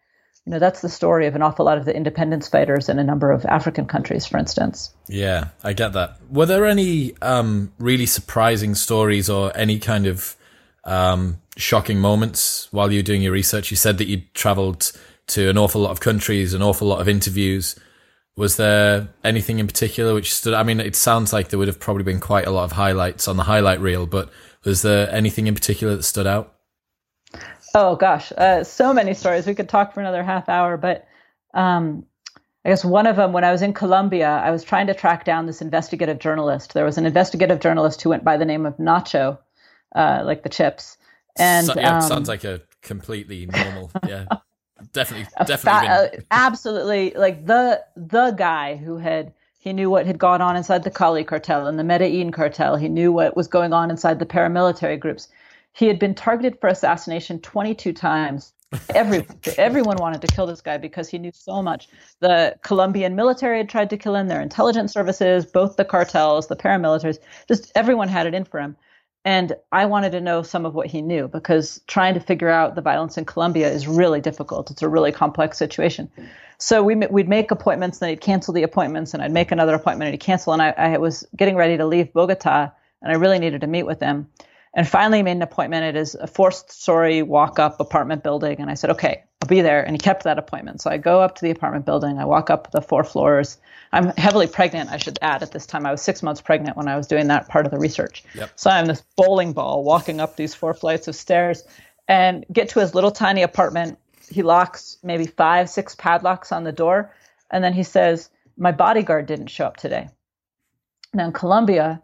you 0.45 0.51
know 0.51 0.59
that's 0.59 0.81
the 0.81 0.89
story 0.89 1.29
of 1.29 1.37
an 1.37 1.43
awful 1.43 1.67
lot 1.67 1.79
of 1.79 1.85
the 1.85 1.95
independence 1.95 2.49
fighters 2.49 2.89
in 2.89 2.99
a 2.99 3.05
number 3.05 3.31
of 3.31 3.45
African 3.45 3.87
countries, 3.87 4.27
for 4.27 4.39
instance. 4.39 4.93
Yeah, 5.07 5.51
I 5.63 5.73
get 5.73 5.93
that. 5.93 6.19
Were 6.33 6.47
there 6.47 6.67
any 6.67 7.15
um, 7.23 7.73
really 7.79 8.07
surprising 8.07 8.75
stories 8.75 9.31
or 9.31 9.57
any 9.57 9.79
kind 9.79 10.07
of 10.09 10.35
um, 10.83 11.41
shocking 11.57 12.01
moments 12.01 12.67
while 12.73 12.91
you 12.91 12.99
were 12.99 13.11
doing 13.11 13.23
your 13.23 13.33
research? 13.33 13.71
You 13.71 13.77
said 13.77 13.99
that 13.99 14.09
you 14.09 14.23
travelled 14.35 14.91
to 15.29 15.49
an 15.49 15.59
awful 15.59 15.83
lot 15.83 15.93
of 15.93 16.01
countries, 16.01 16.55
an 16.55 16.63
awful 16.63 16.89
lot 16.89 17.01
of 17.01 17.09
interviews. 17.09 17.77
Was 18.39 18.57
there 18.57 19.09
anything 19.25 19.59
in 19.59 19.67
particular 19.67 20.15
which 20.15 20.33
stood? 20.33 20.55
I 20.55 20.63
mean, 20.63 20.79
it 20.79 20.95
sounds 20.95 21.33
like 21.33 21.49
there 21.49 21.59
would 21.59 21.67
have 21.67 21.81
probably 21.81 22.05
been 22.05 22.21
quite 22.21 22.47
a 22.47 22.53
lot 22.53 22.63
of 22.63 22.71
highlights 22.71 23.27
on 23.27 23.37
the 23.37 23.43
highlight 23.43 23.81
reel, 23.81 24.07
but 24.07 24.31
was 24.63 24.83
there 24.83 25.13
anything 25.13 25.49
in 25.49 25.57
particular 25.57 25.97
that 25.97 26.05
stood 26.05 26.29
out? 26.29 26.55
Oh 27.75 27.97
gosh, 27.97 28.31
uh, 28.39 28.63
so 28.63 28.95
many 28.95 29.15
stories. 29.15 29.45
We 29.45 29.57
could 29.57 29.69
talk 29.69 29.93
for 29.93 29.99
another 29.99 30.23
half 30.23 30.49
hour, 30.49 30.77
but 30.77 31.09
um, 31.53 32.07
I 32.65 32.69
guess 32.69 32.85
one 32.85 33.09
of 33.09 33.17
them, 33.17 33.33
when 33.33 33.43
I 33.43 33.51
was 33.51 33.61
in 33.61 33.75
Colombia, 33.75 34.29
I 34.29 34.53
was 34.53 34.63
trying 34.63 34.87
to 34.87 34.95
track 34.95 35.25
down 35.25 35.47
this 35.47 35.61
investigative 35.61 36.21
journalist. 36.21 36.75
There 36.75 36.85
was 36.85 36.97
an 36.97 37.07
investigative 37.07 37.59
journalist 37.59 38.03
who 38.03 38.11
went 38.11 38.23
by 38.23 38.37
the 38.37 38.45
name 38.45 38.67
of 38.67 38.77
Nacho, 38.77 39.39
uh, 39.97 40.23
like 40.25 40.45
the 40.45 40.49
chips. 40.49 40.97
And 41.37 41.67
so, 41.67 41.75
yeah, 41.75 41.97
um, 41.97 42.03
sounds 42.03 42.29
like 42.29 42.45
a 42.45 42.63
completely 42.83 43.47
normal, 43.47 43.91
yeah. 44.07 44.27
definitely, 44.93 45.27
definitely, 45.47 45.89
fa- 45.89 46.19
uh, 46.19 46.21
absolutely, 46.31 47.13
like 47.17 47.47
the 47.47 47.85
the 47.97 48.33
guy 48.33 48.77
who 48.77 48.99
had 48.99 49.33
he 49.59 49.73
knew 49.73 49.91
what 49.91 50.07
had 50.07 50.19
gone 50.19 50.41
on 50.41 50.57
inside 50.57 50.85
the 50.85 50.91
Cali 50.91 51.25
cartel 51.25 51.67
and 51.67 51.79
the 51.79 51.85
Medellin 51.85 52.31
cartel. 52.33 52.77
He 52.77 52.89
knew 52.89 53.13
what 53.13 53.37
was 53.37 53.49
going 53.49 53.73
on 53.73 53.91
inside 53.91 54.19
the 54.19 54.27
paramilitary 54.27 54.99
groups. 54.99 55.29
He 55.73 55.87
had 55.87 55.99
been 55.99 56.15
targeted 56.15 56.61
for 56.61 56.69
assassination 56.69 57.41
22 57.41 57.93
times. 57.93 58.53
Every, 58.95 59.27
everyone 59.59 59.97
wanted 59.97 60.21
to 60.23 60.27
kill 60.29 60.47
this 60.47 60.61
guy 60.61 60.77
because 60.79 61.09
he 61.09 61.19
knew 61.19 61.33
so 61.35 61.61
much. 61.63 61.89
The 62.21 62.57
Colombian 62.63 63.17
military 63.17 63.59
had 63.59 63.69
tried 63.69 63.91
to 63.91 63.97
kill 63.97 64.15
him, 64.15 64.29
their 64.29 64.41
intelligence 64.41 64.93
services, 64.93 65.45
both 65.45 65.77
the 65.77 65.85
cartels, 65.85 66.47
the 66.47 66.57
paramilitaries, 66.57 67.19
just 67.47 67.73
everyone 67.75 68.09
had 68.09 68.27
it 68.27 68.35
in 68.35 68.45
for 68.45 68.61
him. 68.61 68.77
And 69.29 69.55
I 69.71 69.85
wanted 69.85 70.13
to 70.13 70.23
know 70.23 70.41
some 70.41 70.65
of 70.65 70.75
what 70.75 70.87
he 70.87 71.03
knew 71.03 71.29
because 71.29 71.83
trying 71.87 72.15
to 72.15 72.21
figure 72.21 72.49
out 72.49 72.77
the 72.77 72.81
violence 72.81 73.19
in 73.19 73.27
Colombia 73.27 73.71
is 73.71 73.87
really 73.87 74.23
difficult. 74.23 74.71
It's 74.71 74.81
a 74.81 74.89
really 74.89 75.13
complex 75.13 75.59
situation. 75.59 76.11
So 76.57 76.83
we, 76.83 76.95
we'd 76.95 77.29
make 77.29 77.51
appointments, 77.51 78.01
and 78.01 78.09
he'd 78.09 78.23
cancel 78.23 78.55
the 78.55 78.63
appointments, 78.63 79.13
and 79.13 79.23
I'd 79.23 79.31
make 79.31 79.53
another 79.53 79.75
appointment, 79.75 80.09
and 80.09 80.15
he'd 80.15 80.25
cancel. 80.25 80.55
And 80.55 80.63
I, 80.63 80.71
I 80.71 80.97
was 80.97 81.27
getting 81.37 81.57
ready 81.57 81.77
to 81.77 81.85
leave 81.85 82.15
Bogota, 82.15 82.71
and 83.03 83.13
I 83.13 83.17
really 83.17 83.39
needed 83.39 83.61
to 83.61 83.67
meet 83.67 83.83
with 83.83 84.01
him. 84.01 84.31
And 84.73 84.89
finally 84.89 85.23
made 85.23 85.33
an 85.33 85.43
appointment 85.43 85.85
at 85.85 85.95
his 85.95 86.17
fourth 86.33 86.73
story 86.73 87.21
walk 87.21 87.59
up 87.59 87.81
apartment 87.81 88.23
building. 88.23 88.61
And 88.61 88.71
I 88.71 88.75
said, 88.75 88.89
okay, 88.93 89.25
I'll 89.43 89.49
be 89.49 89.61
there. 89.61 89.83
And 89.83 89.93
he 89.93 89.99
kept 89.99 90.25
that 90.25 90.39
appointment. 90.39 90.81
So 90.81 90.91
I 90.91 90.97
go 90.97 91.21
up 91.21 91.35
to 91.35 91.43
the 91.43 91.51
apartment 91.51 91.85
building. 91.85 92.19
I 92.19 92.25
walk 92.25 92.49
up 92.49 92.71
the 92.71 92.81
four 92.81 93.05
floors. 93.05 93.59
I'm 93.93 94.09
heavily 94.17 94.47
pregnant, 94.47 94.91
I 94.91 94.99
should 94.99 95.19
add, 95.23 95.43
at 95.43 95.53
this 95.53 95.67
time. 95.67 95.87
I 95.87 95.91
was 95.91 96.03
six 96.03 96.23
months 96.23 96.41
pregnant 96.41 96.77
when 96.77 96.89
I 96.89 96.97
was 96.97 97.07
doing 97.07 97.29
that 97.29 97.49
part 97.49 97.65
of 97.65 97.73
the 97.73 97.79
research. 97.79 98.25
Yep. 98.35 98.51
So 98.57 98.71
I'm 98.71 98.87
this 98.87 99.03
bowling 99.17 99.53
ball 99.53 99.83
walking 99.85 100.21
up 100.21 100.37
these 100.37 100.55
four 100.55 100.75
flights 100.75 101.09
of 101.09 101.17
stairs 101.17 101.65
and 102.07 102.45
get 102.53 102.69
to 102.71 102.81
his 102.81 102.95
little 102.95 103.11
tiny 103.11 103.43
apartment. 103.43 103.99
He 104.31 104.43
locks 104.43 104.99
maybe 105.03 105.27
five, 105.27 105.71
six 105.71 105.95
padlocks 105.95 106.53
on 106.53 106.65
the 106.65 106.73
door. 106.73 107.15
And 107.51 107.65
then 107.65 107.73
he 107.73 107.83
says, 107.83 108.31
My 108.57 108.73
bodyguard 108.73 109.27
didn't 109.27 109.49
show 109.49 109.67
up 109.67 109.77
today. 109.77 110.09
Now 111.15 111.27
in 111.27 111.33
Colombia, 111.33 112.03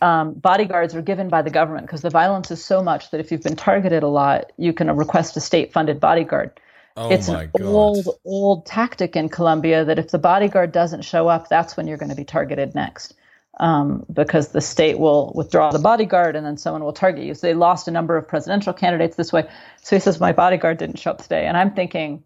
um, 0.00 0.34
bodyguards 0.34 0.94
are 0.94 1.02
given 1.02 1.28
by 1.28 1.42
the 1.42 1.50
government 1.50 1.86
because 1.86 2.02
the 2.02 2.10
violence 2.10 2.50
is 2.50 2.64
so 2.64 2.82
much 2.82 3.10
that 3.10 3.20
if 3.20 3.32
you've 3.32 3.42
been 3.42 3.56
targeted 3.56 4.02
a 4.02 4.08
lot, 4.08 4.52
you 4.56 4.72
can 4.72 4.94
request 4.96 5.36
a 5.36 5.40
state 5.40 5.72
funded 5.72 5.98
bodyguard. 5.98 6.60
Oh 6.96 7.10
it's 7.10 7.28
an 7.28 7.50
God. 7.56 7.62
old, 7.62 8.08
old 8.24 8.66
tactic 8.66 9.16
in 9.16 9.28
Colombia 9.28 9.84
that 9.84 9.98
if 9.98 10.10
the 10.10 10.18
bodyguard 10.18 10.70
doesn't 10.70 11.02
show 11.02 11.28
up, 11.28 11.48
that's 11.48 11.76
when 11.76 11.88
you're 11.88 11.96
going 11.96 12.10
to 12.10 12.14
be 12.14 12.24
targeted 12.24 12.74
next. 12.74 13.14
Um, 13.60 14.04
because 14.12 14.48
the 14.48 14.60
state 14.60 14.98
will 14.98 15.32
withdraw 15.34 15.70
the 15.70 15.78
bodyguard 15.78 16.34
and 16.34 16.44
then 16.44 16.56
someone 16.56 16.82
will 16.82 16.92
target 16.92 17.24
you. 17.24 17.34
So 17.34 17.46
they 17.46 17.54
lost 17.54 17.86
a 17.86 17.92
number 17.92 18.16
of 18.16 18.26
presidential 18.26 18.72
candidates 18.72 19.14
this 19.14 19.32
way. 19.32 19.48
So 19.80 19.94
he 19.94 20.00
says, 20.00 20.18
My 20.18 20.32
bodyguard 20.32 20.78
didn't 20.78 20.98
show 20.98 21.12
up 21.12 21.22
today. 21.22 21.46
And 21.46 21.56
I'm 21.56 21.72
thinking, 21.72 22.24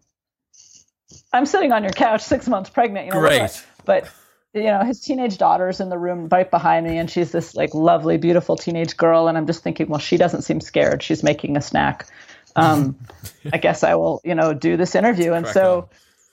I'm 1.31 1.45
sitting 1.45 1.71
on 1.71 1.83
your 1.83 1.91
couch, 1.91 2.21
six 2.21 2.47
months 2.47 2.71
pregnant. 2.71 3.07
You 3.07 3.13
know, 3.13 3.19
Great. 3.19 3.63
But 3.85 4.09
you 4.53 4.63
know, 4.63 4.83
his 4.83 4.99
teenage 4.99 5.37
daughter's 5.37 5.79
in 5.79 5.89
the 5.89 5.97
room 5.97 6.27
right 6.31 6.49
behind 6.49 6.87
me, 6.87 6.97
and 6.97 7.09
she's 7.09 7.31
this 7.31 7.55
like 7.55 7.73
lovely, 7.75 8.17
beautiful 8.17 8.55
teenage 8.55 8.97
girl. 8.97 9.27
And 9.27 9.37
I'm 9.37 9.45
just 9.45 9.63
thinking, 9.63 9.87
well, 9.87 9.99
she 9.99 10.17
doesn't 10.17 10.41
seem 10.41 10.59
scared. 10.59 11.03
She's 11.03 11.21
making 11.21 11.55
a 11.55 11.61
snack. 11.61 12.07
Um, 12.55 12.99
I 13.53 13.57
guess 13.57 13.83
I 13.83 13.95
will, 13.95 14.21
you 14.23 14.35
know, 14.35 14.53
do 14.53 14.77
this 14.77 14.95
interview. 14.95 15.33
And 15.33 15.45
Crack 15.45 15.53
so, 15.53 15.77
on. 15.77 15.87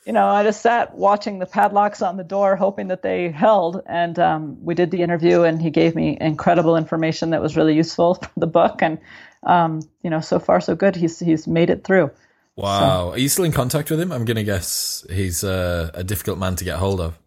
you 0.07 0.13
know, 0.13 0.27
I 0.27 0.43
just 0.43 0.63
sat 0.63 0.95
watching 0.95 1.39
the 1.39 1.47
padlocks 1.47 2.03
on 2.03 2.17
the 2.17 2.25
door, 2.25 2.57
hoping 2.57 2.89
that 2.89 3.03
they 3.03 3.31
held. 3.31 3.83
And 3.87 4.19
um, 4.19 4.65
we 4.65 4.75
did 4.75 4.91
the 4.91 5.03
interview, 5.03 5.43
and 5.43 5.61
he 5.61 5.71
gave 5.71 5.95
me 5.95 6.17
incredible 6.21 6.77
information 6.77 7.31
that 7.31 7.43
was 7.43 7.57
really 7.57 7.75
useful 7.75 8.15
for 8.23 8.31
the 8.37 8.47
book. 8.47 8.83
And 8.83 8.99
um, 9.43 9.83
you 10.03 10.11
know, 10.11 10.21
so 10.21 10.39
far 10.39 10.61
so 10.61 10.75
good. 10.75 10.97
He's 10.97 11.19
he's 11.19 11.47
made 11.47 11.71
it 11.71 11.85
through. 11.85 12.11
Wow. 12.57 13.11
Are 13.11 13.19
you 13.19 13.29
still 13.29 13.45
in 13.45 13.53
contact 13.53 13.91
with 13.91 14.01
him? 14.01 14.11
I'm 14.11 14.25
going 14.25 14.39
to 14.39 14.43
guess 14.43 15.07
he's 15.11 15.45
uh, 15.45 15.91
a 15.93 16.03
difficult 16.03 16.39
man 16.39 16.57
to 16.57 16.65
get 16.65 16.79
hold 16.79 17.01
of. 17.03 17.19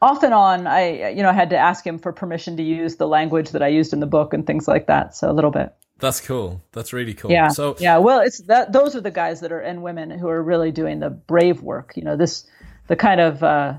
Off 0.00 0.22
and 0.22 0.32
on, 0.32 0.66
I 0.66 1.10
you 1.10 1.22
know 1.22 1.28
I 1.28 1.34
had 1.34 1.50
to 1.50 1.58
ask 1.58 1.86
him 1.86 1.98
for 1.98 2.12
permission 2.12 2.56
to 2.56 2.62
use 2.62 2.96
the 2.96 3.06
language 3.06 3.50
that 3.50 3.62
I 3.62 3.68
used 3.68 3.92
in 3.92 4.00
the 4.00 4.06
book 4.06 4.32
and 4.32 4.46
things 4.46 4.66
like 4.66 4.86
that. 4.86 5.14
So 5.14 5.30
a 5.30 5.34
little 5.34 5.50
bit. 5.50 5.74
That's 6.00 6.20
cool. 6.20 6.62
That's 6.72 6.92
really 6.92 7.14
cool. 7.14 7.30
Yeah. 7.30 7.48
So 7.48 7.76
yeah. 7.78 7.98
Well, 7.98 8.20
it's 8.20 8.38
that 8.44 8.72
those 8.72 8.96
are 8.96 9.00
the 9.00 9.10
guys 9.10 9.40
that 9.40 9.52
are 9.52 9.60
and 9.60 9.82
women 9.82 10.10
who 10.10 10.28
are 10.28 10.42
really 10.42 10.72
doing 10.72 11.00
the 11.00 11.10
brave 11.10 11.62
work. 11.62 11.92
You 11.96 12.04
know, 12.04 12.16
this 12.16 12.46
the 12.88 12.96
kind 12.96 13.20
of 13.20 13.42
uh, 13.42 13.74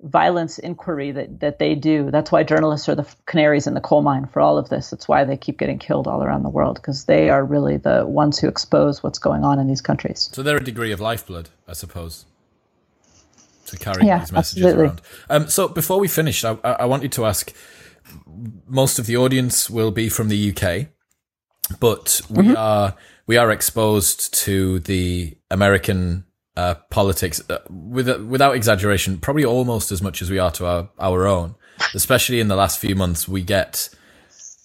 violence 0.00 0.58
inquiry 0.58 1.12
that 1.12 1.40
that 1.40 1.58
they 1.58 1.74
do. 1.74 2.10
That's 2.10 2.32
why 2.32 2.42
journalists 2.42 2.88
are 2.88 2.94
the 2.96 3.06
canaries 3.26 3.66
in 3.66 3.74
the 3.74 3.80
coal 3.80 4.02
mine 4.02 4.26
for 4.26 4.40
all 4.40 4.58
of 4.58 4.68
this. 4.68 4.90
That's 4.90 5.08
why 5.08 5.24
they 5.24 5.36
keep 5.36 5.58
getting 5.58 5.78
killed 5.78 6.08
all 6.08 6.22
around 6.22 6.42
the 6.42 6.50
world 6.50 6.76
because 6.76 7.04
they 7.04 7.30
are 7.30 7.44
really 7.44 7.76
the 7.76 8.04
ones 8.06 8.38
who 8.38 8.48
expose 8.48 9.02
what's 9.02 9.18
going 9.20 9.44
on 9.44 9.58
in 9.58 9.68
these 9.68 9.80
countries. 9.80 10.28
So 10.32 10.42
they're 10.42 10.56
a 10.56 10.64
degree 10.64 10.92
of 10.92 11.00
lifeblood, 11.00 11.50
I 11.68 11.74
suppose, 11.74 12.26
to 13.66 13.76
carry 13.78 14.06
Yeah, 14.06 14.18
these 14.20 14.32
messages 14.32 14.64
absolutely. 14.64 14.86
around. 14.86 15.00
Um, 15.30 15.48
so 15.48 15.68
before 15.68 16.00
we 16.00 16.08
finish, 16.08 16.44
I, 16.44 16.58
I 16.64 16.72
I 16.72 16.84
wanted 16.86 17.12
to 17.12 17.24
ask. 17.26 17.52
Most 18.66 18.98
of 18.98 19.06
the 19.06 19.16
audience 19.16 19.70
will 19.70 19.92
be 19.92 20.08
from 20.08 20.28
the 20.28 20.50
UK, 20.50 20.88
but 21.80 22.20
we 22.28 22.44
Mm-hmm. 22.44 22.56
are 22.56 22.94
we 23.26 23.36
are 23.36 23.50
exposed 23.50 24.34
to 24.44 24.80
the 24.80 25.36
American 25.50 26.24
uh, 26.56 26.74
politics 26.90 27.40
uh, 27.48 27.58
with, 27.70 28.08
without 28.26 28.54
exaggeration, 28.54 29.18
probably 29.18 29.44
almost 29.44 29.92
as 29.92 30.02
much 30.02 30.20
as 30.20 30.30
we 30.30 30.38
are 30.38 30.50
to 30.50 30.66
our, 30.66 30.88
our 30.98 31.26
own. 31.26 31.54
Especially 31.94 32.40
in 32.40 32.48
the 32.48 32.56
last 32.56 32.78
few 32.78 32.94
months, 32.94 33.26
we 33.26 33.42
get 33.42 33.88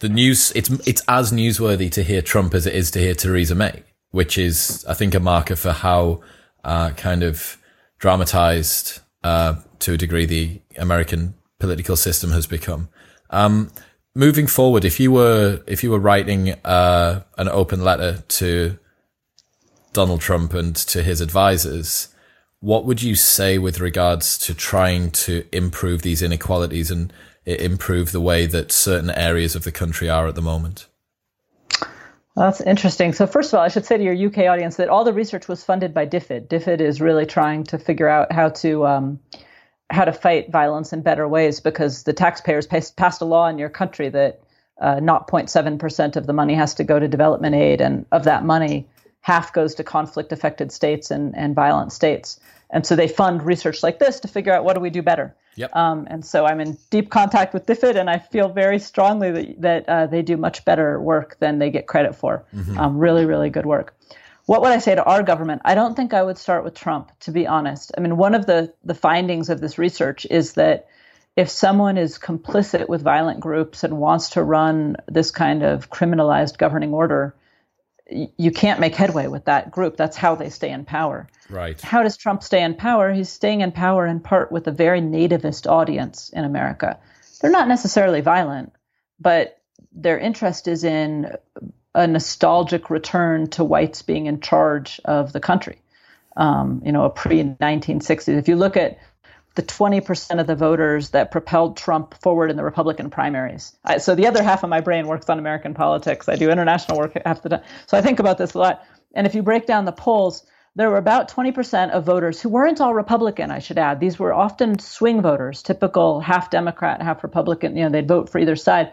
the 0.01 0.09
news. 0.09 0.51
It's 0.55 0.69
it's 0.87 1.01
as 1.07 1.31
newsworthy 1.31 1.89
to 1.91 2.03
hear 2.03 2.21
Trump 2.21 2.53
as 2.53 2.65
it 2.65 2.75
is 2.75 2.91
to 2.91 2.99
hear 2.99 3.15
Theresa 3.15 3.55
May, 3.55 3.83
which 4.11 4.37
is, 4.37 4.85
I 4.87 4.93
think, 4.93 5.15
a 5.15 5.19
marker 5.19 5.55
for 5.55 5.71
how 5.71 6.21
uh, 6.63 6.91
kind 6.91 7.23
of 7.23 7.57
dramatized 7.99 8.99
uh, 9.23 9.55
to 9.79 9.93
a 9.93 9.97
degree 9.97 10.25
the 10.25 10.61
American 10.77 11.33
political 11.59 11.95
system 11.95 12.31
has 12.31 12.45
become. 12.45 12.89
Um, 13.29 13.71
moving 14.17 14.47
forward, 14.47 14.83
if 14.83 14.99
you 14.99 15.11
were 15.11 15.61
if 15.67 15.83
you 15.83 15.91
were 15.91 15.99
writing 15.99 16.53
uh, 16.65 17.21
an 17.37 17.47
open 17.47 17.83
letter 17.83 18.23
to 18.27 18.77
Donald 19.93 20.21
Trump 20.21 20.53
and 20.53 20.75
to 20.75 21.03
his 21.03 21.21
advisors, 21.21 22.09
what 22.59 22.85
would 22.85 23.01
you 23.01 23.15
say 23.15 23.57
with 23.57 23.79
regards 23.79 24.37
to 24.39 24.53
trying 24.53 25.11
to 25.11 25.45
improve 25.51 26.01
these 26.01 26.21
inequalities 26.21 26.91
and 26.91 27.13
improve 27.45 28.11
the 28.11 28.21
way 28.21 28.45
that 28.45 28.71
certain 28.71 29.11
areas 29.11 29.55
of 29.55 29.63
the 29.63 29.71
country 29.71 30.09
are 30.09 30.27
at 30.27 30.35
the 30.35 30.41
moment? 30.41 30.87
That's 32.35 32.61
interesting. 32.61 33.13
So, 33.13 33.25
first 33.25 33.51
of 33.51 33.57
all, 33.57 33.65
I 33.65 33.67
should 33.69 33.85
say 33.85 33.97
to 33.97 34.03
your 34.03 34.27
UK 34.27 34.39
audience 34.49 34.75
that 34.75 34.89
all 34.89 35.03
the 35.03 35.13
research 35.13 35.47
was 35.47 35.63
funded 35.63 35.93
by 35.93 36.05
DFID. 36.05 36.47
DFID 36.47 36.81
is 36.81 37.01
really 37.01 37.25
trying 37.25 37.63
to 37.65 37.79
figure 37.79 38.07
out 38.07 38.31
how 38.31 38.49
to 38.49 38.85
um, 38.85 39.19
how 39.89 40.05
to 40.05 40.13
fight 40.13 40.51
violence 40.51 40.91
in 40.91 41.01
better 41.01 41.27
ways 41.27 41.59
because 41.59 42.03
the 42.03 42.13
taxpayers 42.13 42.67
pas- 42.67 42.91
passed 42.91 43.21
a 43.21 43.25
law 43.25 43.47
in 43.47 43.57
your 43.57 43.69
country 43.69 44.09
that 44.09 44.41
uh, 44.81 44.95
0.7% 44.95 46.15
of 46.15 46.27
the 46.27 46.33
money 46.33 46.53
has 46.53 46.73
to 46.75 46.83
go 46.83 46.99
to 46.99 47.07
development 47.07 47.55
aid, 47.55 47.81
and 47.81 48.05
of 48.11 48.23
that 48.25 48.45
money, 48.45 48.87
half 49.21 49.51
goes 49.51 49.73
to 49.75 49.83
conflict 49.83 50.31
affected 50.31 50.71
states 50.71 51.09
and, 51.09 51.35
and 51.35 51.55
violent 51.55 51.91
states. 51.91 52.39
And 52.69 52.85
so 52.85 52.95
they 52.95 53.07
fund 53.07 53.43
research 53.43 53.81
like 53.81 53.99
this 53.99 54.19
to 54.19 54.27
figure 54.27 54.53
out 54.53 54.65
what 54.65 54.75
do 54.75 54.81
we 54.81 54.89
do 54.89 55.01
better. 55.01 55.35
Yep. 55.55 55.75
Um, 55.75 56.07
and 56.11 56.23
so 56.23 56.45
I'm 56.45 56.59
in 56.59 56.77
deep 56.91 57.09
contact 57.09 57.53
with 57.53 57.65
DFID, 57.65 57.95
and 57.95 58.09
I 58.09 58.19
feel 58.19 58.49
very 58.49 58.77
strongly 58.77 59.31
that, 59.31 59.61
that 59.61 59.89
uh, 59.89 60.05
they 60.05 60.21
do 60.21 60.37
much 60.37 60.63
better 60.65 61.01
work 61.01 61.37
than 61.39 61.57
they 61.57 61.71
get 61.71 61.87
credit 61.87 62.13
for. 62.15 62.45
Um, 62.77 62.97
really, 62.97 63.25
really 63.25 63.49
good 63.49 63.65
work. 63.65 63.97
What 64.47 64.61
would 64.61 64.71
I 64.71 64.79
say 64.79 64.95
to 64.95 65.03
our 65.03 65.23
government? 65.23 65.61
I 65.65 65.75
don't 65.75 65.93
think 65.93 66.13
I 66.13 66.23
would 66.23 66.37
start 66.37 66.63
with 66.63 66.73
Trump, 66.73 67.11
to 67.21 67.31
be 67.31 67.45
honest. 67.45 67.91
I 67.97 67.99
mean, 67.99 68.15
one 68.15 68.33
of 68.33 68.45
the, 68.45 68.73
the 68.85 68.95
findings 68.95 69.49
of 69.49 69.59
this 69.59 69.77
research 69.77 70.25
is 70.29 70.53
that 70.53 70.87
if 71.35 71.49
someone 71.49 71.97
is 71.97 72.17
complicit 72.17 72.87
with 72.87 73.01
violent 73.03 73.41
groups 73.41 73.83
and 73.83 73.97
wants 73.97 74.31
to 74.31 74.41
run 74.41 74.95
this 75.05 75.31
kind 75.31 75.63
of 75.63 75.89
criminalized 75.89 76.57
governing 76.57 76.93
order, 76.93 77.35
you 78.09 78.51
can't 78.51 78.79
make 78.79 78.95
headway 78.95 79.27
with 79.27 79.45
that 79.45 79.69
group. 79.69 79.97
That's 79.97 80.15
how 80.15 80.35
they 80.35 80.49
stay 80.49 80.71
in 80.71 80.85
power 80.85 81.27
Right. 81.49 81.79
how 81.81 82.03
does 82.03 82.15
Trump 82.15 82.41
stay 82.41 82.63
in 82.63 82.73
power? 82.73 83.11
He's 83.11 83.29
staying 83.29 83.61
in 83.61 83.73
power 83.73 84.07
in 84.07 84.21
part 84.21 84.51
with 84.51 84.67
a 84.67 84.71
very 84.71 85.01
nativist 85.01 85.69
audience 85.69 86.29
in 86.29 86.45
America. 86.45 86.99
They're 87.41 87.51
not 87.51 87.67
necessarily 87.67 88.21
violent, 88.21 88.71
but 89.19 89.59
their 89.91 90.17
interest 90.17 90.67
is 90.67 90.83
in 90.83 91.31
a 91.97 92.05
nostalgic 92.05 92.91
return 92.91 93.47
to 93.47 93.63
whites 93.63 94.03
being 94.03 94.27
in 94.27 94.39
charge 94.39 95.01
of 95.03 95.33
the 95.33 95.39
country. 95.39 95.81
Um, 96.37 96.83
you 96.85 96.91
know, 96.91 97.03
a 97.05 97.09
pre 97.09 97.43
1960s. 97.43 98.37
If 98.37 98.47
you 98.47 98.55
look 98.55 98.77
at 98.77 98.99
the 99.55 99.63
20% 99.63 100.39
of 100.39 100.45
the 100.45 100.55
voters 100.55 101.09
that 101.09 101.31
propelled 101.31 101.75
Trump 101.75 102.13
forward 102.21 102.51
in 102.51 102.57
the 102.57 102.63
Republican 102.63 103.09
primaries. 103.09 103.75
I, 103.83 103.97
so 103.97 104.13
the 104.13 104.27
other 104.27 104.43
half 104.43 104.63
of 104.63 104.69
my 104.69 104.81
brain 104.81 105.07
works 105.07 105.27
on 105.31 105.39
American 105.39 105.73
politics. 105.73 106.29
I 106.29 106.35
do 106.35 106.51
international 106.51 106.99
work 106.99 107.19
half 107.25 107.41
the 107.41 107.49
time. 107.49 107.63
So 107.87 107.97
I 107.97 108.01
think 108.01 108.19
about 108.19 108.37
this 108.37 108.53
a 108.53 108.59
lot. 108.59 108.85
And 109.15 109.25
if 109.25 109.33
you 109.33 109.41
break 109.41 109.65
down 109.65 109.85
the 109.85 109.91
polls, 109.91 110.45
there 110.75 110.91
were 110.91 110.97
about 110.97 111.31
20% 111.31 111.89
of 111.89 112.05
voters 112.05 112.39
who 112.39 112.49
weren't 112.49 112.79
all 112.79 112.93
Republican, 112.93 113.49
I 113.49 113.57
should 113.57 113.79
add. 113.79 113.99
These 113.99 114.19
were 114.19 114.31
often 114.31 114.77
swing 114.77 115.23
voters, 115.23 115.63
typical 115.63 116.19
half 116.19 116.51
Democrat, 116.51 117.01
half 117.01 117.23
Republican. 117.23 117.75
You 117.75 117.85
know, 117.85 117.89
they'd 117.89 118.07
vote 118.07 118.29
for 118.29 118.37
either 118.37 118.55
side, 118.55 118.91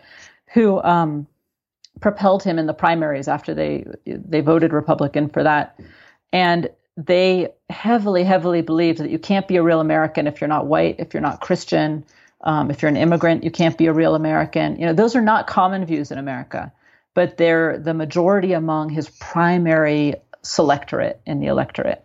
who 0.54 0.82
um, 0.82 1.26
propelled 2.00 2.42
him 2.42 2.58
in 2.58 2.66
the 2.66 2.74
primaries 2.74 3.28
after 3.28 3.54
they 3.54 3.86
they 4.06 4.40
voted 4.40 4.72
Republican 4.72 5.28
for 5.28 5.42
that. 5.42 5.78
And 6.32 6.68
they 6.96 7.48
heavily, 7.70 8.24
heavily 8.24 8.62
believed 8.62 8.98
that 8.98 9.10
you 9.10 9.18
can't 9.18 9.48
be 9.48 9.56
a 9.56 9.62
real 9.62 9.80
American 9.80 10.26
if 10.26 10.40
you're 10.40 10.48
not 10.48 10.66
white, 10.66 10.96
if 10.98 11.12
you're 11.12 11.20
not 11.20 11.40
Christian, 11.40 12.04
um, 12.42 12.70
if 12.70 12.82
you're 12.82 12.88
an 12.88 12.96
immigrant, 12.96 13.42
you 13.42 13.50
can't 13.50 13.76
be 13.76 13.86
a 13.86 13.92
real 13.92 14.14
American. 14.14 14.78
You 14.78 14.86
know, 14.86 14.92
those 14.92 15.16
are 15.16 15.22
not 15.22 15.46
common 15.46 15.84
views 15.86 16.10
in 16.10 16.18
America, 16.18 16.72
but 17.14 17.36
they're 17.36 17.78
the 17.78 17.94
majority 17.94 18.52
among 18.52 18.90
his 18.90 19.08
primary 19.08 20.14
selectorate 20.42 21.20
in 21.26 21.40
the 21.40 21.46
electorate. 21.46 22.04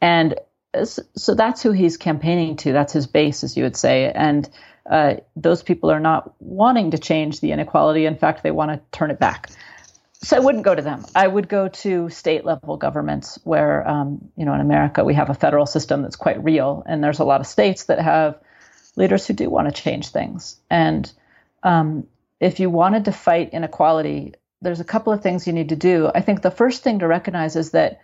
And 0.00 0.34
so 0.84 1.34
that's 1.34 1.62
who 1.62 1.72
he's 1.72 1.96
campaigning 1.96 2.56
to. 2.56 2.72
That's 2.72 2.92
his 2.92 3.06
base, 3.06 3.42
as 3.42 3.56
you 3.56 3.64
would 3.64 3.76
say. 3.76 4.12
And 4.12 4.48
uh, 4.88 5.16
those 5.36 5.62
people 5.62 5.90
are 5.90 6.00
not 6.00 6.34
wanting 6.40 6.92
to 6.92 6.98
change 6.98 7.40
the 7.40 7.52
inequality. 7.52 8.06
In 8.06 8.16
fact, 8.16 8.42
they 8.42 8.50
want 8.50 8.70
to 8.70 8.80
turn 8.96 9.10
it 9.10 9.18
back. 9.18 9.50
So 10.22 10.36
I 10.36 10.40
wouldn't 10.40 10.64
go 10.64 10.74
to 10.74 10.82
them. 10.82 11.04
I 11.14 11.28
would 11.28 11.48
go 11.48 11.68
to 11.68 12.08
state 12.08 12.44
level 12.44 12.76
governments 12.76 13.38
where, 13.44 13.86
um, 13.86 14.30
you 14.36 14.44
know, 14.44 14.54
in 14.54 14.60
America, 14.60 15.04
we 15.04 15.14
have 15.14 15.30
a 15.30 15.34
federal 15.34 15.66
system 15.66 16.02
that's 16.02 16.16
quite 16.16 16.42
real. 16.42 16.82
And 16.86 17.04
there's 17.04 17.20
a 17.20 17.24
lot 17.24 17.40
of 17.40 17.46
states 17.46 17.84
that 17.84 18.00
have 18.00 18.40
leaders 18.96 19.26
who 19.26 19.34
do 19.34 19.48
want 19.48 19.72
to 19.72 19.82
change 19.82 20.08
things. 20.08 20.56
And 20.68 21.10
um, 21.62 22.08
if 22.40 22.58
you 22.58 22.68
wanted 22.68 23.04
to 23.04 23.12
fight 23.12 23.50
inequality, 23.52 24.34
there's 24.60 24.80
a 24.80 24.84
couple 24.84 25.12
of 25.12 25.22
things 25.22 25.46
you 25.46 25.52
need 25.52 25.68
to 25.68 25.76
do. 25.76 26.10
I 26.12 26.20
think 26.20 26.42
the 26.42 26.50
first 26.50 26.82
thing 26.82 26.98
to 26.98 27.06
recognize 27.06 27.54
is 27.54 27.70
that 27.70 28.00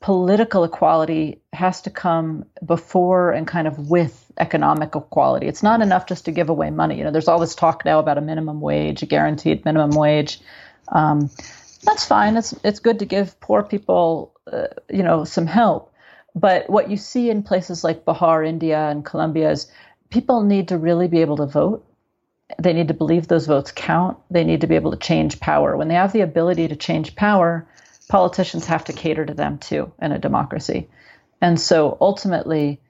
political 0.00 0.64
equality 0.64 1.40
has 1.52 1.82
to 1.82 1.90
come 1.90 2.44
before 2.64 3.32
and 3.32 3.46
kind 3.46 3.66
of 3.66 3.90
with 3.90 4.30
economic 4.38 4.94
equality. 4.94 5.46
It's 5.46 5.62
not 5.62 5.80
enough 5.80 6.06
just 6.06 6.26
to 6.26 6.32
give 6.32 6.48
away 6.48 6.70
money. 6.70 6.98
You 6.98 7.04
know, 7.04 7.10
there's 7.10 7.28
all 7.28 7.40
this 7.40 7.54
talk 7.54 7.84
now 7.84 7.98
about 7.98 8.18
a 8.18 8.20
minimum 8.20 8.60
wage, 8.60 9.02
a 9.02 9.06
guaranteed 9.06 9.64
minimum 9.64 9.90
wage. 9.90 10.40
Um, 10.88 11.30
that's 11.82 12.04
fine. 12.04 12.36
It's 12.36 12.54
it's 12.64 12.80
good 12.80 13.00
to 13.00 13.04
give 13.06 13.38
poor 13.40 13.62
people, 13.62 14.34
uh, 14.50 14.68
you 14.88 15.02
know, 15.02 15.24
some 15.24 15.46
help. 15.46 15.92
But 16.34 16.70
what 16.70 16.90
you 16.90 16.96
see 16.96 17.30
in 17.30 17.42
places 17.42 17.82
like 17.82 18.04
Bihar, 18.04 18.46
India, 18.46 18.78
and 18.88 19.04
Colombia 19.04 19.50
is 19.50 19.70
people 20.10 20.42
need 20.42 20.68
to 20.68 20.78
really 20.78 21.08
be 21.08 21.20
able 21.20 21.36
to 21.38 21.46
vote. 21.46 21.84
They 22.58 22.72
need 22.72 22.88
to 22.88 22.94
believe 22.94 23.26
those 23.26 23.46
votes 23.46 23.72
count. 23.72 24.18
They 24.30 24.44
need 24.44 24.60
to 24.60 24.66
be 24.66 24.76
able 24.76 24.92
to 24.92 24.96
change 24.96 25.40
power. 25.40 25.76
When 25.76 25.88
they 25.88 25.94
have 25.94 26.12
the 26.12 26.20
ability 26.20 26.68
to 26.68 26.76
change 26.76 27.16
power, 27.16 27.68
politicians 28.08 28.66
have 28.66 28.84
to 28.84 28.92
cater 28.92 29.26
to 29.26 29.34
them 29.34 29.58
too 29.58 29.92
in 30.00 30.12
a 30.12 30.18
democracy. 30.18 30.88
And 31.40 31.60
so 31.60 31.96
ultimately, 32.00 32.80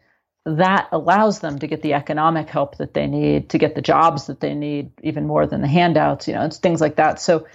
that 0.44 0.88
allows 0.92 1.40
them 1.40 1.58
to 1.58 1.66
get 1.66 1.82
the 1.82 1.94
economic 1.94 2.48
help 2.48 2.78
that 2.78 2.94
they 2.94 3.06
need, 3.06 3.50
to 3.50 3.58
get 3.58 3.74
the 3.74 3.82
jobs 3.82 4.26
that 4.26 4.40
they 4.40 4.54
need, 4.54 4.90
even 5.02 5.26
more 5.26 5.46
than 5.46 5.60
the 5.60 5.68
handouts, 5.68 6.26
you 6.26 6.34
know, 6.34 6.44
it's 6.44 6.58
things 6.58 6.80
like 6.80 6.96
that. 6.96 7.20
So 7.20 7.46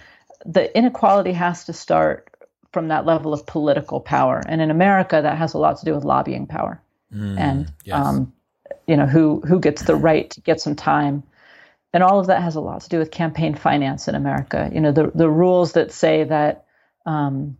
the 0.46 0.76
inequality 0.78 1.32
has 1.32 1.64
to 1.66 1.74
start 1.74 2.30
from 2.72 2.90
that 2.90 3.06
level 3.06 3.34
of 3.34 3.46
political 3.46 4.00
power. 4.00 4.44
And 4.48 4.62
in 4.62 4.70
America, 4.70 5.20
that 5.22 5.38
has 5.38 5.54
a 5.54 5.58
lot 5.58 5.80
to 5.80 5.86
do 5.86 5.96
with 5.96 6.04
lobbying 6.04 6.48
power. 6.48 6.82
Mm, 7.14 7.40
and, 7.40 7.74
yes. 7.84 8.06
um, 8.06 8.34
you 8.88 8.98
know, 8.98 9.06
who, 9.06 9.42
who 9.42 9.60
gets 9.60 9.84
the 9.84 9.96
right 9.96 10.30
to 10.32 10.42
get 10.42 10.60
some 10.60 10.76
time. 10.76 11.24
And 11.94 12.04
all 12.04 12.20
of 12.20 12.28
that 12.28 12.42
has 12.42 12.56
a 12.56 12.62
lot 12.62 12.82
to 12.82 12.90
do 12.90 13.00
with 13.00 13.12
campaign 13.12 13.56
finance 13.56 14.08
in 14.08 14.16
America. 14.16 14.70
You 14.74 14.82
know, 14.82 14.92
the, 14.92 15.12
the 15.16 15.30
rules 15.30 15.74
that 15.74 15.92
say 15.92 16.24
that 16.26 16.66
um, 17.06 17.58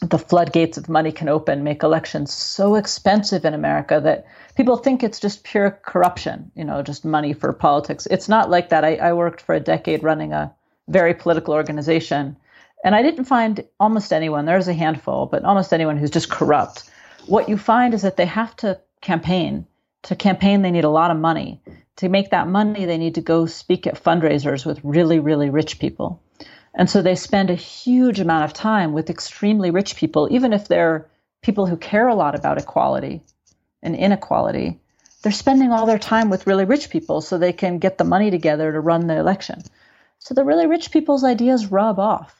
the 0.00 0.18
floodgates 0.18 0.78
of 0.78 0.88
money 0.88 1.10
can 1.10 1.28
open 1.28 1.64
make 1.64 1.82
elections 1.82 2.32
so 2.32 2.76
expensive 2.76 3.44
in 3.44 3.54
America 3.54 4.00
that 4.02 4.26
people 4.54 4.76
think 4.76 5.02
it's 5.02 5.18
just 5.18 5.42
pure 5.42 5.70
corruption, 5.82 6.52
you 6.54 6.64
know, 6.64 6.82
just 6.82 7.04
money 7.04 7.32
for 7.32 7.52
politics. 7.52 8.06
It's 8.06 8.28
not 8.28 8.48
like 8.48 8.68
that. 8.68 8.84
I, 8.84 8.96
I 8.96 9.12
worked 9.12 9.40
for 9.40 9.54
a 9.54 9.60
decade 9.60 10.04
running 10.04 10.32
a 10.32 10.54
very 10.86 11.14
political 11.14 11.54
organization, 11.54 12.36
and 12.84 12.94
I 12.94 13.02
didn't 13.02 13.24
find 13.24 13.64
almost 13.80 14.12
anyone, 14.12 14.44
there's 14.46 14.68
a 14.68 14.72
handful, 14.72 15.26
but 15.26 15.44
almost 15.44 15.72
anyone 15.72 15.96
who's 15.96 16.10
just 16.10 16.30
corrupt. 16.30 16.88
What 17.26 17.48
you 17.48 17.58
find 17.58 17.92
is 17.92 18.02
that 18.02 18.16
they 18.16 18.26
have 18.26 18.54
to 18.56 18.80
campaign. 19.00 19.66
To 20.04 20.14
campaign, 20.14 20.62
they 20.62 20.70
need 20.70 20.84
a 20.84 20.90
lot 20.90 21.10
of 21.10 21.16
money. 21.16 21.60
To 21.96 22.08
make 22.08 22.30
that 22.30 22.46
money, 22.46 22.84
they 22.84 22.98
need 22.98 23.16
to 23.16 23.20
go 23.20 23.46
speak 23.46 23.88
at 23.88 24.02
fundraisers 24.02 24.64
with 24.64 24.78
really, 24.84 25.18
really 25.18 25.50
rich 25.50 25.80
people. 25.80 26.22
And 26.74 26.88
so 26.88 27.02
they 27.02 27.14
spend 27.14 27.50
a 27.50 27.54
huge 27.54 28.20
amount 28.20 28.44
of 28.44 28.52
time 28.52 28.92
with 28.92 29.10
extremely 29.10 29.70
rich 29.70 29.96
people, 29.96 30.28
even 30.30 30.52
if 30.52 30.68
they're 30.68 31.08
people 31.42 31.66
who 31.66 31.76
care 31.76 32.08
a 32.08 32.14
lot 32.14 32.34
about 32.34 32.58
equality 32.58 33.22
and 33.82 33.94
inequality. 33.94 34.78
They're 35.22 35.32
spending 35.32 35.72
all 35.72 35.86
their 35.86 35.98
time 35.98 36.30
with 36.30 36.46
really 36.46 36.64
rich 36.64 36.90
people 36.90 37.20
so 37.20 37.38
they 37.38 37.52
can 37.52 37.78
get 37.78 37.98
the 37.98 38.04
money 38.04 38.30
together 38.30 38.72
to 38.72 38.80
run 38.80 39.06
the 39.06 39.16
election. 39.16 39.62
So 40.18 40.34
the 40.34 40.44
really 40.44 40.66
rich 40.66 40.90
people's 40.92 41.24
ideas 41.24 41.66
rub 41.66 41.98
off. 41.98 42.34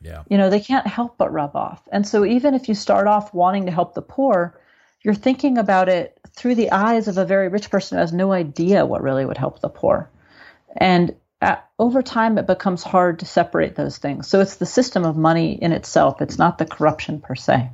Yeah. 0.00 0.22
You 0.28 0.38
know, 0.38 0.50
they 0.50 0.60
can't 0.60 0.86
help 0.86 1.16
but 1.16 1.32
rub 1.32 1.54
off. 1.54 1.86
And 1.92 2.06
so 2.06 2.24
even 2.24 2.54
if 2.54 2.68
you 2.68 2.74
start 2.74 3.06
off 3.06 3.32
wanting 3.32 3.66
to 3.66 3.72
help 3.72 3.94
the 3.94 4.02
poor, 4.02 4.58
you're 5.02 5.14
thinking 5.14 5.58
about 5.58 5.88
it 5.88 6.18
through 6.34 6.54
the 6.54 6.72
eyes 6.72 7.08
of 7.08 7.18
a 7.18 7.24
very 7.24 7.48
rich 7.48 7.70
person 7.70 7.96
who 7.96 8.00
has 8.00 8.12
no 8.12 8.32
idea 8.32 8.86
what 8.86 9.02
really 9.02 9.24
would 9.24 9.38
help 9.38 9.60
the 9.60 9.68
poor. 9.68 10.10
And 10.76 11.14
at, 11.42 11.68
over 11.78 12.02
time, 12.02 12.38
it 12.38 12.46
becomes 12.46 12.82
hard 12.82 13.18
to 13.18 13.26
separate 13.26 13.74
those 13.74 13.98
things. 13.98 14.28
So 14.28 14.40
it's 14.40 14.56
the 14.56 14.66
system 14.66 15.04
of 15.04 15.16
money 15.16 15.52
in 15.52 15.72
itself, 15.72 16.22
it's 16.22 16.38
not 16.38 16.58
the 16.58 16.64
corruption 16.64 17.20
per 17.20 17.34
se. 17.34 17.70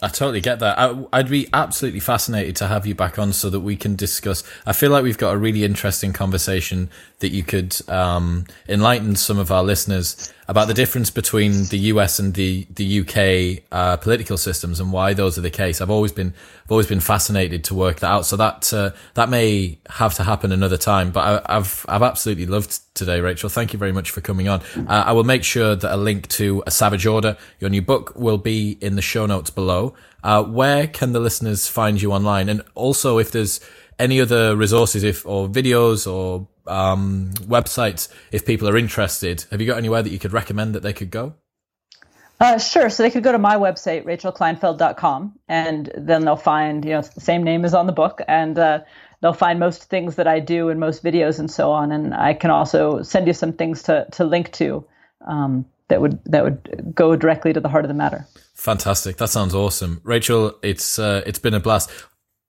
I 0.00 0.06
totally 0.08 0.40
get 0.40 0.60
that. 0.60 0.78
I, 0.78 0.92
would 0.92 1.28
be 1.28 1.48
absolutely 1.52 1.98
fascinated 1.98 2.54
to 2.56 2.68
have 2.68 2.86
you 2.86 2.94
back 2.94 3.18
on 3.18 3.32
so 3.32 3.50
that 3.50 3.60
we 3.60 3.74
can 3.74 3.96
discuss. 3.96 4.44
I 4.64 4.72
feel 4.72 4.92
like 4.92 5.02
we've 5.02 5.18
got 5.18 5.34
a 5.34 5.38
really 5.38 5.64
interesting 5.64 6.12
conversation 6.12 6.88
that 7.18 7.30
you 7.30 7.42
could 7.42 7.76
um, 7.88 8.44
enlighten 8.68 9.16
some 9.16 9.38
of 9.38 9.50
our 9.50 9.64
listeners 9.64 10.32
about 10.48 10.66
the 10.66 10.74
difference 10.74 11.10
between 11.10 11.66
the 11.66 11.78
US 11.92 12.18
and 12.18 12.32
the 12.32 12.66
the 12.70 13.00
UK 13.00 13.62
uh, 13.70 13.98
political 13.98 14.38
systems 14.38 14.80
and 14.80 14.92
why 14.92 15.12
those 15.12 15.36
are 15.36 15.42
the 15.42 15.50
case. 15.50 15.80
I've 15.80 15.90
always 15.90 16.10
been 16.10 16.32
I've 16.64 16.70
always 16.72 16.86
been 16.86 17.00
fascinated 17.00 17.64
to 17.64 17.74
work 17.74 18.00
that 18.00 18.10
out. 18.10 18.26
So 18.26 18.36
that 18.36 18.72
uh, 18.72 18.90
that 19.14 19.28
may 19.28 19.78
have 19.90 20.14
to 20.14 20.24
happen 20.24 20.50
another 20.50 20.78
time. 20.78 21.10
But 21.10 21.44
I, 21.46 21.54
have 21.54 21.84
I've 21.88 22.02
absolutely 22.02 22.46
loved 22.46 22.80
today, 22.94 23.20
Rachel. 23.20 23.50
Thank 23.50 23.74
you 23.74 23.78
very 23.78 23.92
much 23.92 24.10
for 24.10 24.22
coming 24.22 24.48
on. 24.48 24.62
Uh, 24.76 25.04
I 25.06 25.12
will 25.12 25.24
make 25.24 25.44
sure 25.44 25.76
that 25.76 25.94
a 25.94 25.96
link 25.98 26.28
to 26.28 26.62
a 26.66 26.70
Savage 26.70 27.06
Order, 27.06 27.36
your 27.60 27.68
new 27.68 27.82
book, 27.82 28.14
will 28.16 28.38
be 28.38 28.78
in 28.80 28.96
the 28.96 29.02
show 29.02 29.26
notes 29.26 29.50
below. 29.50 29.94
Uh, 30.24 30.42
where 30.42 30.86
can 30.86 31.12
the 31.12 31.20
listeners 31.20 31.68
find 31.68 32.00
you 32.00 32.12
online? 32.12 32.48
And 32.48 32.62
also, 32.74 33.18
if 33.18 33.30
there's 33.30 33.60
any 33.98 34.20
other 34.20 34.56
resources, 34.56 35.04
if 35.04 35.26
or 35.26 35.48
videos 35.48 36.10
or 36.10 36.46
um, 36.68 37.30
websites 37.40 38.08
if 38.32 38.46
people 38.46 38.68
are 38.68 38.76
interested. 38.76 39.44
Have 39.50 39.60
you 39.60 39.66
got 39.66 39.78
anywhere 39.78 40.02
that 40.02 40.10
you 40.10 40.18
could 40.18 40.32
recommend 40.32 40.74
that 40.74 40.82
they 40.82 40.92
could 40.92 41.10
go? 41.10 41.34
Uh, 42.40 42.58
sure. 42.58 42.88
So 42.88 43.02
they 43.02 43.10
could 43.10 43.24
go 43.24 43.32
to 43.32 43.38
my 43.38 43.56
website, 43.56 44.04
rachelkleinfeld.com, 44.04 45.38
and 45.48 45.90
then 45.96 46.24
they'll 46.24 46.36
find, 46.36 46.84
you 46.84 46.92
know, 46.92 47.02
the 47.02 47.20
same 47.20 47.42
name 47.42 47.64
as 47.64 47.74
on 47.74 47.86
the 47.86 47.92
book, 47.92 48.22
and 48.28 48.56
uh, 48.58 48.80
they'll 49.20 49.32
find 49.32 49.58
most 49.58 49.84
things 49.84 50.14
that 50.16 50.28
I 50.28 50.38
do 50.38 50.68
and 50.68 50.78
most 50.78 51.02
videos 51.02 51.40
and 51.40 51.50
so 51.50 51.72
on. 51.72 51.90
And 51.90 52.14
I 52.14 52.34
can 52.34 52.50
also 52.50 53.02
send 53.02 53.26
you 53.26 53.32
some 53.32 53.52
things 53.52 53.82
to, 53.84 54.06
to 54.12 54.24
link 54.24 54.52
to 54.52 54.86
um, 55.26 55.66
that 55.88 56.00
would 56.00 56.22
that 56.26 56.44
would 56.44 56.92
go 56.94 57.16
directly 57.16 57.52
to 57.52 57.60
the 57.60 57.68
heart 57.68 57.84
of 57.84 57.88
the 57.88 57.94
matter. 57.94 58.26
Fantastic. 58.54 59.16
That 59.16 59.28
sounds 59.28 59.54
awesome. 59.54 60.00
Rachel, 60.04 60.58
it's 60.62 60.98
uh, 60.98 61.22
it's 61.26 61.38
been 61.38 61.54
a 61.54 61.60
blast 61.60 61.90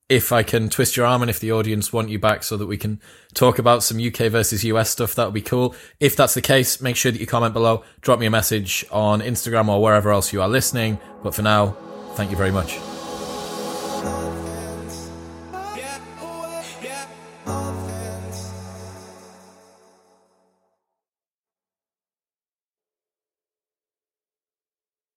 if 0.10 0.32
I 0.32 0.42
can 0.42 0.70
twist 0.70 0.98
your 0.98 1.06
arm 1.06 1.22
and 1.22 1.30
if 1.30 1.40
the 1.40 1.52
audience 1.52 1.94
want 1.94 2.10
you 2.10 2.18
back 2.18 2.44
so 2.44 2.58
that 2.58 2.66
we 2.66 2.78
can 2.78 3.00
talk 3.36 3.60
about 3.60 3.84
some 3.84 4.00
UK 4.00 4.32
versus 4.32 4.64
US 4.66 4.90
stuff, 4.90 5.14
that 5.16 5.26
would 5.26 5.34
be 5.36 5.42
cool. 5.42 5.76
If 6.00 6.16
that's 6.16 6.34
the 6.34 6.42
case, 6.42 6.82
make 6.82 6.96
sure 6.96 7.12
that 7.12 7.22
you 7.22 7.28
comment 7.28 7.54
below, 7.54 7.84
drop 8.02 8.20
me 8.20 8.26
a 8.26 8.32
message 8.32 8.84
on 8.92 9.22
Instagram 9.22 9.70
or 9.70 9.82
wherever 9.82 10.12
else 10.12 10.34
you 10.34 10.42
are 10.42 10.50
listening. 10.50 10.98
But 11.22 11.36
for 11.36 11.44
now, 11.44 11.78
thank 12.16 12.32
you 12.32 12.38
very 12.38 12.52
much. 12.52 12.80